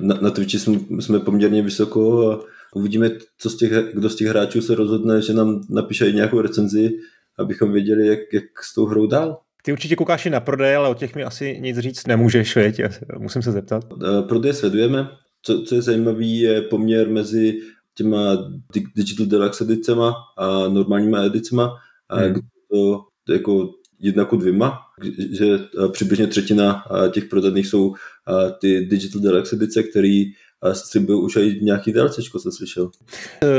[0.00, 2.40] Na, na Twitchi jsme, jsme poměrně vysoko a
[2.74, 6.90] Uvidíme, co z těch, kdo z těch hráčů se rozhodne, že nám napíše nějakou recenzi,
[7.38, 9.40] abychom věděli, jak, jak s tou hrou dál.
[9.62, 12.80] Ty určitě koukáš i na prodej, ale o těch mi asi nic říct nemůžeš, věď?
[13.18, 13.84] musím se zeptat.
[13.92, 15.08] Eh, prodej sledujeme.
[15.42, 17.60] Co, co je zajímavé, je poměr mezi
[17.94, 18.50] těma
[18.96, 21.76] Digital Deluxe edicema a normálníma edicema,
[22.10, 22.34] hmm.
[22.34, 22.40] a
[22.70, 24.78] to, jako jedna ku dvěma,
[25.32, 25.46] že
[25.92, 27.94] přibližně třetina těch prodaných jsou
[28.60, 30.24] ty Digital Deluxe edice, který
[30.98, 32.90] byl už i nějaký DLCčko, jsem slyšel.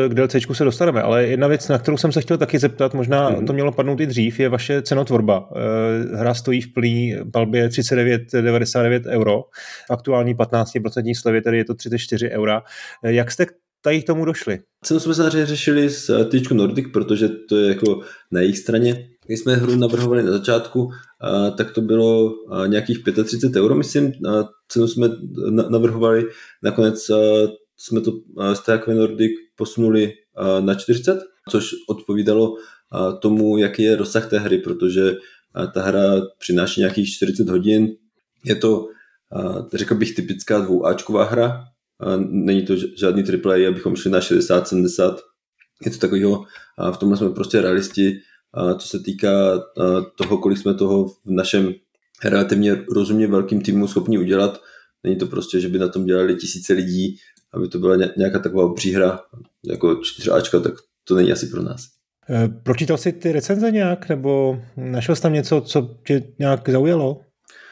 [0.08, 3.32] K DLCčku se dostaneme, ale jedna věc, na kterou jsem se chtěl taky zeptat, možná
[3.32, 3.46] mm-hmm.
[3.46, 5.50] to mělo padnout i dřív, je vaše cenotvorba.
[5.56, 9.44] Eh, hra stojí v plný palbě 39,99 euro,
[9.90, 12.64] aktuální 15% slevě, tedy je to 34 eura.
[13.04, 13.46] Eh, jak jste
[13.82, 14.60] tady k tomu došli?
[14.84, 18.00] Cenu jsme samozřejmě řešili s Tyčku Nordic, protože to je jako
[18.32, 19.08] na jejich straně.
[19.26, 20.90] Když jsme hru navrhovali na začátku,
[21.58, 22.34] tak to bylo
[22.68, 24.12] nějakých 35 euro, myslím.
[24.68, 25.10] Cenu jsme
[25.70, 26.26] navrhovali,
[26.64, 27.12] nakonec
[27.78, 28.12] jsme to
[28.54, 30.14] z THQ Nordic posunuli
[30.60, 31.20] na 40,
[31.50, 32.56] což odpovídalo
[33.22, 35.16] tomu, jaký je rozsah té hry, protože
[35.74, 37.88] ta hra přináší nějakých 40 hodin.
[38.46, 38.88] Je to,
[39.74, 41.64] řekl bych, typická dvouáčková hra.
[42.18, 45.16] Není to žádný AAA, abychom šli na 60-70.
[45.86, 46.46] Je to takového,
[46.92, 48.20] v tomhle jsme prostě realisti,
[48.78, 49.64] co se týká
[50.16, 51.74] toho, kolik jsme toho v našem
[52.24, 54.62] relativně rozumně velkým týmu schopni udělat.
[55.04, 57.18] Není to prostě, že by na tom dělali tisíce lidí,
[57.54, 59.20] aby to byla nějaká taková příhra
[59.66, 60.74] jako čtyřáčka, tak
[61.04, 61.82] to není asi pro nás.
[62.30, 67.22] E, pročítal jsi ty recenze nějak, nebo našel jsi tam něco, co tě nějak zaujalo?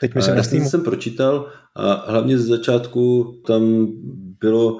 [0.01, 3.87] Teď myslím Já jsem pročítal a hlavně ze začátku tam
[4.39, 4.79] bylo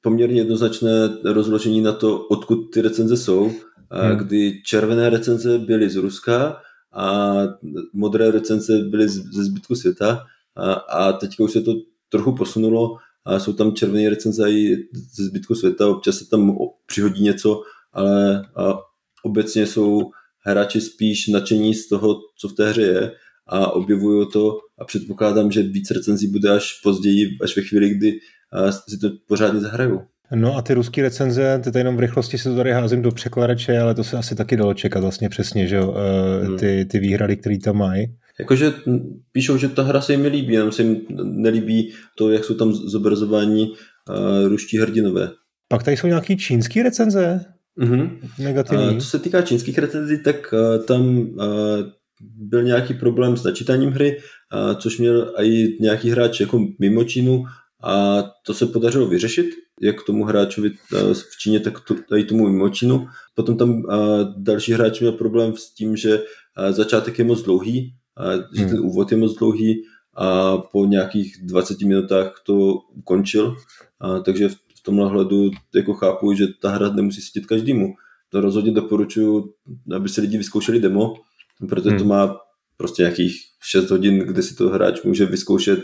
[0.00, 0.90] poměrně jednoznačné
[1.24, 3.50] rozložení na to, odkud ty recenze jsou
[3.92, 4.16] hmm.
[4.16, 6.56] kdy červené recenze byly z Ruska
[6.92, 7.34] a
[7.92, 11.74] modré recenze byly ze zbytku světa a, a teďka už se to
[12.08, 16.56] trochu posunulo a jsou tam červené recenze i ze zbytku světa, občas se tam
[16.86, 17.62] přihodí něco,
[17.92, 18.78] ale a
[19.24, 23.12] obecně jsou hráči spíš nadšení z toho, co v té hře je
[23.46, 28.18] a objevují to a předpokládám, že víc recenzí bude až později, až ve chvíli, kdy
[28.88, 30.00] si to pořádně zahrajou.
[30.34, 33.10] No a ty ruské recenze, ty tady jenom v rychlosti si to tady házím do
[33.10, 36.58] překladače, ale to se asi taky dalo čekat vlastně přesně, že jo, eh, hmm.
[36.58, 38.06] ty, ty výhrady, které tam mají.
[38.38, 38.72] Jakože
[39.32, 42.72] píšou, že ta hra se jim líbí, jenom se jim nelíbí to, jak jsou tam
[42.72, 45.30] zobrazováni uh, ruští hrdinové.
[45.68, 47.40] Pak tady jsou nějaký čínský recenze?
[47.80, 48.10] Mm-hmm.
[48.38, 48.88] Negativní.
[48.88, 51.36] Uh, co se týká čínských recenzí, tak uh, tam uh,
[52.20, 57.44] byl nějaký problém s načítaním hry, uh, což měl i nějaký hráč jako mimo Čínu
[57.82, 59.46] a to se podařilo vyřešit,
[59.80, 61.78] jak tomu hráčovi eh, v Číně, tak
[62.08, 63.06] tady tomu mimo Čínu.
[63.34, 63.94] Potom tam eh,
[64.36, 66.22] další hráč měl problém s tím, že
[66.58, 67.94] eh, začátek je moc dlouhý,
[68.56, 68.86] že ten hmm.
[68.86, 69.82] úvod je moc dlouhý
[70.16, 73.56] a po nějakých 20 minutách to ukončil.
[74.24, 77.94] Takže v tomhle hledu jako chápu, že ta hra nemusí sedět každému.
[78.28, 79.54] To rozhodně doporučuji,
[79.96, 81.14] aby se lidi vyzkoušeli demo,
[81.68, 81.98] protože hmm.
[81.98, 82.36] to má
[82.76, 85.78] prostě nějakých 6 hodin, kde si to hráč může vyzkoušet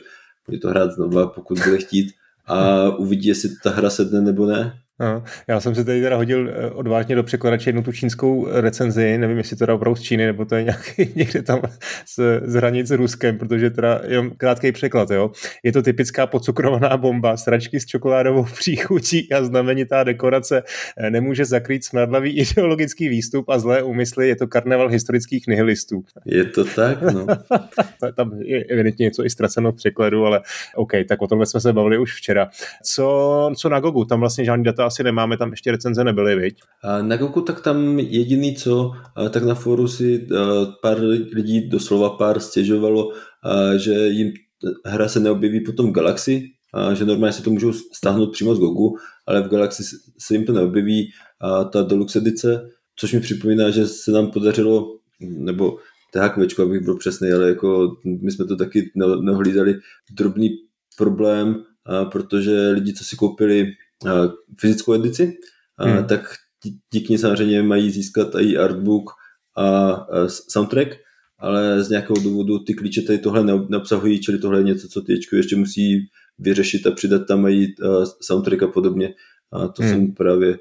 [0.49, 2.15] může to hrát znova, pokud bude chtít
[2.47, 4.81] a uvidí, jestli ta hra sedne nebo ne.
[5.01, 9.19] No, já jsem si tady teda hodil eh, odvážně do překladače jednu tu čínskou recenzi,
[9.19, 11.61] nevím, jestli to dá opravdu z Číny, nebo to je nějaký, někde tam
[12.07, 15.31] z, z hranic s Ruskem, protože teda jenom krátký překlad, jo.
[15.63, 20.63] Je to typická pocukrovaná bomba, sračky s čokoládovou příchutí a znamenitá dekorace
[20.97, 26.05] eh, nemůže zakrýt smradlavý ideologický výstup a zlé úmysly, je to karneval historických nihilistů.
[26.25, 27.27] Je to tak, no.
[28.15, 30.41] tam je evidentně něco i ztraceno v překladu, ale
[30.77, 32.49] OK, tak o tomhle jsme se bavili už včera.
[32.83, 34.05] Co, co na Gogu?
[34.05, 36.61] Tam vlastně žádný data asi nemáme, tam ještě recenze nebyly, viď?
[37.03, 38.93] Na Goku tak tam jediný co,
[39.31, 40.29] tak na fóru si
[40.83, 41.01] pár
[41.33, 43.13] lidí, doslova pár stěžovalo,
[43.77, 44.33] že jim
[44.85, 46.43] hra se neobjeví potom v Galaxy,
[46.95, 48.97] že normálně si to můžou stáhnout přímo z Gogu,
[49.27, 49.83] ale v Galaxy
[50.19, 51.11] se jim to neobjeví
[51.73, 55.79] ta Deluxe edice, což mi připomíná, že se nám podařilo, nebo
[56.13, 58.91] THQ, abych byl přesný, ale jako my jsme to taky
[59.21, 59.75] nehlídali
[60.13, 60.51] drobný
[60.99, 61.63] problém,
[62.13, 63.67] protože lidi, co si koupili
[64.61, 65.37] fyzickou edici,
[65.79, 66.05] hmm.
[66.05, 66.35] tak
[66.93, 69.11] díky ní samozřejmě mají získat i artbook
[69.57, 69.97] a
[70.27, 70.89] soundtrack,
[71.39, 75.21] ale z nějakého důvodu ty klíče tady tohle neobsahují, čili tohle je něco, co ty
[75.33, 76.09] ještě musí
[76.39, 77.67] vyřešit a přidat tam i
[78.21, 79.15] soundtrack a podobně.
[79.53, 79.93] A to hmm.
[79.93, 80.59] jsem právě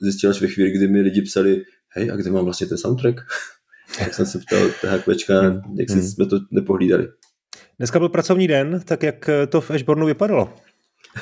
[0.00, 3.20] zjistil až ve chvíli, kdy mi lidi psali, hej, a kde mám vlastně ten soundtrack?
[3.98, 5.60] tak jsem se ptal THQčka, hmm.
[5.78, 6.02] jak hmm.
[6.02, 7.08] jsme to nepohlídali.
[7.78, 10.54] Dneska byl pracovní den, tak jak to v Ashbornu vypadalo?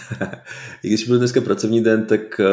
[0.82, 2.44] I když byl dneska pracovní den, tak eh,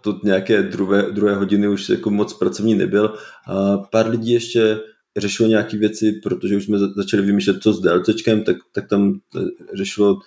[0.00, 3.14] to nějaké druhé, druhé hodiny už jako moc pracovní nebyl.
[3.46, 4.80] A pár lidí ještě
[5.16, 9.40] řešilo nějaké věci, protože už jsme začali vymýšlet, co s DLCčkem, tak, tak tam eh,
[9.74, 10.18] řešilo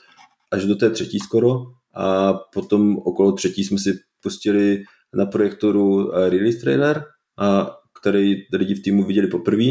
[0.52, 1.64] až do té třetí skoro.
[1.94, 4.84] A potom okolo třetí jsme si pustili
[5.14, 7.04] na projektoru eh, release trailer,
[7.38, 9.66] a který lidi v týmu viděli poprvé,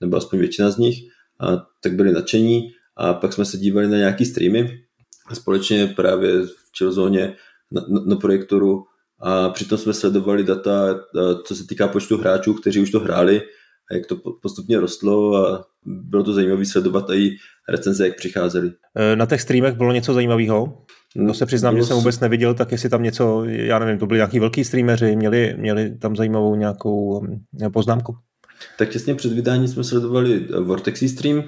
[0.00, 0.98] nebo aspoň většina z nich,
[1.40, 2.68] a tak byli nadšení.
[2.96, 4.85] A pak jsme se dívali na nějaký streamy,
[5.32, 7.34] společně právě v Chillzone
[7.72, 8.84] na, na, na projektoru
[9.20, 11.00] a přitom jsme sledovali data,
[11.44, 13.42] co se týká počtu hráčů, kteří už to hráli
[13.90, 17.36] a jak to postupně rostlo a bylo to zajímavé sledovat i
[17.68, 18.72] recenze, jak přicházely.
[18.96, 20.84] E, na těch streamech bylo něco zajímavého?
[21.26, 24.06] To se přiznám, bylo že jsem vůbec neviděl, tak jestli tam něco, já nevím, to
[24.06, 28.16] byli nějaký velký streameři, měli, měli tam zajímavou nějakou mm, poznámku?
[28.78, 31.44] Tak těsně před vydáním jsme sledovali Vortexy stream,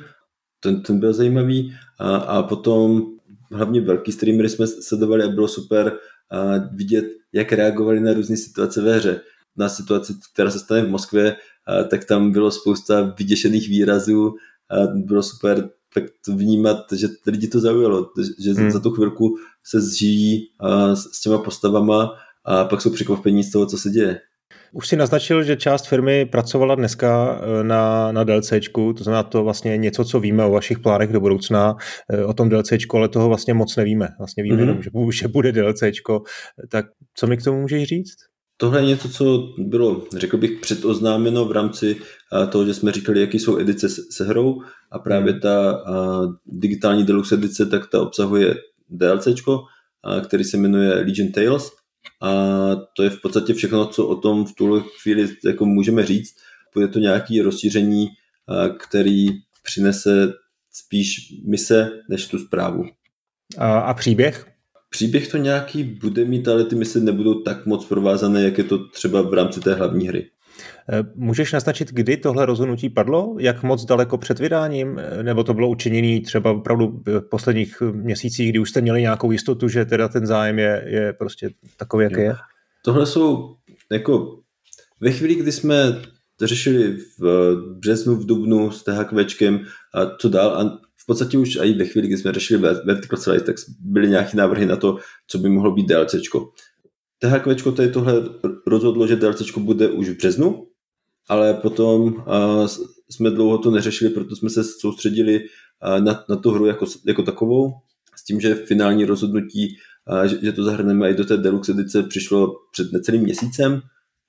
[0.61, 3.03] ten, ten byl zajímavý a, a potom
[3.53, 5.99] hlavně velký streamery jsme sledovali a bylo super
[6.31, 9.21] a vidět, jak reagovali na různé situace ve hře.
[9.57, 14.35] Na situaci, která se stane v Moskvě, a, tak tam bylo spousta vyděšených výrazů
[14.71, 18.71] a bylo super tak vnímat, že lidi to zaujalo, že hmm.
[18.71, 22.15] za tu chvilku se zžijí a, s těma postavama
[22.45, 24.21] a pak jsou překvapení z toho, co se děje.
[24.73, 29.45] Už si naznačil, že část firmy pracovala dneska eh, na, na DLCčku, to znamená to
[29.45, 31.77] vlastně něco, co víme o vašich plánech do budoucna,
[32.13, 34.09] eh, o tom DLCčku, ale toho vlastně moc nevíme.
[34.19, 34.61] Vlastně víme mm-hmm.
[34.61, 36.23] jenom, že, že bude DLCčko.
[36.69, 38.17] Tak co mi k tomu můžeš říct?
[38.57, 43.21] Tohle je něco, co bylo, řekl bych, předoznámeno v rámci eh, toho, že jsme říkali,
[43.21, 44.63] jaký jsou edice se hrou
[44.93, 45.41] a právě mhm.
[45.41, 45.83] ta
[46.47, 48.55] digitální deluxe edice, tak ta obsahuje
[48.91, 49.65] DLCčko,
[50.25, 51.78] který se jmenuje Legion Tales
[52.23, 52.31] a
[52.97, 56.37] to je v podstatě všechno, co o tom v tuhle chvíli jako můžeme říct.
[56.75, 58.09] Bude to nějaké rozšíření,
[58.79, 59.27] který
[59.63, 60.33] přinese
[60.73, 62.85] spíš mise než tu zprávu.
[63.59, 64.47] A, a příběh?
[64.91, 68.89] Příběh to nějaký bude mít, ale ty mise nebudou tak moc provázané, jak je to
[68.89, 70.31] třeba v rámci té hlavní hry.
[70.93, 73.37] Eh, můžeš naznačit, kdy tohle rozhodnutí padlo?
[73.39, 74.99] Jak moc daleko před vydáním?
[74.99, 79.31] Eh, nebo to bylo učiněné třeba opravdu v posledních měsících, kdy už jste měli nějakou
[79.31, 82.35] jistotu, že teda ten zájem je, je prostě takový, jaký je?
[82.85, 83.57] Tohle jsou
[83.93, 84.39] jako
[85.01, 86.03] ve chvíli, kdy jsme
[86.43, 89.61] řešili v březnu, v dubnu s THQčkem
[89.95, 93.45] a co dál a v podstatě už i ve chvíli, kdy jsme řešili Vertical Slice,
[93.45, 96.51] tak byly nějaké návrhy na to, co by mohlo být DLCčko.
[97.19, 98.23] THQ tady tohle
[98.67, 100.67] rozhodlo, že DLCčko bude už v březnu,
[101.29, 102.67] ale potom uh,
[103.11, 107.23] jsme dlouho to neřešili, proto jsme se soustředili uh, na, na tu hru jako, jako
[107.23, 107.73] takovou,
[108.17, 109.77] s tím, že finální rozhodnutí,
[110.11, 113.81] uh, že, že to zahrneme i do té deluxe edice, přišlo před necelým měsícem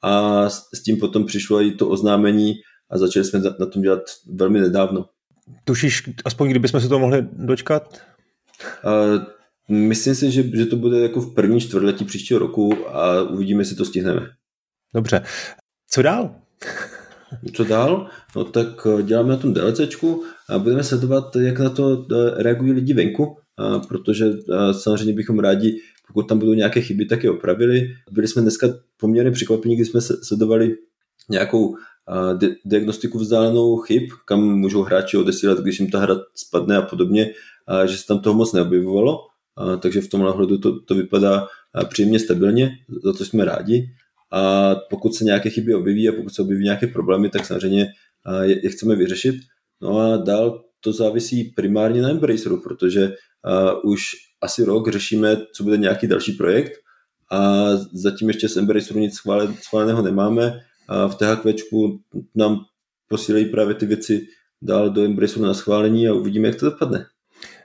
[0.02, 2.54] a s, s tím potom přišlo i to oznámení
[2.90, 4.02] a začali jsme na, na tom dělat
[4.34, 5.06] velmi nedávno.
[5.64, 8.02] Tušíš, aspoň kdybychom se to mohli dočkat?
[8.86, 9.24] Uh,
[9.70, 13.76] Myslím si, že, že to bude jako v první čtvrtletí příštího roku a uvidíme, jestli
[13.76, 14.30] to stihneme.
[14.94, 15.22] Dobře.
[15.90, 16.36] Co dál?
[17.54, 18.10] Co dál?
[18.36, 22.72] No tak eh, děláme na tom DLCčku a budeme sledovat, jak na to eh, reagují
[22.72, 23.38] lidi venku,
[23.88, 27.88] protože eh, samozřejmě bychom rádi, pokud tam budou nějaké chyby, tak je opravili.
[28.12, 28.68] Byli jsme dneska
[28.98, 30.76] poměrně překvapení, když jsme sledovali
[31.30, 31.76] nějakou
[32.66, 37.32] diagnostiku vzdálenou chyb, kam můžou hráči odesílat, když jim ta hra spadne a podobně,
[37.86, 39.29] že se tam toho moc neobjevovalo
[39.80, 41.48] takže v tomhle hledu to, to vypadá
[41.90, 42.72] příjemně stabilně,
[43.04, 43.90] za to jsme rádi.
[44.32, 47.88] A pokud se nějaké chyby objeví a pokud se objeví nějaké problémy, tak samozřejmě
[48.42, 49.36] je, je chceme vyřešit.
[49.82, 53.14] No a dál to závisí primárně na Embraceru, protože
[53.84, 54.04] už
[54.42, 56.74] asi rok řešíme, co bude nějaký další projekt
[57.32, 59.22] a zatím ještě z Embraceru nic
[59.62, 60.60] schváleného nemáme.
[60.88, 62.02] A v THQčku
[62.36, 62.60] nám
[63.08, 64.28] posílají právě ty věci
[64.62, 67.06] dál do Embraceru na schválení a uvidíme, jak to dopadne.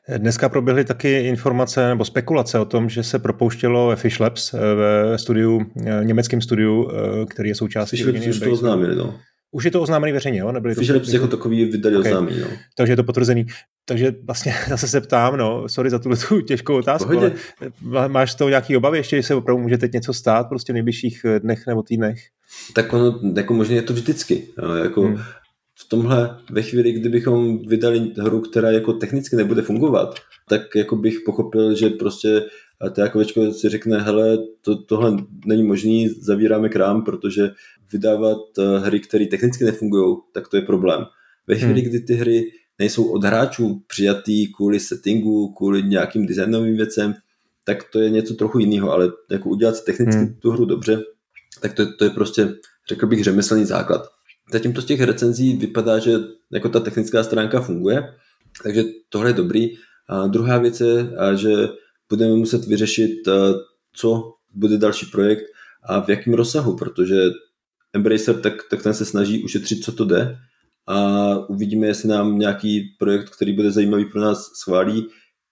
[0.09, 4.59] Dneska proběhly taky informace nebo spekulace o tom, že se propouštělo ve Fish Labs, eh,
[4.75, 7.97] ve studiu, eh, německém studiu, eh, který je součástí...
[7.97, 9.21] Fish Labs už to oznámili, no.
[9.51, 10.53] Už je to oznámený veřejně, jo?
[10.53, 12.13] Nebyli Fish Labs jako takový vydali okay.
[12.13, 12.47] oznámení, no.
[12.77, 13.47] Takže je to potvrzený.
[13.85, 17.33] Takže vlastně zase se ptám, no, sorry za tuhle tu těžkou otázku, Pohodě.
[17.97, 20.73] ale máš z toho nějaký obavy ještě, že se opravdu může teď něco stát prostě
[20.73, 22.19] v nejbližších dnech nebo týdnech?
[22.75, 24.49] Tak ono, jako možná je to vždycky.
[24.63, 25.19] Jo, jako hmm
[25.95, 30.15] tomhle ve chvíli, kdybychom vydali hru, která jako technicky nebude fungovat,
[30.49, 32.43] tak jako bych pochopil, že prostě
[32.91, 35.17] THQčko si řekne, hele, to, tohle
[35.47, 37.51] není možný, zavíráme krám, protože
[37.93, 41.05] vydávat eh, hry, které technicky nefungují, tak to je problém.
[41.47, 41.91] Ve chvíli, hmm.
[41.91, 42.45] kdy ty hry
[42.79, 47.15] nejsou od hráčů přijatý kvůli settingu, kvůli nějakým designovým věcem,
[47.65, 50.35] tak to je něco trochu jiného, ale jako udělat technicky hmm.
[50.35, 51.03] tu hru dobře,
[51.61, 52.49] tak to, to je prostě,
[52.89, 54.14] řekl bych, řemeslný základ.
[54.53, 56.13] Zatím to z těch recenzí vypadá, že
[56.53, 58.15] jako ta technická stránka funguje,
[58.63, 59.69] takže tohle je dobrý.
[60.09, 61.69] A druhá věc je, že
[62.09, 63.11] budeme muset vyřešit,
[63.93, 65.45] co bude další projekt
[65.83, 67.17] a v jakém rozsahu, protože
[67.93, 70.37] Embracer tak, tak ten se snaží ušetřit, co to jde
[70.87, 75.07] a uvidíme, jestli nám nějaký projekt, který bude zajímavý pro nás, schválí,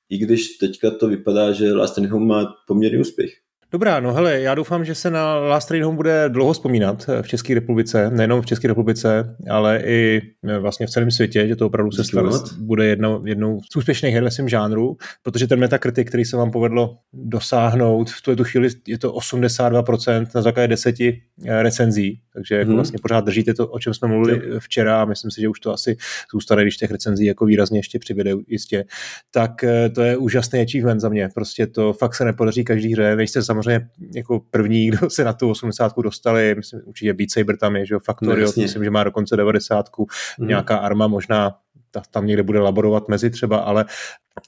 [0.09, 3.31] i když teďka to vypadá, že Last Home má poměrný úspěch.
[3.73, 7.29] Dobrá, no hele, já doufám, že se na Last Train Home bude dlouho vzpomínat v
[7.29, 10.23] České republice, nejenom v České republice, ale i
[10.61, 12.29] vlastně v celém světě, že to opravdu se stane,
[12.59, 16.51] bude jednou, jednou z úspěšných her ve svém žánru, protože ten Metacritic, který se vám
[16.51, 22.69] povedlo dosáhnout, v tuto chvíli je to 82% na základě deseti eh, recenzí, takže jako
[22.69, 22.77] hmm.
[22.77, 25.73] vlastně pořád držíte to, o čem jsme mluvili včera a myslím si, že už to
[25.73, 25.97] asi
[26.33, 28.85] zůstane, když těch recenzí jako výrazně ještě přibude jistě,
[29.31, 31.29] tak eh, to je úžasný achievement za mě.
[31.35, 33.17] Prostě to fakt se nepodaří každý hře.
[33.17, 37.77] Nejste samozřejmě jako první, kdo se na tu 80 dostali, myslím, určitě Beat Saber tam
[37.77, 39.87] je, že jo, Factorio, no, myslím, že má dokonce 90
[40.39, 40.49] mm.
[40.49, 41.55] nějaká arma možná
[41.93, 43.85] ta, tam někde bude laborovat mezi třeba, ale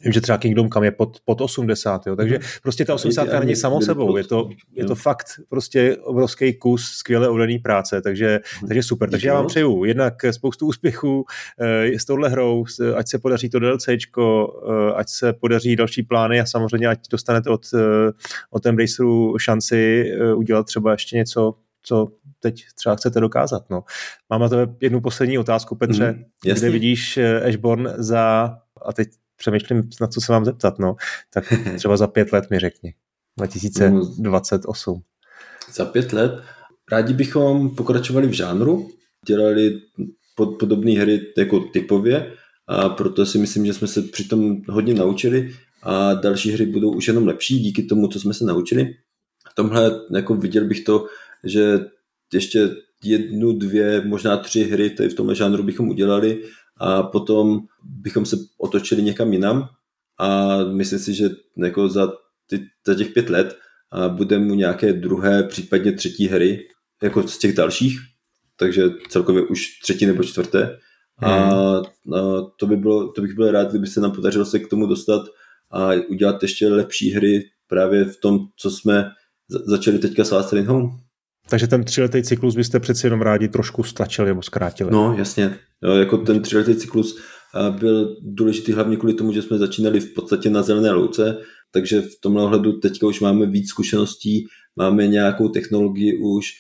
[0.01, 2.47] vím, že třeba Kingdom Come je pod, pod 80, jo, takže mhm.
[2.63, 7.29] prostě ta 80 není samou sebou, je to, je to fakt prostě obrovský kus skvěle
[7.29, 8.69] udaný práce, takže, mhm.
[8.69, 12.65] takže super, takže já vám přeju jednak spoustu úspěchů uh, s touhle hrou,
[12.97, 17.51] ať se podaří to DLCčko, uh, ať se podaří další plány a samozřejmě ať dostanete
[17.51, 17.81] od, uh,
[18.51, 21.55] od Embraceru šanci uh, udělat třeba ještě něco
[21.87, 22.09] co
[22.41, 23.71] teď třeba chcete dokázat.
[23.71, 23.85] No.
[24.31, 26.13] Mám na tebe jednu poslední otázku, Petře.
[26.13, 28.55] Mm, kde vidíš eh, Ashborn za,
[28.87, 30.97] a teď přemýšlím, na co se vám zeptat, no,
[31.35, 32.95] tak třeba za pět let mi řekni.
[33.39, 35.03] 2028.
[35.73, 36.33] Za pět let
[36.93, 38.91] rádi bychom pokračovali v žánru,
[39.27, 39.81] dělali
[40.35, 42.33] pod, podobné hry jako typově
[42.67, 47.09] a proto si myslím, že jsme se přitom hodně naučili a další hry budou už
[47.09, 48.95] jenom lepší díky tomu, co jsme se naučili.
[49.51, 51.07] V tomhle jako viděl bych to
[51.45, 51.81] že
[52.33, 52.71] ještě
[53.05, 56.43] jednu, dvě, možná tři hry tady v tomhle žánru bychom udělali
[56.77, 59.69] a potom bychom se otočili někam jinam
[60.19, 62.13] a myslím si, že jako za,
[62.47, 63.57] ty, za těch pět let
[64.09, 66.69] bude mu nějaké druhé, případně třetí hry,
[67.03, 67.99] jako z těch dalších,
[68.57, 70.79] takže celkově už třetí nebo čtvrté.
[71.17, 71.33] Hmm.
[71.33, 71.49] A,
[71.79, 71.83] a
[72.59, 75.27] to, by bylo, to bych byl rád, kdyby se nám podařilo se k tomu dostat
[75.71, 79.11] a udělat ještě lepší hry právě v tom, co jsme
[79.49, 81.04] začali teďka s Last Train Home.
[81.49, 84.91] Takže ten tříletý cyklus byste přeci jenom rádi trošku stlačili nebo zkrátili.
[84.93, 85.59] No, jasně.
[85.83, 87.19] Jo, jako ten tříletý cyklus
[87.79, 91.39] byl důležitý hlavně kvůli tomu, že jsme začínali v podstatě na zelené louce,
[91.71, 94.47] takže v tomhle ohledu teďka už máme víc zkušeností,
[94.77, 96.53] máme nějakou technologii už,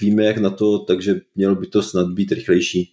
[0.00, 2.92] víme jak na to, takže mělo by to snad být rychlejší.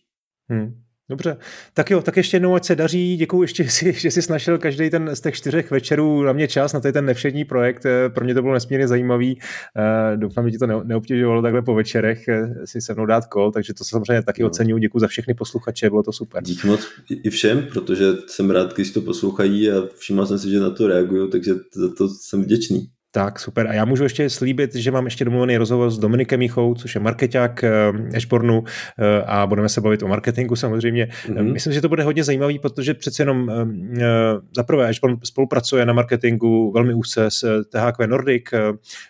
[0.49, 0.81] Hmm.
[1.09, 1.37] Dobře,
[1.73, 3.17] tak jo, tak ještě jednou, ať se daří.
[3.17, 3.63] Děkuji ještě,
[3.93, 7.45] že jsi, našel každý ten z těch čtyřech večerů na mě čas, na ten nevšední
[7.45, 7.85] projekt.
[7.85, 9.39] Eh, pro mě to bylo nesmírně zajímavý.
[9.77, 13.51] Eh, doufám, že ti to neobtěžovalo takhle po večerech eh, si se mnou dát kol,
[13.51, 14.47] takže to samozřejmě taky no.
[14.47, 14.79] oceňuji.
[14.79, 16.43] Děkuji za všechny posluchače, bylo to super.
[16.43, 20.59] Díky moc i všem, protože jsem rád, když to poslouchají a všiml jsem si, že
[20.59, 22.87] na to reagují, takže za to jsem vděčný.
[23.11, 23.67] Tak, super.
[23.67, 27.01] A já můžu ještě slíbit, že mám ještě domluvený rozhovor s Dominikem Michou, což je
[27.01, 27.63] marketák
[28.15, 28.65] Ashbornu uh,
[29.25, 31.05] a budeme se bavit o marketingu samozřejmě.
[31.05, 31.53] Mm-hmm.
[31.53, 33.51] Myslím, že to bude hodně zajímavý, protože přece jenom
[34.55, 38.43] za prvé Ashborn spolupracuje na marketingu velmi úzce s THQ Nordic.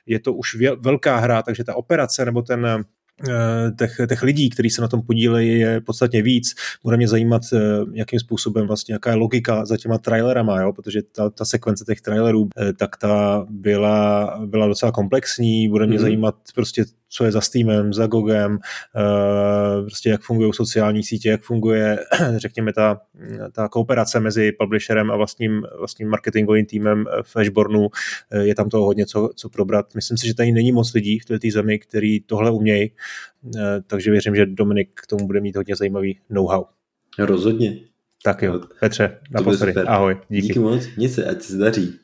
[0.06, 2.84] Je to už velká hra, takže ta operace nebo ten Eh,
[3.78, 6.56] těch, těch lidí, kteří se na tom podílejí, je podstatně víc.
[6.84, 7.60] Bude mě zajímat, eh,
[7.94, 10.74] jakým způsobem vlastně, jaká je logika za těma trailerama, jo?
[10.74, 15.70] protože ta, ta sekvence těch trailerů, eh, tak ta byla, byla docela komplexní.
[15.70, 16.02] Bude mě mm-hmm.
[16.02, 18.60] zajímat prostě, co je za Steamem, za Gogem,
[19.82, 22.00] prostě jak fungují sociální sítě, jak funguje,
[22.38, 23.02] řekněme, ta,
[23.52, 27.88] ta kooperace mezi publisherem a vlastním, vlastním marketingovým týmem v Ashbornu.
[28.42, 29.96] Je tam toho hodně co, co probrat.
[29.96, 32.92] Myslím si, že tady není moc lidí v této zemi, který tohle umějí
[33.58, 36.66] Eh, takže věřím, že Dominik k tomu bude mít hodně zajímavý know-how.
[37.20, 37.80] Rozhodně.
[38.24, 39.74] Tak jo, Petře, naposledy.
[39.74, 40.48] Ahoj, díky.
[40.48, 42.00] Díky moc, nic se, ať se daří.